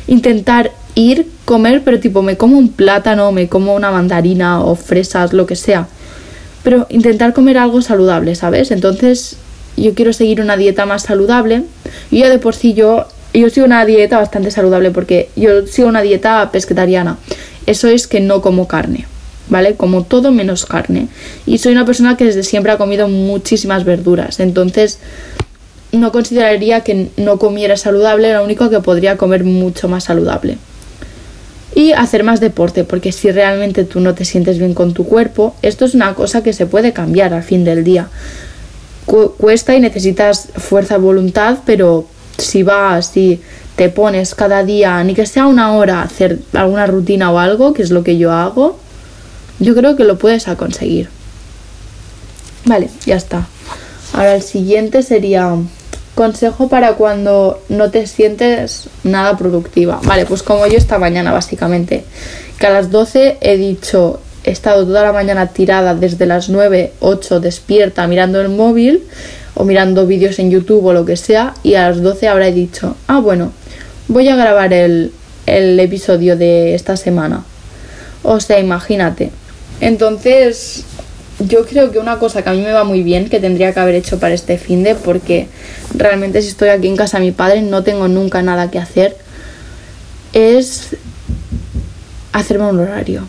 intentar 0.08 0.72
ir 0.96 1.28
comer, 1.44 1.82
pero 1.84 2.00
tipo 2.00 2.22
me 2.22 2.38
como 2.38 2.58
un 2.58 2.70
plátano, 2.70 3.32
me 3.32 3.50
como 3.50 3.76
una 3.76 3.92
mandarina 3.92 4.64
o 4.64 4.76
fresas, 4.76 5.34
lo 5.34 5.46
que 5.46 5.56
sea 5.56 5.88
pero 6.64 6.88
intentar 6.90 7.34
comer 7.34 7.58
algo 7.58 7.82
saludable, 7.82 8.36
¿sabes? 8.36 8.72
Entonces 8.72 9.36
yo 9.76 9.94
quiero 9.94 10.14
seguir 10.14 10.42
una 10.42 10.58
dieta 10.58 10.86
más 10.86 11.04
saludable. 11.04 11.64
Y 12.10 12.20
ya 12.20 12.30
de 12.30 12.40
por 12.40 12.56
sí 12.56 12.74
yo, 12.74 13.06
yo 13.34 13.50
sigo 13.50 13.66
una 13.66 13.86
dieta 13.86 14.18
bastante 14.18 14.52
saludable 14.52 14.92
porque 14.92 15.30
yo 15.36 15.66
sigo 15.68 15.88
una 15.88 16.02
dieta 16.02 16.52
pesquetariana. 16.52 17.18
Eso 17.66 17.88
es 17.88 18.08
que 18.08 18.20
no 18.20 18.42
como 18.42 18.68
carne, 18.68 19.06
¿vale? 19.50 19.76
Como 19.76 20.04
todo 20.04 20.32
menos 20.32 20.66
carne. 20.66 21.08
Y 21.46 21.58
soy 21.58 21.72
una 21.72 21.86
persona 21.86 22.18
que 22.18 22.26
desde 22.26 22.44
siempre 22.44 22.72
ha 22.72 22.78
comido 22.78 23.08
muchísimas 23.08 23.86
verduras. 23.86 24.40
Entonces 24.40 25.00
no 25.92 26.12
consideraría 26.12 26.82
que 26.82 27.10
no 27.18 27.40
comiera 27.40 27.78
saludable, 27.78 28.34
lo 28.34 28.44
único 28.44 28.70
que 28.70 28.80
podría 28.80 29.18
comer 29.18 29.44
mucho 29.44 29.88
más 29.88 30.06
saludable 30.06 30.58
y 31.76 31.92
hacer 31.94 32.24
más 32.24 32.40
deporte, 32.40 32.84
porque 32.84 33.12
si 33.12 33.32
realmente 33.32 33.84
tú 33.84 34.00
no 34.00 34.14
te 34.14 34.26
sientes 34.26 34.60
bien 34.60 34.74
con 34.74 34.94
tu 34.94 35.06
cuerpo, 35.06 35.56
esto 35.62 35.86
es 35.86 35.96
una 35.96 36.14
cosa 36.14 36.44
que 36.44 36.54
se 36.54 36.66
puede 36.66 36.94
cambiar 36.94 37.34
al 37.34 37.44
fin 37.44 37.64
del 37.64 37.84
día. 37.84 38.10
cuesta 39.06 39.76
y 39.76 39.80
necesitas 39.80 40.50
fuerza 40.56 40.98
voluntad, 40.98 41.60
pero 41.66 42.08
si 42.38 42.64
vas 42.64 43.16
y 43.18 43.42
te 43.76 43.90
pones 43.90 44.36
cada 44.36 44.64
día, 44.64 45.04
ni 45.04 45.14
que 45.14 45.26
sea 45.26 45.48
una 45.48 45.74
hora, 45.74 46.02
hacer 46.02 46.40
alguna 46.54 46.86
rutina 46.86 47.32
o 47.32 47.40
algo, 47.40 47.74
que 47.74 47.82
es 47.82 47.92
lo 47.92 48.04
que 48.04 48.18
yo 48.18 48.32
hago, 48.32 48.78
yo 49.60 49.76
creo 49.76 49.96
que 49.96 50.04
lo 50.04 50.18
puedes 50.18 50.46
conseguir. 50.58 51.10
Vale, 52.66 52.90
ya 53.06 53.16
está. 53.16 53.48
Ahora 54.14 54.36
el 54.36 54.42
siguiente 54.42 55.02
sería 55.04 55.58
Consejo 56.16 56.68
para 56.68 56.94
cuando 56.94 57.64
no 57.70 57.90
te 57.90 58.06
sientes 58.06 58.88
nada 59.04 59.36
productiva. 59.36 60.00
Vale, 60.04 60.28
pues 60.28 60.44
como 60.44 60.68
yo 60.68 60.78
esta 60.78 61.00
mañana 61.00 61.32
básicamente, 61.32 62.04
que 62.60 62.68
a 62.68 62.70
las 62.70 62.92
12 62.92 63.40
he 63.42 63.58
dicho, 63.58 64.20
he 64.44 64.52
estado 64.52 64.86
toda 64.86 65.02
la 65.02 65.12
mañana 65.12 65.48
tirada 65.48 65.96
desde 65.96 66.28
las 66.28 66.50
9, 66.50 66.94
8 67.00 67.40
despierta 67.40 68.06
mirando 68.06 68.40
el 68.42 68.50
móvil 68.50 69.08
o 69.56 69.64
mirando 69.64 70.08
vídeos 70.08 70.40
en 70.40 70.52
YouTube 70.52 70.86
o 70.86 70.94
lo 70.94 71.06
que 71.06 71.18
sea 71.18 71.54
y 71.64 71.76
a 71.76 71.90
las 71.90 72.02
12 72.02 72.28
habrá 72.28 72.52
dicho, 72.52 72.96
ah 73.08 73.20
bueno, 73.20 73.52
voy 74.08 74.28
a 74.30 74.36
grabar 74.36 74.74
el, 74.74 75.12
el 75.46 75.80
episodio 75.80 76.38
de 76.38 76.76
esta 76.76 76.98
semana. 76.98 77.44
O 78.24 78.40
sea, 78.40 78.60
imagínate. 78.60 79.32
Entonces, 79.82 80.86
yo 81.40 81.66
creo 81.66 81.92
que 81.92 82.00
una 82.00 82.20
cosa 82.20 82.42
que 82.42 82.50
a 82.50 82.54
mí 82.54 82.62
me 82.62 82.72
va 82.72 82.84
muy 82.84 83.04
bien, 83.04 83.30
que 83.30 83.40
tendría 83.40 83.74
que 83.74 83.80
haber 83.80 83.96
hecho 83.96 84.20
para 84.20 84.34
este 84.34 84.58
fin 84.58 84.84
de, 84.84 84.96
porque 84.96 85.48
realmente 85.96 86.42
si 86.42 86.50
estoy 86.50 86.70
aquí 86.70 86.88
en 86.88 86.96
casa 86.96 87.20
de 87.20 87.26
mi 87.26 87.32
padre 87.32 87.62
no 87.62 87.84
tengo 87.84 88.08
nunca 88.08 88.42
nada 88.42 88.72
que 88.72 88.80
hacer, 88.80 89.18
es 90.32 90.96
hacerme 92.32 92.66
un 92.66 92.80
horario. 92.80 93.28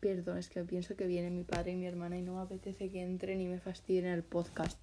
Perdón, 0.00 0.27
es 0.38 0.48
que 0.48 0.62
pienso 0.64 0.96
que 0.96 1.06
viene 1.06 1.30
mi 1.30 1.44
padre 1.44 1.72
y 1.72 1.76
mi 1.76 1.86
hermana 1.86 2.16
y 2.16 2.22
no 2.22 2.36
me 2.36 2.42
apetece 2.42 2.90
que 2.90 3.02
entren 3.02 3.40
y 3.40 3.46
me 3.46 3.58
fastidien 3.58 4.06
el 4.06 4.22
podcast. 4.22 4.82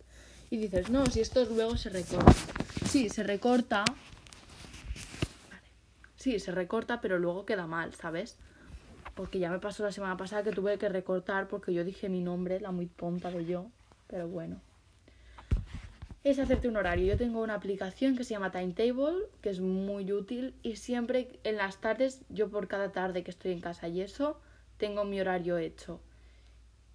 Y 0.49 0.57
dices, 0.57 0.89
no, 0.89 1.05
si 1.07 1.21
esto 1.21 1.45
luego 1.45 1.77
se 1.77 1.89
recorta. 1.89 2.33
Sí, 2.87 3.09
se 3.09 3.23
recorta. 3.23 3.83
Sí, 6.17 6.39
se 6.39 6.51
recorta, 6.51 7.01
pero 7.01 7.19
luego 7.19 7.45
queda 7.45 7.67
mal, 7.67 7.93
¿sabes? 7.93 8.37
porque 9.15 9.39
ya 9.39 9.49
me 9.49 9.59
pasó 9.59 9.83
la 9.83 9.91
semana 9.91 10.17
pasada 10.17 10.43
que 10.43 10.51
tuve 10.51 10.77
que 10.77 10.89
recortar 10.89 11.47
porque 11.47 11.73
yo 11.73 11.83
dije 11.83 12.09
mi 12.09 12.21
nombre, 12.21 12.59
la 12.59 12.71
muy 12.71 12.85
tonta 12.85 13.31
de 13.31 13.45
yo, 13.45 13.71
pero 14.07 14.27
bueno. 14.27 14.61
Es 16.23 16.39
hacerte 16.39 16.67
un 16.67 16.75
horario. 16.75 17.05
Yo 17.05 17.17
tengo 17.17 17.41
una 17.41 17.53
aplicación 17.53 18.17
que 18.17 18.23
se 18.23 18.31
llama 18.31 18.51
Timetable, 18.51 19.27
que 19.41 19.51
es 19.51 19.61
muy 19.61 20.11
útil 20.11 20.55
y 20.63 20.75
siempre 20.75 21.39
en 21.43 21.57
las 21.57 21.77
tardes, 21.77 22.21
yo 22.29 22.49
por 22.49 22.67
cada 22.67 22.91
tarde 22.91 23.23
que 23.23 23.31
estoy 23.31 23.51
en 23.51 23.61
casa 23.61 23.87
y 23.87 24.01
eso, 24.01 24.39
tengo 24.77 25.05
mi 25.05 25.19
horario 25.19 25.57
hecho. 25.57 26.01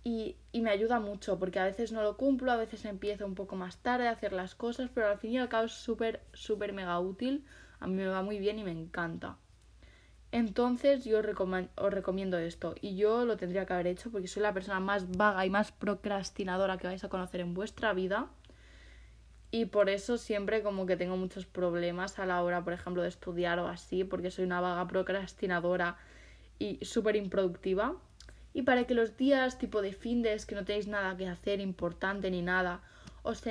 Y, 0.03 0.37
y, 0.53 0.63
me 0.63 0.71
ayuda 0.71 0.99
mucho 0.99 1.39
porque 1.39 1.59
a 1.59 1.65
veces 1.65 1.93
no 1.93 2.03
lo 2.03 2.17
cumplo, 2.17 2.53
a 2.53 2.57
veces 2.57 2.85
empiezo 2.87 3.27
un 3.27 3.35
poco 3.35 3.57
más 3.57 3.77
tarde 3.79 4.09
a 4.09 4.13
hacer 4.13 4.33
las 4.33 4.55
cosas, 4.55 4.91
pero 4.95 5.09
al 5.09 5.19
fin 5.19 5.33
y 5.33 5.39
al 5.39 5.51
cabo 5.51 5.67
es 5.67 5.73
súper, 5.73 6.23
súper 6.33 6.73
mega 6.73 6.99
útil. 7.01 7.45
A 7.81 7.87
mí 7.87 7.95
me 7.95 8.07
va 8.07 8.23
muy 8.23 8.39
bien 8.39 8.59
y 8.59 8.65
me 8.65 8.73
encanta. 8.73 9.37
Entonces 10.33 11.05
yo 11.05 11.19
os 11.19 11.93
recomiendo 11.93 12.39
esto 12.39 12.77
y 12.81 12.95
yo 12.97 13.25
lo 13.25 13.37
tendría 13.37 13.67
que 13.67 13.73
haber 13.73 13.89
hecho 13.89 14.11
porque 14.11 14.29
soy 14.29 14.43
la 14.43 14.55
persona 14.55 14.79
más 14.79 15.11
vaga 15.11 15.45
y 15.45 15.51
más 15.51 15.73
procrastinadora 15.73 16.79
que 16.79 16.87
vais 16.87 17.03
a 17.03 17.09
conocer 17.09 17.41
en 17.41 17.53
vuestra 17.53 17.93
vida 17.95 18.29
y 19.51 19.67
por 19.67 19.89
eso 19.89 20.19
siempre 20.19 20.63
como 20.63 20.87
que 20.87 20.97
tengo 20.97 21.17
muchos 21.17 21.47
problemas 21.47 22.21
a 22.21 22.27
la 22.27 22.43
hora, 22.43 22.63
por 22.63 22.73
ejemplo, 22.73 23.03
de 23.03 23.09
estudiar 23.09 23.59
o 23.59 23.67
así 23.67 24.05
porque 24.05 24.31
soy 24.31 24.45
una 24.45 24.61
vaga 24.61 24.87
procrastinadora 24.87 25.97
y 26.61 26.85
súper 26.85 27.17
improductiva. 27.17 27.97
Y 28.53 28.63
para 28.63 28.85
que 28.85 28.95
los 28.95 29.17
días 29.17 29.59
tipo 29.59 29.83
de 29.83 29.93
findes 29.93 30.47
que 30.47 30.55
no 30.55 30.65
tenéis 30.65 30.87
nada 30.87 31.17
que 31.17 31.27
hacer 31.27 31.61
importante 31.61 32.31
ni 32.31 32.43
nada, 32.43 32.83
os, 33.23 33.43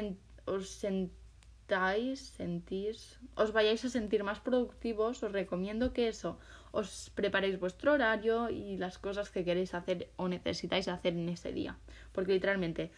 os 0.45 0.69
sentáis, 0.69 2.19
sentís, 2.19 3.19
os 3.35 3.51
vayáis 3.51 3.83
a 3.83 3.89
sentir 3.89 4.23
más 4.23 4.39
productivos, 4.39 5.23
os 5.23 5.31
recomiendo 5.31 5.91
que 5.91 6.07
eso 6.07 6.39
os 6.71 7.09
preparéis 7.15 7.59
vuestro 7.59 7.93
horario 7.93 8.49
y 8.49 8.77
las 8.77 8.99
cosas 8.99 9.31
que 9.31 9.43
queréis 9.43 9.73
hacer 9.73 10.09
o 10.17 10.27
necesitáis 10.27 10.87
hacer 10.87 11.13
en 11.13 11.29
ese 11.29 11.51
día. 11.51 11.77
Porque 12.13 12.33
literalmente 12.33 12.91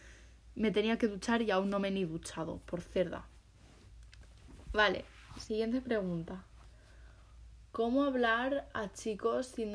me 0.54 0.70
tenía 0.70 0.98
que 0.98 1.08
duchar 1.08 1.40
y 1.40 1.50
aún 1.50 1.70
no 1.70 1.78
me 1.78 1.88
he 1.88 1.90
ni 1.90 2.04
duchado, 2.04 2.60
por 2.66 2.82
cerda. 2.82 3.26
Vale, 4.72 5.04
siguiente 5.38 5.80
pregunta. 5.80 6.44
¿Cómo 7.72 8.04
hablar 8.04 8.68
a 8.74 8.92
chicos 8.92 9.46
sin, 9.46 9.72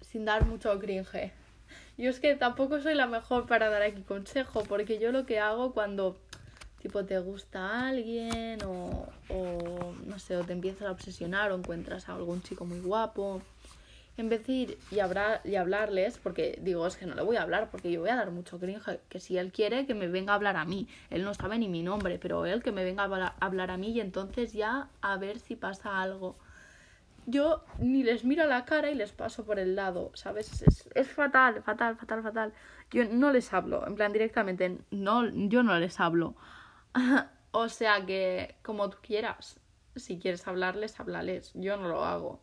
sin 0.00 0.24
dar 0.24 0.46
mucho 0.46 0.76
cringe? 0.80 1.32
Yo 1.96 2.10
es 2.10 2.18
que 2.18 2.34
tampoco 2.34 2.80
soy 2.80 2.96
la 2.96 3.06
mejor 3.06 3.46
para 3.46 3.70
dar 3.70 3.82
aquí 3.82 4.02
consejo, 4.02 4.64
porque 4.64 4.98
yo 4.98 5.12
lo 5.12 5.26
que 5.26 5.38
hago 5.38 5.72
cuando 5.72 6.16
tipo 6.82 7.04
te 7.04 7.20
gusta 7.20 7.86
alguien 7.86 8.64
o, 8.64 9.06
o 9.28 9.94
no 10.06 10.18
sé, 10.18 10.36
o 10.36 10.42
te 10.42 10.54
empiezas 10.54 10.88
a 10.88 10.90
obsesionar 10.90 11.52
o 11.52 11.54
encuentras 11.54 12.08
a 12.08 12.16
algún 12.16 12.42
chico 12.42 12.64
muy 12.64 12.80
guapo. 12.80 13.40
En 14.16 14.28
vez 14.28 14.44
de 14.44 14.52
ir 14.52 14.78
y, 14.90 14.96
y 14.96 15.54
hablarles, 15.56 16.18
porque 16.18 16.58
digo, 16.60 16.84
es 16.84 16.96
que 16.96 17.06
no 17.06 17.14
le 17.14 17.22
voy 17.22 17.36
a 17.36 17.42
hablar 17.42 17.70
porque 17.70 17.92
yo 17.92 18.00
voy 18.00 18.10
a 18.10 18.16
dar 18.16 18.32
mucho 18.32 18.58
cringe, 18.58 18.98
que 19.08 19.20
si 19.20 19.38
él 19.38 19.52
quiere 19.52 19.86
que 19.86 19.94
me 19.94 20.08
venga 20.08 20.32
a 20.32 20.34
hablar 20.34 20.56
a 20.56 20.64
mí, 20.64 20.88
él 21.10 21.22
no 21.22 21.32
sabe 21.32 21.58
ni 21.58 21.68
mi 21.68 21.84
nombre, 21.84 22.18
pero 22.18 22.44
él 22.44 22.64
que 22.64 22.72
me 22.72 22.82
venga 22.82 23.04
a 23.04 23.34
hablar 23.38 23.70
a 23.70 23.76
mí 23.76 23.90
y 23.90 24.00
entonces 24.00 24.52
ya 24.52 24.88
a 25.00 25.16
ver 25.16 25.38
si 25.38 25.54
pasa 25.54 26.02
algo 26.02 26.34
yo 27.26 27.64
ni 27.78 28.04
les 28.04 28.24
miro 28.24 28.44
a 28.44 28.46
la 28.46 28.64
cara 28.64 28.90
y 28.90 28.94
les 28.94 29.12
paso 29.12 29.44
por 29.44 29.58
el 29.58 29.74
lado, 29.74 30.12
¿sabes? 30.14 30.62
Es, 30.62 30.88
es, 30.94 31.08
fatal, 31.08 31.62
fatal, 31.62 31.96
fatal, 31.96 32.22
fatal. 32.22 32.52
Yo 32.90 33.04
no 33.04 33.32
les 33.32 33.52
hablo, 33.52 33.86
en 33.86 33.96
plan 33.96 34.12
directamente, 34.12 34.78
no, 34.90 35.28
yo 35.48 35.62
no 35.62 35.78
les 35.78 35.98
hablo. 36.00 36.36
o 37.50 37.68
sea 37.68 38.06
que, 38.06 38.54
como 38.62 38.88
tú 38.90 38.98
quieras, 39.02 39.60
si 39.96 40.18
quieres 40.18 40.46
hablarles, 40.46 40.98
háblales. 41.00 41.52
Yo 41.54 41.76
no 41.76 41.88
lo 41.88 42.04
hago. 42.04 42.40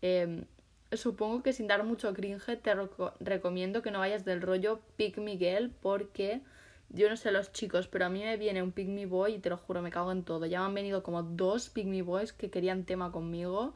Em, 0.00 0.46
supongo 0.92 1.42
que 1.42 1.52
sin 1.52 1.66
dar 1.66 1.84
mucho 1.84 2.14
cringe 2.14 2.56
te 2.56 2.74
recomiendo 3.20 3.82
que 3.82 3.90
no 3.90 3.98
vayas 3.98 4.24
del 4.24 4.40
rollo 4.42 4.80
Pick 4.96 5.18
Miguel 5.18 5.70
porque 5.82 6.42
yo 6.90 7.08
no 7.10 7.16
sé 7.16 7.32
los 7.32 7.52
chicos, 7.52 7.88
pero 7.88 8.06
a 8.06 8.08
mí 8.08 8.22
me 8.22 8.36
viene 8.36 8.62
un 8.62 8.72
Pick 8.72 8.88
Me 8.88 9.06
Boy 9.06 9.34
y 9.34 9.38
te 9.40 9.50
lo 9.50 9.56
juro, 9.58 9.82
me 9.82 9.90
cago 9.90 10.12
en 10.12 10.22
todo. 10.24 10.46
Ya 10.46 10.60
me 10.60 10.66
han 10.66 10.74
venido 10.74 11.02
como 11.02 11.22
dos 11.22 11.68
Pick 11.68 11.86
Me 11.86 12.02
Boys 12.02 12.32
que 12.32 12.50
querían 12.50 12.84
tema 12.84 13.12
conmigo 13.12 13.74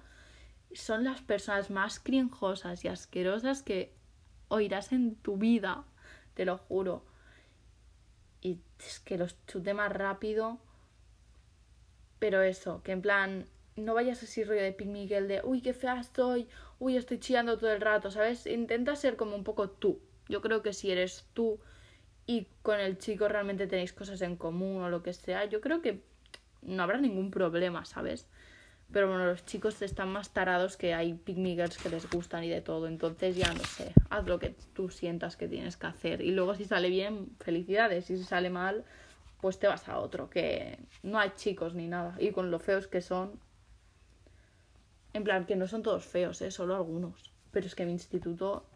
son 0.75 1.05
las 1.05 1.21
personas 1.23 1.71
más 1.71 1.99
crinjosas 1.99 2.85
y 2.85 2.89
asquerosas 2.89 3.63
que 3.63 3.93
oirás 4.49 4.93
en 4.93 5.17
tu 5.17 5.37
vida, 5.37 5.85
te 6.35 6.45
lo 6.45 6.59
juro. 6.59 7.05
Y 8.41 8.61
es 8.79 9.01
que 9.01 9.19
los 9.19 9.37
chute 9.47 9.75
más 9.75 9.93
rápido. 9.93 10.59
Pero 12.19 12.43
eso, 12.43 12.83
que 12.83 12.93
en 12.93 13.03
plan, 13.03 13.47
no 13.77 13.95
vayas 13.95 14.23
así 14.23 14.45
rollo 14.45 14.63
de 14.63 14.73
Pig 14.73 14.89
Miguel 14.89 15.27
de, 15.29 15.41
uy, 15.43 15.63
qué 15.63 15.73
fea 15.73 15.99
estoy, 15.99 16.49
uy, 16.79 16.97
estoy 16.97 17.19
chillando 17.19 17.59
todo 17.59 17.73
el 17.73 17.81
rato, 17.81 18.11
¿sabes? 18.11 18.47
Intenta 18.47 18.95
ser 18.97 19.17
como 19.17 19.35
un 19.35 19.45
poco 19.45 19.71
tú. 19.71 20.01
Yo 20.29 20.43
creo 20.43 20.63
que 20.63 20.73
si 20.73 20.91
eres 20.91 21.27
tú 21.33 21.61
y 22.27 22.47
con 22.63 22.79
el 22.79 22.99
chico 22.99 23.27
realmente 23.29 23.67
tenéis 23.67 23.93
cosas 23.93 24.21
en 24.23 24.37
común 24.37 24.83
o 24.83 24.91
lo 24.91 25.03
que 25.03 25.13
sea, 25.13 25.47
yo 25.47 25.61
creo 25.61 25.81
que 25.81 26.03
no 26.63 26.83
habrá 26.83 26.99
ningún 26.99 27.31
problema, 27.31 27.85
¿sabes? 27.85 28.29
Pero 28.93 29.07
bueno, 29.09 29.27
los 29.27 29.45
chicos 29.45 29.81
están 29.83 30.09
más 30.09 30.31
tarados 30.31 30.77
que 30.77 30.95
hay 30.95 31.21
girls 31.25 31.79
que 31.79 31.91
les 31.91 32.11
gustan 32.11 32.43
y 32.43 32.49
de 32.49 32.61
todo. 32.61 32.89
Entonces 32.89 33.37
ya 33.37 33.53
no 33.53 33.63
sé, 33.65 33.93
haz 34.11 34.27
lo 34.27 34.39
que 34.41 34.55
tú 34.75 34.91
sientas 34.91 35.37
que 35.37 35.47
tienes 35.47 35.77
que 35.77 35.87
hacer. 35.87 36.21
Y 36.23 36.33
luego 36.33 36.57
si 36.57 36.65
sale 36.65 36.89
bien, 36.89 37.29
felicidades. 37.39 38.11
Y 38.11 38.17
si 38.17 38.25
sale 38.25 38.51
mal, 38.51 38.85
pues 39.41 39.61
te 39.61 39.69
vas 39.69 39.89
a 39.89 39.99
otro. 39.99 40.29
Que 40.29 40.79
no 41.05 41.21
hay 41.21 41.31
chicos 41.37 41.75
ni 41.75 41.87
nada. 41.87 42.17
Y 42.19 42.33
con 42.33 42.51
lo 42.51 42.59
feos 42.59 42.89
que 42.89 43.01
son. 43.01 43.39
En 45.13 45.25
plan, 45.25 45.45
que 45.45 45.57
no 45.57 45.69
son 45.69 45.83
todos 45.83 46.05
feos, 46.05 46.41
¿eh? 46.43 46.51
solo 46.51 46.75
algunos. 46.75 47.33
Pero 47.53 47.67
es 47.67 47.75
que 47.77 47.85
en 47.85 47.89
mi 47.89 47.93
instituto. 47.95 48.67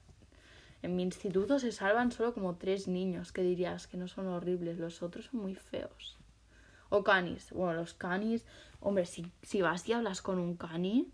En 0.83 0.95
mi 0.95 1.03
instituto 1.03 1.59
se 1.59 1.73
salvan 1.73 2.12
solo 2.12 2.35
como 2.35 2.57
tres 2.57 2.89
niños, 2.89 3.33
que 3.33 3.43
dirías 3.43 3.87
que 3.87 3.97
no 3.97 4.07
son 4.07 4.29
horribles. 4.29 4.79
Los 4.79 5.03
otros 5.03 5.27
son 5.27 5.41
muy 5.41 5.55
feos. 5.55 6.19
O 6.95 7.03
canis. 7.03 7.51
Bueno, 7.51 7.72
los 7.74 7.92
canis, 7.92 8.47
hombre, 8.78 9.05
si, 9.05 9.26
si 9.42 9.62
vas 9.62 9.88
y 9.88 9.92
hablas 9.92 10.22
con 10.22 10.38
un 10.38 10.57
cani, 10.57 11.11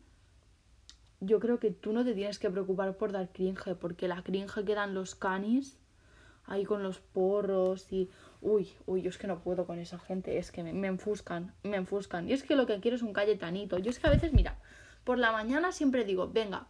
yo 1.20 1.40
creo 1.40 1.58
que 1.58 1.70
tú 1.70 1.94
no 1.94 2.04
te 2.04 2.12
tienes 2.12 2.38
que 2.38 2.50
preocupar 2.50 2.98
por 2.98 3.12
dar 3.12 3.32
cringe, 3.32 3.74
porque 3.76 4.06
la 4.06 4.22
cringe 4.22 4.62
que 4.66 4.74
dan 4.74 4.92
los 4.92 5.14
canis 5.14 5.78
ahí 6.44 6.66
con 6.66 6.82
los 6.82 6.98
porros 6.98 7.90
y... 7.90 8.10
Uy, 8.42 8.68
uy, 8.84 9.00
yo 9.00 9.08
es 9.08 9.16
que 9.16 9.26
no 9.26 9.40
puedo 9.40 9.64
con 9.64 9.78
esa 9.78 9.98
gente, 9.98 10.36
es 10.36 10.52
que 10.52 10.62
me, 10.62 10.86
enfuscan, 10.86 11.54
me 11.62 11.78
enfuscan. 11.78 12.28
Y 12.28 12.34
es 12.34 12.42
que 12.42 12.56
lo 12.56 12.66
que 12.66 12.78
quiero 12.80 12.96
es 12.96 13.02
un 13.02 13.14
Cayetanito. 13.14 13.78
Yo 13.78 13.88
es 13.88 13.98
que 13.98 14.06
a 14.06 14.10
veces, 14.10 14.34
mira, 14.34 14.58
por 15.04 15.16
la 15.16 15.32
mañana 15.32 15.72
siempre 15.72 16.04
digo, 16.04 16.28
venga, 16.28 16.66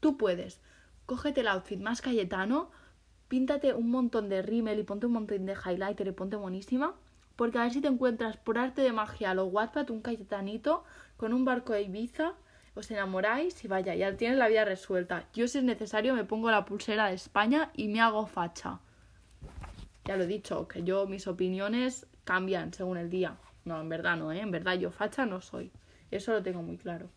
tú 0.00 0.16
puedes, 0.16 0.60
cógete 1.06 1.42
el 1.42 1.48
outfit 1.48 1.78
más 1.78 2.02
Cayetano, 2.02 2.72
píntate 3.28 3.72
un 3.72 3.88
montón 3.88 4.28
de 4.28 4.42
rímel 4.42 4.80
y 4.80 4.82
ponte 4.82 5.06
un 5.06 5.12
montón 5.12 5.46
de 5.46 5.54
highlighter 5.54 6.08
y 6.08 6.12
ponte 6.12 6.34
buenísima 6.34 6.96
porque 7.38 7.56
a 7.56 7.62
ver 7.62 7.72
si 7.72 7.80
te 7.80 7.86
encuentras 7.86 8.36
por 8.36 8.58
arte 8.58 8.82
de 8.82 8.92
magia 8.92 9.32
lo 9.32 9.46
Wattpad 9.46 9.90
un 9.90 10.02
cayetanito 10.02 10.82
con 11.16 11.32
un 11.32 11.44
barco 11.44 11.72
de 11.72 11.82
Ibiza, 11.82 12.32
os 12.74 12.90
enamoráis 12.90 13.64
y 13.64 13.68
vaya, 13.68 13.94
ya 13.94 14.16
tienes 14.16 14.38
la 14.38 14.48
vida 14.48 14.64
resuelta. 14.64 15.28
Yo 15.32 15.46
si 15.46 15.58
es 15.58 15.64
necesario 15.64 16.14
me 16.14 16.24
pongo 16.24 16.50
la 16.50 16.64
pulsera 16.64 17.06
de 17.06 17.14
España 17.14 17.70
y 17.74 17.86
me 17.86 18.00
hago 18.00 18.26
facha. 18.26 18.80
Ya 20.04 20.16
lo 20.16 20.24
he 20.24 20.26
dicho, 20.26 20.66
que 20.66 20.82
yo 20.82 21.06
mis 21.06 21.28
opiniones 21.28 22.08
cambian 22.24 22.72
según 22.72 22.98
el 22.98 23.08
día. 23.08 23.36
No, 23.64 23.80
en 23.80 23.88
verdad 23.88 24.16
no, 24.16 24.32
¿eh? 24.32 24.40
En 24.40 24.50
verdad 24.50 24.74
yo 24.74 24.90
facha 24.90 25.24
no 25.24 25.40
soy. 25.40 25.70
Eso 26.10 26.32
lo 26.32 26.42
tengo 26.42 26.62
muy 26.62 26.76
claro. 26.76 27.08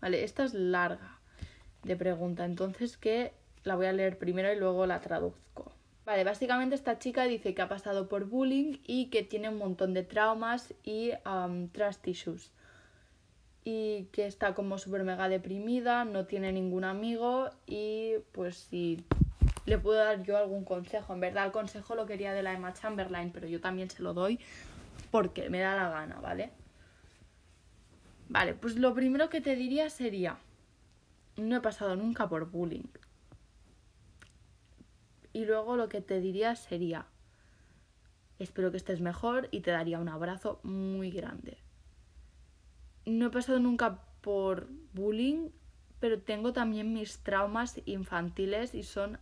Vale, 0.00 0.24
esta 0.24 0.44
es 0.44 0.54
larga 0.54 1.18
de 1.82 1.94
pregunta, 1.94 2.46
entonces 2.46 2.96
que 2.96 3.34
la 3.64 3.76
voy 3.76 3.84
a 3.84 3.92
leer 3.92 4.16
primero 4.16 4.50
y 4.50 4.58
luego 4.58 4.86
la 4.86 5.02
traduzco. 5.02 5.74
Vale, 6.04 6.24
básicamente 6.24 6.74
esta 6.74 6.98
chica 6.98 7.24
dice 7.24 7.54
que 7.54 7.62
ha 7.62 7.68
pasado 7.68 8.08
por 8.08 8.24
bullying 8.24 8.78
y 8.86 9.06
que 9.06 9.22
tiene 9.22 9.48
un 9.48 9.58
montón 9.58 9.94
de 9.94 10.02
traumas 10.02 10.74
y 10.82 11.12
um, 11.24 11.68
trust. 11.68 12.06
Y 13.64 14.08
que 14.10 14.26
está 14.26 14.54
como 14.54 14.78
súper 14.78 15.04
mega 15.04 15.28
deprimida, 15.28 16.04
no 16.04 16.26
tiene 16.26 16.50
ningún 16.50 16.82
amigo 16.82 17.50
y 17.66 18.14
pues 18.32 18.56
si 18.56 19.04
le 19.64 19.78
puedo 19.78 19.98
dar 19.98 20.24
yo 20.24 20.36
algún 20.36 20.64
consejo. 20.64 21.14
En 21.14 21.20
verdad 21.20 21.46
el 21.46 21.52
consejo 21.52 21.94
lo 21.94 22.06
quería 22.06 22.32
de 22.32 22.42
la 22.42 22.52
Emma 22.52 22.72
Chamberlain, 22.72 23.30
pero 23.30 23.46
yo 23.46 23.60
también 23.60 23.88
se 23.88 24.02
lo 24.02 24.12
doy 24.12 24.40
porque 25.12 25.50
me 25.50 25.60
da 25.60 25.76
la 25.76 25.88
gana, 25.88 26.18
¿vale? 26.20 26.50
Vale, 28.28 28.54
pues 28.54 28.74
lo 28.74 28.92
primero 28.92 29.28
que 29.28 29.40
te 29.40 29.54
diría 29.54 29.88
sería, 29.88 30.38
no 31.36 31.54
he 31.54 31.60
pasado 31.60 31.94
nunca 31.94 32.28
por 32.28 32.50
bullying 32.50 32.88
y 35.32 35.44
luego 35.44 35.76
lo 35.76 35.88
que 35.88 36.00
te 36.00 36.20
diría 36.20 36.54
sería, 36.56 37.06
espero 38.38 38.70
que 38.70 38.76
estés 38.76 39.00
mejor 39.00 39.48
y 39.50 39.60
te 39.60 39.70
daría 39.70 39.98
un 39.98 40.08
abrazo 40.08 40.60
muy 40.62 41.10
grande. 41.10 41.58
No 43.06 43.26
he 43.26 43.30
pasado 43.30 43.58
nunca 43.58 44.00
por 44.20 44.68
bullying, 44.92 45.50
pero 46.00 46.20
tengo 46.20 46.52
también 46.52 46.92
mis 46.92 47.18
traumas 47.18 47.80
infantiles 47.84 48.74
y 48.74 48.82
son 48.82 49.18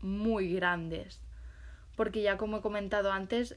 muy 0.00 0.52
grandes. 0.52 1.22
Porque 1.96 2.22
ya 2.22 2.36
como 2.36 2.58
he 2.58 2.60
comentado 2.60 3.12
antes, 3.12 3.56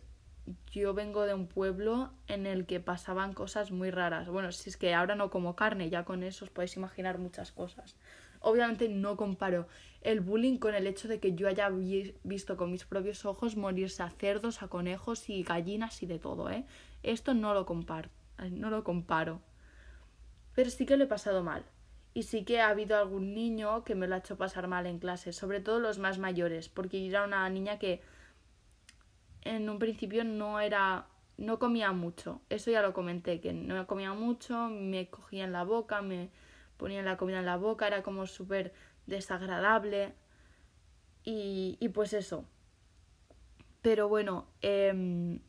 yo 0.72 0.94
vengo 0.94 1.26
de 1.26 1.34
un 1.34 1.48
pueblo 1.48 2.12
en 2.28 2.46
el 2.46 2.66
que 2.66 2.80
pasaban 2.80 3.34
cosas 3.34 3.72
muy 3.72 3.92
raras. 3.92 4.30
Bueno, 4.30 4.52
si 4.52 4.70
es 4.70 4.78
que 4.78 4.94
ahora 4.94 5.16
no 5.16 5.30
como 5.30 5.56
carne, 5.56 5.90
ya 5.90 6.06
con 6.06 6.24
eso 6.24 6.46
os 6.46 6.52
podéis 6.52 6.76
imaginar 6.78 7.20
muchas 7.20 7.52
cosas. 7.52 7.96
Obviamente 8.42 8.90
no 8.90 9.16
comparo 9.16 9.68
el 10.02 10.20
bullying 10.20 10.58
con 10.58 10.74
el 10.74 10.88
hecho 10.88 11.08
de 11.08 11.20
que 11.20 11.34
yo 11.34 11.48
haya 11.48 11.70
visto 12.24 12.58
con 12.58 12.72
mis 12.72 12.86
propios 12.86 13.24
ojos 13.26 13.56
morirse 13.56 14.02
a 14.04 14.10
cerdos, 14.10 14.64
a 14.64 14.68
conejos 14.68 15.30
y 15.30 15.44
gallinas 15.44 16.02
y 16.02 16.08
de 16.08 16.20
todo, 16.20 16.50
¿eh? 16.50 16.66
Esto 17.04 17.34
no 17.34 17.54
lo 17.54 17.66
comparo, 17.66 18.10
no 18.52 18.70
lo 18.70 18.84
comparo. 18.84 19.42
Pero 20.56 20.70
sí 20.70 20.86
que 20.86 20.98
lo 20.98 21.04
he 21.04 21.08
pasado 21.08 21.44
mal. 21.44 21.64
Y 22.14 22.24
sí 22.24 22.44
que 22.44 22.60
ha 22.60 22.70
habido 22.70 22.98
algún 22.98 23.34
niño 23.34 23.84
que 23.84 23.96
me 23.96 24.08
lo 24.08 24.16
ha 24.16 24.18
hecho 24.18 24.38
pasar 24.38 24.68
mal 24.68 24.86
en 24.86 25.00
clase, 25.00 25.32
sobre 25.32 25.62
todo 25.62 25.80
los 25.80 25.98
más 25.98 26.18
mayores, 26.18 26.68
porque 26.68 27.02
yo 27.02 27.10
era 27.10 27.24
una 27.24 27.48
niña 27.50 27.80
que 27.80 28.02
en 29.44 29.70
un 29.70 29.80
principio 29.80 30.24
no 30.24 30.60
era 30.60 31.08
no 31.38 31.60
comía 31.60 31.92
mucho. 31.92 32.42
Eso 32.50 32.72
ya 32.72 32.82
lo 32.82 32.94
comenté, 32.94 33.40
que 33.40 33.54
no 33.54 33.88
comía 33.88 34.14
mucho, 34.14 34.70
me 34.70 35.10
cogía 35.10 35.44
en 35.44 35.52
la 35.52 35.64
boca, 35.64 36.02
me 36.02 36.30
ponían 36.82 37.06
la 37.06 37.16
comida 37.16 37.38
en 37.38 37.46
la 37.46 37.58
boca, 37.58 37.86
era 37.86 38.02
como 38.02 38.26
súper 38.26 38.74
desagradable. 39.06 40.16
Y, 41.24 41.78
y, 41.80 41.90
pues 41.90 42.14
eso. 42.14 42.46
Pero 43.84 44.10
bueno, 44.10 44.48
em, 44.64 45.40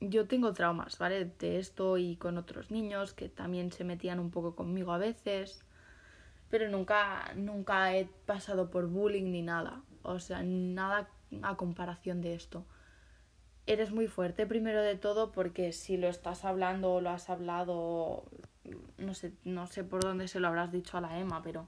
yo 0.00 0.28
tengo 0.28 0.52
traumas, 0.52 0.98
¿vale? 0.98 1.24
De 1.24 1.58
esto 1.58 1.96
y 1.96 2.16
con 2.16 2.36
otros 2.36 2.70
niños 2.70 3.14
que 3.14 3.30
también 3.30 3.72
se 3.72 3.84
metían 3.84 4.20
un 4.20 4.30
poco 4.30 4.54
conmigo 4.54 4.92
a 4.92 4.98
veces. 4.98 5.64
Pero 6.50 6.68
nunca, 6.68 7.32
nunca 7.36 7.96
he 7.96 8.04
pasado 8.26 8.70
por 8.70 8.86
bullying 8.86 9.32
ni 9.32 9.40
nada. 9.40 9.82
O 10.02 10.18
sea, 10.18 10.42
nada 10.42 11.08
a 11.42 11.56
comparación 11.56 12.20
de 12.20 12.34
esto. 12.34 12.66
Eres 13.64 13.92
muy 13.92 14.08
fuerte 14.08 14.46
primero 14.46 14.82
de 14.82 14.96
todo 14.96 15.32
porque 15.32 15.72
si 15.72 15.96
lo 15.96 16.08
estás 16.08 16.44
hablando 16.44 16.92
o 16.92 17.00
lo 17.00 17.08
has 17.08 17.30
hablado 17.30 18.24
no 18.98 19.14
sé, 19.14 19.32
no 19.44 19.66
sé 19.66 19.84
por 19.84 20.02
dónde 20.02 20.28
se 20.28 20.40
lo 20.40 20.48
habrás 20.48 20.72
dicho 20.72 20.96
a 20.96 21.00
la 21.00 21.18
Emma, 21.18 21.42
pero 21.42 21.66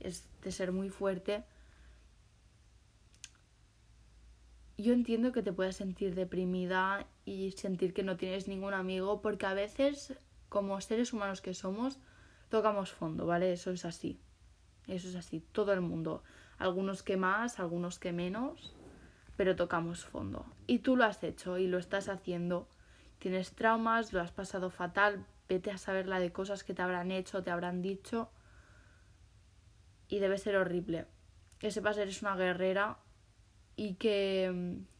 es 0.00 0.28
de 0.42 0.52
ser 0.52 0.72
muy 0.72 0.90
fuerte. 0.90 1.44
Yo 4.76 4.92
entiendo 4.92 5.32
que 5.32 5.42
te 5.42 5.52
puedes 5.52 5.76
sentir 5.76 6.14
deprimida 6.14 7.06
y 7.24 7.52
sentir 7.52 7.94
que 7.94 8.02
no 8.02 8.16
tienes 8.16 8.48
ningún 8.48 8.74
amigo, 8.74 9.22
porque 9.22 9.46
a 9.46 9.54
veces, 9.54 10.14
como 10.48 10.80
seres 10.80 11.12
humanos 11.12 11.40
que 11.40 11.54
somos, 11.54 11.98
tocamos 12.48 12.92
fondo, 12.92 13.26
¿vale? 13.26 13.52
Eso 13.52 13.70
es 13.70 13.84
así. 13.84 14.18
Eso 14.86 15.08
es 15.08 15.14
así, 15.14 15.40
todo 15.52 15.72
el 15.72 15.80
mundo. 15.80 16.22
Algunos 16.58 17.02
que 17.02 17.16
más, 17.16 17.60
algunos 17.60 17.98
que 17.98 18.12
menos, 18.12 18.74
pero 19.36 19.56
tocamos 19.56 20.04
fondo. 20.04 20.44
Y 20.66 20.80
tú 20.80 20.96
lo 20.96 21.04
has 21.04 21.22
hecho 21.22 21.58
y 21.58 21.66
lo 21.66 21.78
estás 21.78 22.08
haciendo. 22.08 22.68
Tienes 23.18 23.52
traumas, 23.52 24.12
lo 24.12 24.20
has 24.20 24.32
pasado 24.32 24.70
fatal, 24.70 25.24
vete 25.48 25.70
a 25.70 25.78
saber 25.78 26.06
la 26.06 26.20
de 26.20 26.32
cosas 26.32 26.64
que 26.64 26.74
te 26.74 26.82
habrán 26.82 27.10
hecho, 27.10 27.42
te 27.42 27.50
habrán 27.50 27.82
dicho. 27.82 28.30
Y 30.08 30.18
debe 30.18 30.38
ser 30.38 30.56
horrible. 30.56 31.06
Que 31.58 31.70
sepas 31.70 31.98
eres 31.98 32.22
una 32.22 32.36
guerrera 32.36 32.98
y 33.76 33.94
que... 33.94 34.50
Mm, 34.52 34.94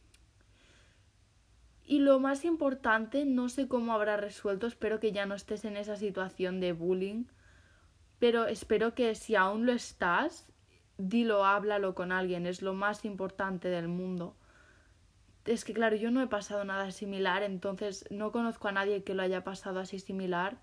y 1.87 1.99
lo 1.99 2.19
más 2.19 2.45
importante, 2.45 3.25
no 3.25 3.47
sé 3.47 3.67
cómo 3.67 3.93
habrá 3.93 4.17
resuelto, 4.17 4.65
espero 4.65 4.99
que 4.99 5.11
ya 5.11 5.27
no 5.27 5.35
estés 5.35 5.65
en 5.65 5.77
esa 5.77 5.95
situación 5.97 6.59
de 6.59 6.73
bullying, 6.73 7.25
pero 8.17 8.47
espero 8.47 8.95
que 8.95 9.13
si 9.13 9.35
aún 9.35 9.67
lo 9.67 9.71
estás, 9.71 10.51
dilo, 10.97 11.45
háblalo 11.45 11.93
con 11.93 12.11
alguien, 12.11 12.47
es 12.47 12.63
lo 12.63 12.73
más 12.73 13.05
importante 13.05 13.69
del 13.69 13.87
mundo. 13.87 14.35
Es 15.45 15.63
que 15.63 15.73
claro, 15.73 15.95
yo 15.95 16.09
no 16.09 16.21
he 16.23 16.27
pasado 16.27 16.65
nada 16.65 16.89
similar, 16.91 17.43
entonces 17.43 18.05
no 18.09 18.31
conozco 18.31 18.67
a 18.67 18.71
nadie 18.71 19.03
que 19.03 19.13
lo 19.13 19.21
haya 19.21 19.43
pasado 19.43 19.79
así 19.79 19.99
similar. 19.99 20.57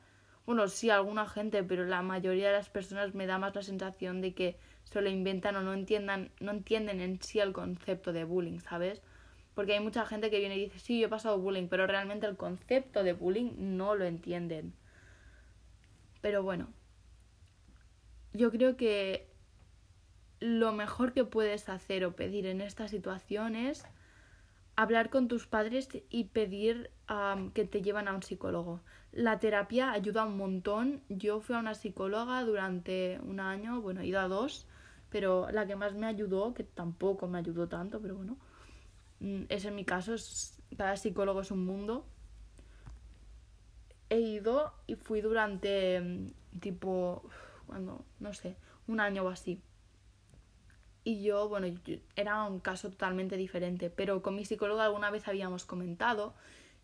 Bueno, 0.45 0.67
sí, 0.67 0.91
alguna 0.91 1.27
gente, 1.29 1.63
pero 1.63 1.85
la 1.85 2.03
mayoría 2.03 2.49
de 2.49 2.57
las 2.57 2.69
personas 2.69 3.15
me 3.15 3.27
da 3.27 3.39
más 3.39 3.55
la 3.55 3.63
sensación 3.63 4.21
de 4.21 4.35
que 4.35 4.59
se 4.83 5.01
lo 5.01 5.09
inventan 5.09 5.55
o 5.55 5.63
no 5.63 5.73
entiendan, 5.73 6.33
no 6.41 6.51
entienden 6.51 7.01
en 7.01 7.23
sí 7.23 7.39
el 7.39 7.53
concepto 7.53 8.13
de 8.13 8.25
bullying, 8.25 8.59
¿sabes? 8.59 9.03
Porque 9.55 9.75
hay 9.75 9.81
mucha 9.81 10.05
gente 10.05 10.31
que 10.31 10.41
viene 10.41 10.57
y 10.57 10.65
dice, 10.65 10.81
sí, 10.81 10.99
yo 10.99 11.07
he 11.07 11.11
pasado 11.11 11.39
bullying, 11.39 11.69
pero 11.69 11.87
realmente 11.87 12.27
el 12.27 12.37
concepto 12.37 13.05
de 13.05 13.13
bullying 13.13 13.53
no 13.59 13.95
lo 13.95 14.05
entienden. 14.05 14.75
Pero 16.23 16.43
bueno, 16.43 16.73
yo 18.33 18.51
creo 18.51 18.77
que 18.77 19.31
lo 20.41 20.73
mejor 20.73 21.13
que 21.13 21.25
puedes 21.25 21.69
hacer 21.69 22.05
o 22.05 22.17
pedir 22.17 22.47
en 22.47 22.61
esta 22.61 22.89
situación 22.89 23.55
es 23.55 23.87
hablar 24.77 25.11
con 25.11 25.29
tus 25.29 25.47
padres 25.47 25.89
y 26.11 26.25
pedir 26.25 26.91
que 27.55 27.65
te 27.65 27.83
lleven 27.83 28.09
a 28.09 28.15
un 28.15 28.23
psicólogo. 28.23 28.81
La 29.13 29.39
terapia 29.39 29.93
ayuda 29.93 30.25
un 30.25 30.39
montón. 30.39 31.03
Yo 31.09 31.41
fui 31.41 31.55
a 31.55 31.59
una 31.59 31.75
psicóloga 31.75 32.43
durante 32.45 33.21
un 33.23 33.41
año, 33.41 33.81
bueno, 33.83 34.01
he 34.01 34.07
ido 34.07 34.21
a 34.21 34.29
dos, 34.29 34.67
pero 35.11 35.51
la 35.51 35.67
que 35.67 35.77
más 35.77 35.95
me 35.95 36.07
ayudó, 36.07 36.55
que 36.55 36.65
tampoco 36.65 37.29
me 37.29 37.39
ayudó 37.39 37.69
tanto, 37.69 38.01
pero 38.01 38.17
bueno, 38.17 38.39
mm, 39.21 39.43
es 39.51 39.65
en 39.67 39.75
mi 39.75 39.85
caso, 39.85 40.15
es, 40.15 40.59
cada 40.77 40.97
psicólogo 40.97 41.43
es 41.43 41.51
un 41.51 41.65
mundo. 41.67 42.07
He 44.09 44.21
ido 44.21 44.73
y 44.87 44.95
fui 44.95 45.21
durante 45.21 46.01
mm, 46.01 46.61
tipo, 46.61 47.29
cuando, 47.67 48.07
no 48.21 48.33
sé, 48.33 48.57
un 48.87 49.01
año 49.01 49.25
o 49.25 49.29
así. 49.29 49.63
Y 51.05 51.23
yo, 51.23 51.49
bueno, 51.49 51.67
era 52.15 52.45
un 52.45 52.61
caso 52.61 52.91
totalmente 52.91 53.37
diferente, 53.37 53.91
pero 53.91 54.23
con 54.23 54.37
mi 54.37 54.45
psicóloga 54.45 54.85
alguna 54.85 55.11
vez 55.11 55.27
habíamos 55.27 55.65
comentado 55.65 56.35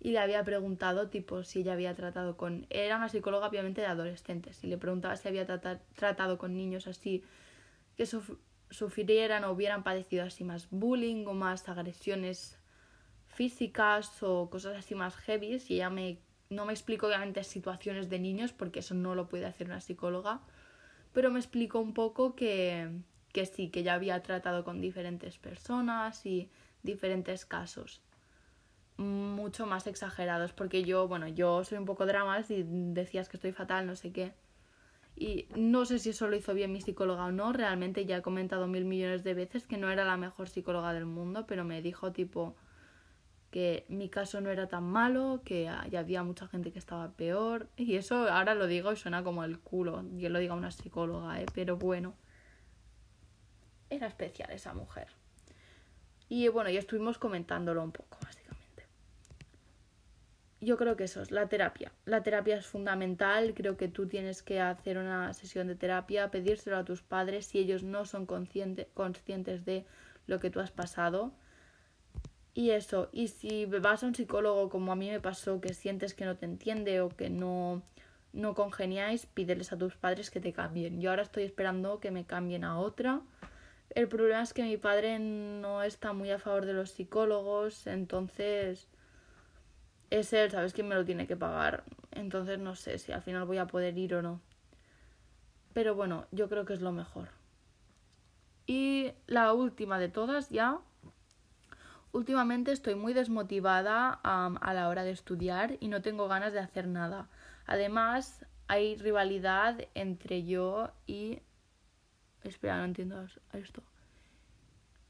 y 0.00 0.10
le 0.10 0.18
había 0.18 0.44
preguntado, 0.44 1.08
tipo, 1.08 1.42
si 1.44 1.60
ella 1.60 1.72
había 1.72 1.94
tratado 1.94 2.36
con... 2.36 2.66
Era 2.70 2.96
una 2.96 3.08
psicóloga 3.08 3.48
obviamente 3.48 3.80
de 3.80 3.88
adolescentes 3.88 4.62
y 4.64 4.68
le 4.68 4.78
preguntaba 4.78 5.16
si 5.16 5.28
había 5.28 5.46
tratado 5.46 6.38
con 6.38 6.56
niños 6.56 6.86
así 6.86 7.24
que 7.96 8.06
sufrieran 8.70 9.44
o 9.44 9.50
hubieran 9.50 9.82
padecido 9.82 10.24
así 10.24 10.44
más 10.44 10.68
bullying 10.70 11.26
o 11.26 11.34
más 11.34 11.68
agresiones 11.68 12.58
físicas 13.26 14.22
o 14.22 14.50
cosas 14.50 14.76
así 14.76 14.94
más 14.94 15.16
heavy 15.16 15.60
y 15.68 15.74
ella 15.74 15.90
me, 15.90 16.18
no 16.48 16.64
me 16.64 16.72
explicó 16.72 17.06
obviamente 17.06 17.42
situaciones 17.44 18.08
de 18.08 18.18
niños 18.18 18.52
porque 18.52 18.80
eso 18.80 18.94
no 18.94 19.14
lo 19.14 19.28
puede 19.28 19.46
hacer 19.46 19.66
una 19.66 19.80
psicóloga, 19.80 20.42
pero 21.12 21.30
me 21.30 21.38
explicó 21.40 21.80
un 21.80 21.92
poco 21.92 22.36
que 22.36 22.88
que 23.33 23.47
sí, 23.47 23.70
que 23.70 23.83
ya 23.83 23.95
había 23.95 24.22
tratado 24.22 24.64
con 24.64 24.81
diferentes 24.81 25.39
personas 25.39 26.24
y 26.26 26.51
diferentes 26.83 27.45
casos 27.45 28.03
mucho 28.99 29.64
más 29.66 29.87
exagerados 29.87 30.53
porque 30.53 30.83
yo, 30.83 31.09
bueno, 31.09 31.29
yo 31.29 31.64
soy 31.64 31.79
un 31.79 31.85
poco 31.85 32.05
dramas 32.05 32.51
y 32.51 32.64
decías 32.66 33.29
que 33.29 33.37
estoy 33.37 33.53
fatal, 33.53 33.87
no 33.87 33.97
sé 33.97 34.12
qué. 34.12 34.33
Y 35.16 35.47
no 35.57 35.85
sé 35.85 35.99
si 35.99 36.11
eso 36.11 36.29
lo 36.29 36.37
hizo 36.37 36.55
bien 36.55 36.72
mi 36.72 36.81
psicóloga 36.81 37.24
o 37.24 37.33
no, 37.33 37.53
realmente 37.53 38.07
ya 38.07 38.18
he 38.18 38.22
comentado 38.22 38.66
mil 38.66 38.85
millones 38.85 39.24
de 39.24 39.35
veces 39.35 39.66
que 39.66 39.76
no 39.76 39.91
era 39.91 40.05
la 40.05 40.16
mejor 40.16 40.49
psicóloga 40.49 40.93
del 40.93 41.07
mundo, 41.07 41.45
pero 41.47 41.64
me 41.64 41.83
dijo 41.83 42.12
tipo 42.12 42.55
que 43.51 43.87
mi 43.89 44.09
caso 44.11 44.41
no 44.41 44.51
era 44.51 44.68
tan 44.68 44.85
malo, 44.85 45.41
que 45.45 45.64
ya 45.91 45.99
había 45.99 46.22
mucha 46.22 46.47
gente 46.47 46.70
que 46.70 46.79
estaba 46.79 47.11
peor. 47.12 47.68
Y 47.76 47.97
eso 47.97 48.29
ahora 48.31 48.55
lo 48.55 48.66
digo 48.66 48.93
y 48.93 48.97
suena 48.97 49.24
como 49.24 49.43
el 49.45 49.59
culo, 49.59 50.05
yo 50.16 50.29
lo 50.29 50.39
diga 50.39 50.55
una 50.55 50.70
psicóloga, 50.70 51.41
¿eh? 51.41 51.47
pero 51.55 51.76
bueno 51.76 52.14
era 53.91 54.07
especial 54.07 54.51
esa 54.51 54.74
mujer. 54.74 55.09
Y 56.28 56.49
bueno, 56.49 56.70
y 56.70 56.76
estuvimos 56.76 57.18
comentándolo 57.18 57.82
un 57.82 57.93
poco, 57.93 58.18
básicamente. 58.22 58.84
Yo 60.61 60.76
creo 60.76 60.97
que 60.97 61.05
eso 61.05 61.22
es 61.22 61.30
la 61.30 61.49
terapia. 61.49 61.93
La 62.05 62.22
terapia 62.22 62.57
es 62.57 62.66
fundamental. 62.66 63.55
Creo 63.55 63.76
que 63.76 63.89
tú 63.89 64.09
tienes 64.09 64.43
que 64.43 64.61
hacer 64.61 64.99
una 64.99 65.32
sesión 65.32 65.68
de 65.68 65.76
terapia, 65.76 66.30
pedírselo 66.30 66.76
a 66.76 66.84
tus 66.84 67.03
padres 67.03 67.47
si 67.47 67.59
ellos 67.59 67.82
no 67.82 68.05
son 68.05 68.26
conscientes 68.26 69.64
de 69.64 69.86
lo 70.26 70.41
que 70.41 70.51
tú 70.51 70.61
has 70.61 70.70
pasado. 70.70 71.32
Y 72.55 72.70
eso, 72.70 73.09
y 73.12 73.28
si 73.28 73.66
vas 73.66 74.03
a 74.03 74.07
un 74.07 74.16
psicólogo 74.16 74.68
como 74.68 74.91
a 74.91 74.97
mí 74.97 75.09
me 75.11 75.20
pasó, 75.20 75.61
que 75.61 75.74
sientes 75.74 76.12
que 76.12 76.24
no 76.24 76.36
te 76.36 76.45
entiende 76.45 77.01
o 77.01 77.09
que 77.09 77.30
no, 77.30 77.82
no 78.32 78.55
congeniáis, 78.55 79.26
pídeles 79.26 79.72
a 79.72 79.78
tus 79.78 79.95
padres 79.95 80.30
que 80.30 80.41
te 80.41 80.53
cambien. 80.53 81.01
Yo 81.01 81.11
ahora 81.11 81.22
estoy 81.22 81.45
esperando 81.45 82.01
que 82.01 82.11
me 82.11 82.24
cambien 82.24 82.64
a 82.64 82.80
otra 82.80 83.22
el 83.99 84.07
problema 84.07 84.42
es 84.42 84.53
que 84.53 84.62
mi 84.62 84.76
padre 84.76 85.18
no 85.18 85.82
está 85.82 86.12
muy 86.12 86.30
a 86.30 86.38
favor 86.38 86.66
de 86.66 86.72
los 86.72 86.92
psicólogos, 86.92 87.88
entonces 87.88 88.86
es 90.09 90.32
él, 90.32 90.53
¿sabes 90.53 90.72
quién 90.72 90.86
me 90.86 90.94
lo 90.94 91.05
tiene 91.05 91.26
que 91.26 91.36
pagar? 91.36 91.82
Entonces 92.12 92.61
no 92.61 92.76
sé 92.76 92.99
si 92.99 93.11
al 93.11 93.22
final 93.22 93.44
voy 93.44 93.59
a 93.59 93.66
poder 93.66 93.99
ir 93.99 94.14
o 94.14 94.22
no. 94.22 94.40
Pero 95.72 95.96
bueno, 95.96 96.26
yo 96.30 96.49
creo 96.49 96.64
que 96.64 96.74
es 96.74 96.80
lo 96.80 96.92
mejor. 96.92 97.30
Y 98.68 99.14
la 99.26 99.53
última 99.53 99.99
de 99.99 100.09
todas 100.09 100.49
ya. 100.49 100.78
Últimamente 102.12 102.70
estoy 102.70 102.94
muy 102.94 103.14
desmotivada 103.14 104.12
a 104.22 104.74
la 104.74 104.88
hora 104.88 105.03
de 105.03 105.11
estudiar 105.11 105.76
y 105.80 105.88
no 105.88 106.03
tengo 106.03 106.28
ganas 106.28 106.53
de 106.53 106.61
hacer 106.61 106.86
nada. 106.86 107.28
Además, 107.66 108.46
hay 108.68 108.94
rivalidad 108.94 109.76
entre 109.94 110.44
yo 110.44 110.92
y 111.05 111.40
Espera, 112.45 112.78
no 112.78 112.84
entiendo 112.84 113.24
esto. 113.53 113.82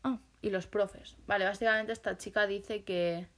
Ah, 0.03 0.19
y 0.43 0.51
los 0.51 0.67
profes. 0.67 1.17
Vale, 1.27 1.45
básicamente 1.45 1.93
esta 1.93 2.17
chica 2.17 2.47
dice 2.47 2.85
que 2.85 3.29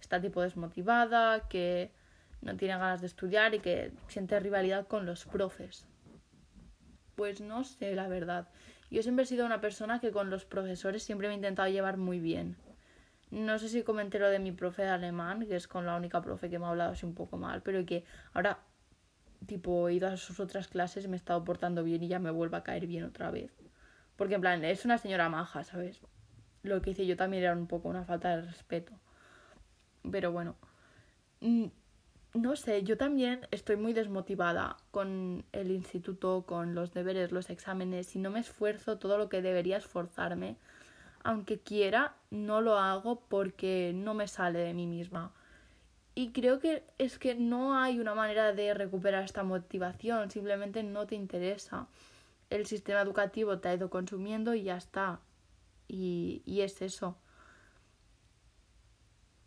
está 0.00 0.20
tipo 0.20 0.42
desmotivada, 0.42 1.48
que 1.48 1.92
no 2.40 2.56
tiene 2.56 2.74
ganas 2.74 3.00
de 3.00 3.06
estudiar 3.06 3.54
y 3.54 3.60
que 3.60 3.92
siente 4.08 4.38
rivalidad 4.40 4.86
con 4.86 5.06
los 5.06 5.24
profes. 5.24 5.86
Pues 7.14 7.40
no 7.40 7.64
sé, 7.64 7.94
la 7.94 8.08
verdad. 8.08 8.48
Yo 8.90 9.02
siempre 9.02 9.24
he 9.24 9.26
sido 9.26 9.46
una 9.46 9.60
persona 9.60 10.00
que 10.00 10.10
con 10.10 10.28
los 10.28 10.44
profesores 10.44 11.02
siempre 11.02 11.28
me 11.28 11.34
he 11.34 11.36
intentado 11.36 11.68
llevar 11.68 11.96
muy 11.96 12.20
bien. 12.20 12.56
No 13.30 13.58
sé 13.58 13.68
si 13.68 13.82
comenté 13.82 14.18
lo 14.18 14.28
de 14.28 14.38
mi 14.38 14.52
profe 14.52 14.82
de 14.82 14.88
alemán, 14.88 15.46
que 15.46 15.56
es 15.56 15.66
con 15.66 15.86
la 15.86 15.96
única 15.96 16.20
profe 16.20 16.50
que 16.50 16.58
me 16.58 16.66
ha 16.66 16.68
hablado 16.68 16.92
así 16.92 17.06
un 17.06 17.14
poco 17.14 17.38
mal, 17.38 17.62
pero 17.62 17.86
que 17.86 18.04
ahora 18.34 18.58
tipo, 19.46 19.88
he 19.88 19.94
ido 19.94 20.08
a 20.08 20.16
sus 20.16 20.40
otras 20.40 20.68
clases, 20.68 21.08
me 21.08 21.14
he 21.14 21.16
estado 21.16 21.44
portando 21.44 21.84
bien 21.84 22.02
y 22.02 22.08
ya 22.08 22.18
me 22.18 22.30
vuelve 22.30 22.56
a 22.56 22.62
caer 22.62 22.86
bien 22.86 23.04
otra 23.04 23.30
vez. 23.30 23.52
Porque 24.16 24.34
en 24.34 24.40
plan, 24.40 24.64
es 24.64 24.84
una 24.84 24.98
señora 24.98 25.28
maja, 25.28 25.64
¿sabes? 25.64 26.00
Lo 26.62 26.80
que 26.80 26.90
hice 26.90 27.06
yo 27.06 27.16
también 27.16 27.42
era 27.42 27.52
un 27.54 27.66
poco 27.66 27.88
una 27.88 28.04
falta 28.04 28.36
de 28.36 28.42
respeto. 28.42 28.92
Pero 30.10 30.32
bueno, 30.32 30.56
mm, 31.40 31.66
no 32.34 32.56
sé, 32.56 32.82
yo 32.82 32.96
también 32.96 33.46
estoy 33.50 33.76
muy 33.76 33.92
desmotivada 33.92 34.76
con 34.90 35.44
el 35.52 35.70
instituto, 35.70 36.44
con 36.46 36.74
los 36.74 36.94
deberes, 36.94 37.32
los 37.32 37.50
exámenes 37.50 38.16
y 38.16 38.18
no 38.18 38.30
me 38.30 38.40
esfuerzo 38.40 38.98
todo 38.98 39.18
lo 39.18 39.28
que 39.28 39.42
debería 39.42 39.76
esforzarme. 39.76 40.56
Aunque 41.24 41.60
quiera, 41.60 42.14
no 42.30 42.60
lo 42.60 42.78
hago 42.78 43.20
porque 43.28 43.92
no 43.94 44.14
me 44.14 44.28
sale 44.28 44.60
de 44.60 44.74
mí 44.74 44.86
misma. 44.86 45.32
Y 46.14 46.32
creo 46.32 46.58
que 46.58 46.84
es 46.98 47.18
que 47.18 47.34
no 47.34 47.78
hay 47.78 47.98
una 47.98 48.14
manera 48.14 48.52
de 48.52 48.74
recuperar 48.74 49.24
esta 49.24 49.42
motivación, 49.42 50.30
simplemente 50.30 50.82
no 50.82 51.06
te 51.06 51.14
interesa. 51.14 51.88
El 52.50 52.66
sistema 52.66 53.00
educativo 53.00 53.58
te 53.58 53.68
ha 53.68 53.74
ido 53.74 53.88
consumiendo 53.88 54.54
y 54.54 54.64
ya 54.64 54.76
está. 54.76 55.20
Y, 55.88 56.42
y 56.44 56.60
es 56.60 56.82
eso. 56.82 57.16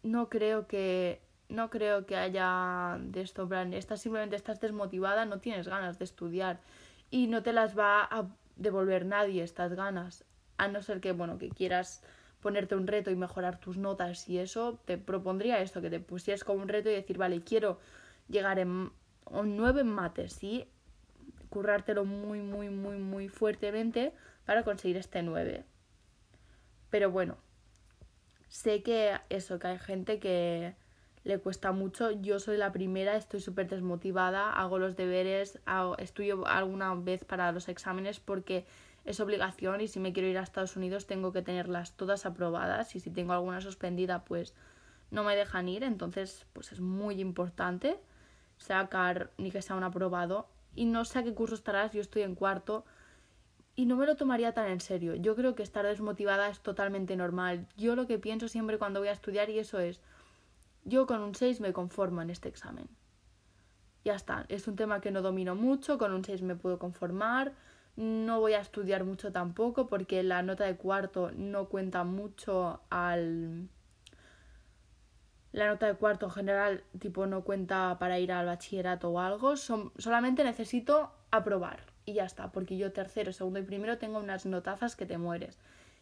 No 0.01 0.29
creo 0.29 0.67
que 0.67 1.21
no 1.49 1.69
creo 1.69 2.05
que 2.05 2.15
haya 2.15 2.97
de 2.99 3.21
esto, 3.21 3.47
plan, 3.47 3.73
estás 3.73 4.01
simplemente 4.01 4.35
estás 4.35 4.59
desmotivada, 4.59 5.25
no 5.25 5.39
tienes 5.39 5.67
ganas 5.67 5.99
de 5.99 6.05
estudiar 6.05 6.59
y 7.11 7.27
no 7.27 7.43
te 7.43 7.53
las 7.53 7.77
va 7.77 8.03
a 8.03 8.27
devolver 8.55 9.05
nadie 9.05 9.43
estas 9.43 9.73
ganas, 9.73 10.25
a 10.57 10.67
no 10.67 10.81
ser 10.81 11.01
que 11.01 11.11
bueno, 11.11 11.37
que 11.37 11.49
quieras 11.49 12.01
ponerte 12.45 12.75
un 12.75 12.85
reto 12.85 13.09
y 13.09 13.15
mejorar 13.15 13.59
tus 13.59 13.75
notas 13.75 14.29
y 14.29 14.37
eso, 14.37 14.79
te 14.85 14.99
propondría 14.99 15.61
esto, 15.61 15.81
que 15.81 15.89
te 15.89 15.99
pusieras 15.99 16.43
como 16.43 16.61
un 16.61 16.67
reto 16.67 16.91
y 16.91 16.93
decir, 16.93 17.17
vale, 17.17 17.41
quiero 17.41 17.79
llegar 18.27 18.59
en 18.59 18.91
un 19.31 19.57
9 19.57 19.81
en 19.81 19.87
mates 19.87 20.43
y 20.43 20.67
currártelo 21.49 22.05
muy, 22.05 22.41
muy, 22.41 22.69
muy, 22.69 22.99
muy 22.99 23.29
fuertemente 23.29 24.13
para 24.45 24.61
conseguir 24.61 24.97
este 24.97 25.23
9. 25.23 25.65
Pero 26.91 27.09
bueno, 27.09 27.35
sé 28.47 28.83
que 28.83 29.19
eso, 29.29 29.57
que 29.57 29.65
hay 29.65 29.79
gente 29.79 30.19
que 30.19 30.75
le 31.23 31.39
cuesta 31.39 31.71
mucho. 31.71 32.11
Yo 32.11 32.37
soy 32.37 32.57
la 32.57 32.71
primera, 32.71 33.15
estoy 33.15 33.39
súper 33.39 33.67
desmotivada, 33.67 34.53
hago 34.53 34.77
los 34.77 34.95
deberes, 34.95 35.59
hago, 35.65 35.97
estudio 35.97 36.45
alguna 36.45 36.93
vez 36.93 37.25
para 37.25 37.51
los 37.51 37.69
exámenes 37.69 38.19
porque 38.19 38.67
es 39.05 39.19
obligación 39.19 39.81
y 39.81 39.87
si 39.87 39.99
me 39.99 40.11
quiero 40.11 40.27
ir 40.27 40.37
a 40.37 40.43
Estados 40.43 40.75
Unidos 40.75 41.05
tengo 41.07 41.31
que 41.31 41.41
tenerlas 41.41 41.93
todas 41.95 42.25
aprobadas 42.25 42.95
y 42.95 42.99
si 42.99 43.11
tengo 43.11 43.33
alguna 43.33 43.61
suspendida 43.61 44.25
pues 44.25 44.55
no 45.11 45.23
me 45.23 45.35
dejan 45.35 45.69
ir, 45.69 45.83
entonces 45.83 46.45
pues 46.53 46.71
es 46.71 46.81
muy 46.81 47.21
importante 47.21 47.99
sacar 48.57 49.31
ni 49.37 49.51
que 49.51 49.61
sea 49.61 49.75
un 49.75 49.83
aprobado 49.83 50.49
y 50.73 50.85
no 50.85 51.05
sé 51.05 51.19
a 51.19 51.23
qué 51.23 51.33
curso 51.33 51.55
estarás, 51.55 51.93
yo 51.93 52.01
estoy 52.01 52.23
en 52.23 52.35
cuarto 52.35 52.85
y 53.75 53.85
no 53.85 53.95
me 53.95 54.05
lo 54.05 54.15
tomaría 54.15 54.53
tan 54.53 54.67
en 54.67 54.79
serio. 54.79 55.15
Yo 55.15 55.35
creo 55.35 55.53
que 55.53 55.63
estar 55.63 55.85
desmotivada 55.85 56.49
es 56.49 56.61
totalmente 56.61 57.15
normal. 57.17 57.67
Yo 57.75 57.95
lo 57.95 58.07
que 58.07 58.17
pienso 58.17 58.47
siempre 58.47 58.77
cuando 58.77 59.01
voy 59.01 59.09
a 59.09 59.13
estudiar 59.13 59.49
y 59.49 59.59
eso 59.59 59.79
es 59.79 60.01
yo 60.85 61.05
con 61.07 61.21
un 61.21 61.35
6 61.35 61.61
me 61.61 61.73
conformo 61.73 62.21
en 62.21 62.29
este 62.29 62.47
examen. 62.47 62.87
Ya 64.05 64.15
está, 64.15 64.45
es 64.49 64.67
un 64.67 64.75
tema 64.75 65.01
que 65.01 65.11
no 65.11 65.21
domino 65.21 65.55
mucho, 65.55 65.97
con 65.97 66.13
un 66.13 66.23
6 66.23 66.43
me 66.43 66.55
puedo 66.55 66.77
conformar, 66.77 67.53
no 67.95 68.39
voy 68.39 68.53
a 68.53 68.59
estudiar 68.59 69.03
mucho 69.03 69.31
tampoco 69.31 69.87
porque 69.87 70.23
la 70.23 70.41
nota 70.41 70.65
de 70.65 70.75
cuarto 70.75 71.31
no 71.35 71.69
cuenta 71.69 72.03
mucho 72.03 72.81
al... 72.89 73.69
La 75.51 75.67
nota 75.67 75.85
de 75.85 75.95
cuarto 75.95 76.25
en 76.25 76.31
general 76.33 76.83
tipo 76.99 77.25
no 77.27 77.43
cuenta 77.43 77.97
para 77.97 78.19
ir 78.19 78.33
al 78.33 78.45
bachillerato 78.45 79.09
o 79.09 79.19
algo, 79.21 79.55
solamente 79.55 80.43
necesito 80.43 81.11
aprobar 81.31 81.79
y 82.03 82.13
ya 82.13 82.25
está, 82.25 82.51
porque 82.51 82.77
yo 82.77 82.91
tercero, 82.91 83.31
segundo 83.31 83.59
y 83.59 83.63
primero 83.63 83.97
tengo 83.97 84.19
unas 84.19 84.45
notazas 84.45 84.97
que 84.97 85.05
te 85.05 85.17
mueres. 85.17 85.57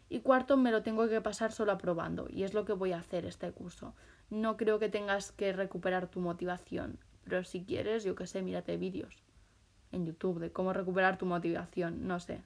Y 0.10 0.22
cuarto 0.22 0.58
me 0.58 0.72
lo 0.72 0.82
tengo 0.82 1.08
que 1.08 1.22
pasar 1.22 1.52
solo 1.52 1.72
aprobando 1.72 2.28
y 2.30 2.44
es 2.44 2.56
lo 2.56 2.66
que 2.66 2.74
voy 2.74 2.94
a 2.94 2.98
hacer 2.98 3.26
este 3.26 3.52
curso 3.52 3.94
no 4.34 4.58
creo 4.58 4.80
que 4.80 4.90
tengas 4.90 5.32
que 5.32 5.54
recuperar 5.54 6.08
tu 6.08 6.20
motivación. 6.20 6.98
Pero 7.24 7.44
si 7.44 7.64
quieres, 7.64 8.04
yo 8.04 8.16
qué 8.16 8.28
sé, 8.28 8.42
mírate 8.42 8.78
vídeos 8.78 9.23
en 9.94 10.06
YouTube 10.06 10.40
de 10.40 10.52
cómo 10.52 10.74
recuperar 10.74 11.18
tu 11.18 11.26
motivación, 11.26 12.08
no 12.08 12.20
sé. 12.20 12.42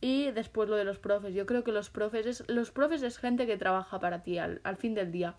Y 0.00 0.30
después 0.30 0.68
lo 0.68 0.76
de 0.76 0.84
los 0.84 0.98
profes. 0.98 1.34
Yo 1.34 1.46
creo 1.46 1.64
que 1.64 1.72
los 1.72 1.90
profes 1.90 2.26
es, 2.26 2.44
los 2.48 2.70
profes 2.70 3.02
es 3.02 3.18
gente 3.18 3.46
que 3.46 3.56
trabaja 3.56 3.98
para 3.98 4.22
ti 4.22 4.38
al, 4.38 4.60
al 4.62 4.76
fin 4.76 4.94
del 4.94 5.10
día. 5.10 5.34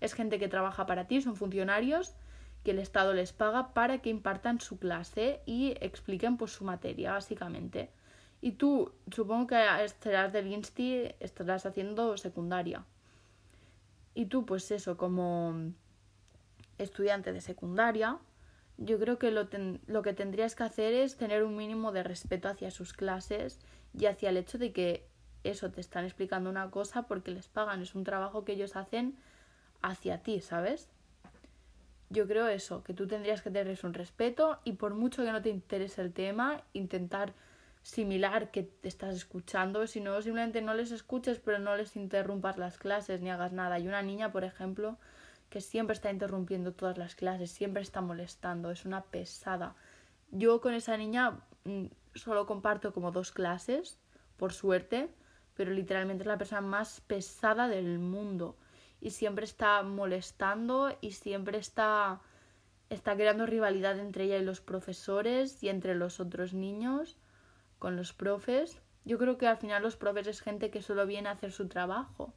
Es 0.00 0.14
gente 0.14 0.38
que 0.38 0.48
trabaja 0.48 0.86
para 0.86 1.06
ti, 1.06 1.20
son 1.20 1.36
funcionarios 1.36 2.14
que 2.64 2.70
el 2.72 2.78
Estado 2.78 3.12
les 3.12 3.32
paga 3.32 3.72
para 3.72 3.98
que 3.98 4.10
impartan 4.10 4.60
su 4.60 4.78
clase 4.78 5.40
y 5.46 5.74
expliquen 5.80 6.36
pues 6.36 6.52
su 6.52 6.64
materia, 6.64 7.12
básicamente. 7.12 7.90
Y 8.42 8.52
tú, 8.52 8.92
supongo 9.10 9.48
que 9.48 9.84
estarás 9.84 10.32
del 10.32 10.46
Insti, 10.46 11.14
estarás 11.20 11.66
haciendo 11.66 12.16
secundaria. 12.16 12.84
Y 14.14 14.26
tú, 14.26 14.44
pues 14.46 14.70
eso, 14.70 14.96
como 14.96 15.72
estudiante 16.78 17.32
de 17.32 17.40
secundaria, 17.40 18.18
yo 18.80 18.98
creo 18.98 19.18
que 19.18 19.30
lo, 19.30 19.46
lo, 19.86 20.02
que 20.02 20.14
tendrías 20.14 20.56
que 20.56 20.64
hacer 20.64 20.94
es 20.94 21.16
tener 21.16 21.44
un 21.44 21.54
mínimo 21.54 21.92
de 21.92 22.02
respeto 22.02 22.48
hacia 22.48 22.70
sus 22.70 22.94
clases 22.94 23.60
y 23.96 24.06
hacia 24.06 24.30
el 24.30 24.38
hecho 24.38 24.56
de 24.56 24.72
que 24.72 25.06
eso 25.44 25.70
te 25.70 25.82
están 25.82 26.04
explicando 26.04 26.48
una 26.48 26.70
cosa 26.70 27.02
porque 27.02 27.30
les 27.30 27.46
pagan, 27.46 27.82
es 27.82 27.94
un 27.94 28.04
trabajo 28.04 28.44
que 28.44 28.52
ellos 28.52 28.76
hacen 28.76 29.16
hacia 29.82 30.22
ti, 30.22 30.40
¿sabes? 30.40 30.88
Yo 32.08 32.26
creo 32.26 32.48
eso, 32.48 32.82
que 32.82 32.94
tú 32.94 33.06
tendrías 33.06 33.42
que 33.42 33.50
tener 33.50 33.78
un 33.84 33.94
respeto 33.94 34.58
y 34.64 34.72
por 34.72 34.94
mucho 34.94 35.24
que 35.24 35.30
no 35.30 35.42
te 35.42 35.50
interese 35.50 36.00
el 36.00 36.12
tema, 36.12 36.62
intentar 36.72 37.34
similar 37.82 38.50
que 38.50 38.62
te 38.62 38.88
estás 38.88 39.14
escuchando, 39.14 39.86
sino 39.86 40.20
simplemente 40.22 40.62
no 40.62 40.74
les 40.74 40.90
escuches 40.90 41.38
pero 41.38 41.58
no 41.58 41.76
les 41.76 41.96
interrumpas 41.96 42.56
las 42.56 42.78
clases 42.78 43.20
ni 43.20 43.30
hagas 43.30 43.52
nada. 43.52 43.76
Hay 43.76 43.86
una 43.86 44.02
niña, 44.02 44.32
por 44.32 44.44
ejemplo, 44.44 44.96
que 45.50 45.60
siempre 45.60 45.94
está 45.94 46.10
interrumpiendo 46.10 46.72
todas 46.72 46.96
las 46.96 47.14
clases, 47.14 47.50
siempre 47.50 47.82
está 47.82 48.00
molestando, 48.00 48.70
es 48.70 48.84
una 48.84 49.02
pesada. 49.02 49.74
Yo 50.30 50.60
con 50.60 50.74
esa 50.74 50.96
niña 50.96 51.40
mm, 51.64 51.86
solo 52.14 52.46
comparto 52.46 52.92
como 52.94 53.10
dos 53.10 53.32
clases, 53.32 53.98
por 54.36 54.52
suerte, 54.52 55.12
pero 55.54 55.72
literalmente 55.72 56.22
es 56.22 56.28
la 56.28 56.38
persona 56.38 56.62
más 56.62 57.00
pesada 57.02 57.68
del 57.68 57.98
mundo 57.98 58.56
y 59.00 59.10
siempre 59.10 59.44
está 59.44 59.82
molestando 59.82 60.96
y 61.00 61.12
siempre 61.12 61.58
está 61.58 62.20
está 62.90 63.14
creando 63.14 63.46
rivalidad 63.46 63.98
entre 63.98 64.24
ella 64.24 64.38
y 64.38 64.44
los 64.44 64.60
profesores 64.60 65.62
y 65.62 65.68
entre 65.68 65.94
los 65.94 66.18
otros 66.18 66.54
niños 66.54 67.16
con 67.78 67.96
los 67.96 68.12
profes. 68.12 68.80
Yo 69.04 69.16
creo 69.16 69.38
que 69.38 69.46
al 69.46 69.56
final 69.56 69.82
los 69.82 69.96
profes 69.96 70.26
es 70.26 70.40
gente 70.40 70.70
que 70.70 70.82
solo 70.82 71.06
viene 71.06 71.28
a 71.28 71.32
hacer 71.32 71.52
su 71.52 71.68
trabajo. 71.68 72.34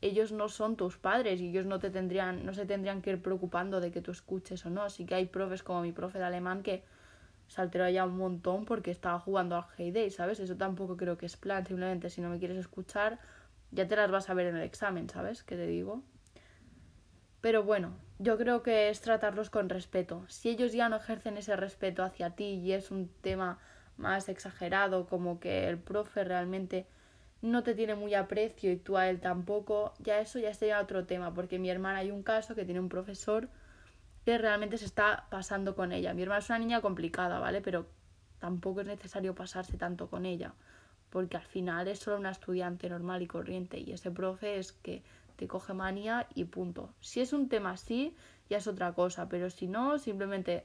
Ellos 0.00 0.30
no 0.32 0.48
son 0.48 0.76
tus 0.76 0.96
padres 0.96 1.40
y 1.40 1.48
ellos 1.48 1.66
no 1.66 1.78
te 1.78 1.90
tendrían, 1.90 2.46
no 2.46 2.54
se 2.54 2.66
tendrían 2.66 3.02
que 3.02 3.10
ir 3.10 3.22
preocupando 3.22 3.80
de 3.80 3.90
que 3.90 4.00
tú 4.00 4.12
escuches 4.12 4.64
o 4.64 4.70
no. 4.70 4.82
Así 4.82 5.04
que 5.04 5.14
hay 5.14 5.26
profes 5.26 5.62
como 5.62 5.82
mi 5.82 5.92
profe 5.92 6.18
de 6.18 6.24
alemán 6.24 6.62
que 6.62 6.84
se 7.48 7.60
alteró 7.60 7.88
ya 7.88 8.04
un 8.04 8.16
montón 8.16 8.64
porque 8.64 8.90
estaba 8.90 9.18
jugando 9.18 9.56
al 9.56 9.64
Heyday, 9.76 10.10
¿sabes? 10.10 10.38
Eso 10.38 10.56
tampoco 10.56 10.96
creo 10.96 11.18
que 11.18 11.26
es 11.26 11.36
plan. 11.36 11.66
Simplemente 11.66 12.10
si 12.10 12.20
no 12.20 12.28
me 12.28 12.38
quieres 12.38 12.58
escuchar, 12.58 13.18
ya 13.70 13.88
te 13.88 13.96
las 13.96 14.10
vas 14.10 14.30
a 14.30 14.34
ver 14.34 14.46
en 14.46 14.56
el 14.56 14.62
examen, 14.62 15.08
¿sabes? 15.08 15.42
¿Qué 15.42 15.56
te 15.56 15.66
digo? 15.66 16.02
Pero 17.40 17.62
bueno, 17.62 17.96
yo 18.18 18.36
creo 18.36 18.62
que 18.62 18.90
es 18.90 19.00
tratarlos 19.00 19.50
con 19.50 19.68
respeto. 19.68 20.24
Si 20.28 20.48
ellos 20.48 20.72
ya 20.72 20.88
no 20.88 20.96
ejercen 20.96 21.36
ese 21.36 21.56
respeto 21.56 22.02
hacia 22.02 22.30
ti 22.30 22.44
y 22.44 22.72
es 22.72 22.90
un 22.90 23.08
tema 23.20 23.58
más 23.96 24.28
exagerado, 24.28 25.06
como 25.06 25.40
que 25.40 25.68
el 25.68 25.78
profe 25.78 26.24
realmente 26.24 26.86
no 27.40 27.62
te 27.62 27.74
tiene 27.74 27.94
muy 27.94 28.14
aprecio 28.14 28.72
y 28.72 28.76
tú 28.76 28.96
a 28.96 29.08
él 29.08 29.20
tampoco, 29.20 29.92
ya 29.98 30.20
eso 30.20 30.38
ya 30.38 30.52
sería 30.54 30.80
otro 30.80 31.06
tema, 31.06 31.32
porque 31.32 31.58
mi 31.58 31.70
hermana 31.70 31.98
hay 31.98 32.10
un 32.10 32.22
caso 32.22 32.54
que 32.54 32.64
tiene 32.64 32.80
un 32.80 32.88
profesor 32.88 33.48
que 34.24 34.38
realmente 34.38 34.76
se 34.78 34.84
está 34.84 35.26
pasando 35.30 35.74
con 35.74 35.92
ella. 35.92 36.14
Mi 36.14 36.22
hermana 36.22 36.40
es 36.40 36.50
una 36.50 36.58
niña 36.58 36.80
complicada, 36.80 37.38
¿vale? 37.38 37.60
Pero 37.60 37.86
tampoco 38.38 38.80
es 38.80 38.86
necesario 38.86 39.34
pasarse 39.34 39.76
tanto 39.76 40.08
con 40.08 40.26
ella, 40.26 40.52
porque 41.10 41.36
al 41.36 41.44
final 41.44 41.88
es 41.88 42.00
solo 42.00 42.18
una 42.18 42.30
estudiante 42.30 42.88
normal 42.88 43.22
y 43.22 43.26
corriente 43.26 43.78
y 43.78 43.92
ese 43.92 44.10
profe 44.10 44.58
es 44.58 44.72
que 44.72 45.02
te 45.36 45.46
coge 45.46 45.72
manía 45.72 46.26
y 46.34 46.44
punto. 46.44 46.92
Si 47.00 47.20
es 47.20 47.32
un 47.32 47.48
tema 47.48 47.70
así, 47.72 48.16
ya 48.50 48.58
es 48.58 48.66
otra 48.66 48.92
cosa, 48.92 49.28
pero 49.28 49.50
si 49.50 49.68
no, 49.68 49.98
simplemente 49.98 50.64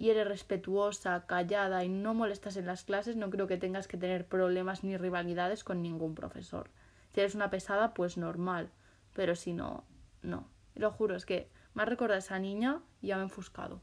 y 0.00 0.08
eres 0.08 0.26
respetuosa, 0.26 1.26
callada 1.26 1.84
y 1.84 1.90
no 1.90 2.14
molestas 2.14 2.56
en 2.56 2.64
las 2.64 2.84
clases, 2.84 3.16
no 3.16 3.28
creo 3.28 3.46
que 3.46 3.58
tengas 3.58 3.86
que 3.86 3.98
tener 3.98 4.26
problemas 4.26 4.82
ni 4.82 4.96
rivalidades 4.96 5.62
con 5.62 5.82
ningún 5.82 6.14
profesor. 6.14 6.70
Si 7.12 7.20
eres 7.20 7.34
una 7.34 7.50
pesada, 7.50 7.92
pues 7.92 8.16
normal, 8.16 8.70
pero 9.12 9.36
si 9.36 9.52
no, 9.52 9.84
no. 10.22 10.48
Lo 10.74 10.90
juro, 10.90 11.16
es 11.16 11.26
que 11.26 11.50
me 11.74 11.82
ha 11.82 11.84
recordado 11.84 12.16
a 12.16 12.20
esa 12.20 12.38
niña 12.38 12.80
y 13.02 13.08
ya 13.08 13.16
me 13.16 13.20
he 13.20 13.24
enfuscado. 13.24 13.82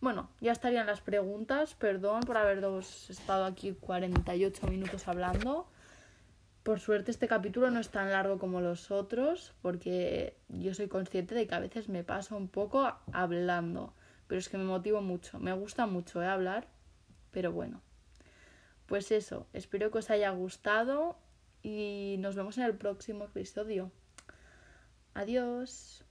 Bueno, 0.00 0.28
ya 0.40 0.50
estarían 0.50 0.88
las 0.88 1.00
preguntas. 1.00 1.76
Perdón 1.76 2.22
por 2.22 2.36
haber 2.36 2.58
estado 3.08 3.44
aquí 3.44 3.76
48 3.78 4.66
minutos 4.66 5.06
hablando. 5.06 5.68
Por 6.64 6.80
suerte 6.80 7.12
este 7.12 7.28
capítulo 7.28 7.70
no 7.70 7.78
es 7.78 7.90
tan 7.90 8.10
largo 8.10 8.40
como 8.40 8.60
los 8.60 8.90
otros, 8.90 9.54
porque 9.62 10.36
yo 10.48 10.74
soy 10.74 10.88
consciente 10.88 11.36
de 11.36 11.46
que 11.46 11.54
a 11.54 11.60
veces 11.60 11.88
me 11.88 12.02
paso 12.02 12.36
un 12.36 12.48
poco 12.48 12.92
hablando 13.12 13.94
pero 14.32 14.40
es 14.40 14.48
que 14.48 14.56
me 14.56 14.64
motivo 14.64 15.02
mucho, 15.02 15.38
me 15.40 15.52
gusta 15.52 15.84
mucho 15.84 16.22
¿eh? 16.22 16.26
hablar, 16.26 16.66
pero 17.32 17.52
bueno. 17.52 17.82
Pues 18.86 19.12
eso, 19.12 19.46
espero 19.52 19.90
que 19.90 19.98
os 19.98 20.08
haya 20.08 20.30
gustado 20.30 21.18
y 21.62 22.16
nos 22.18 22.34
vemos 22.34 22.56
en 22.56 22.64
el 22.64 22.74
próximo 22.74 23.26
episodio. 23.26 23.92
Adiós. 25.12 26.06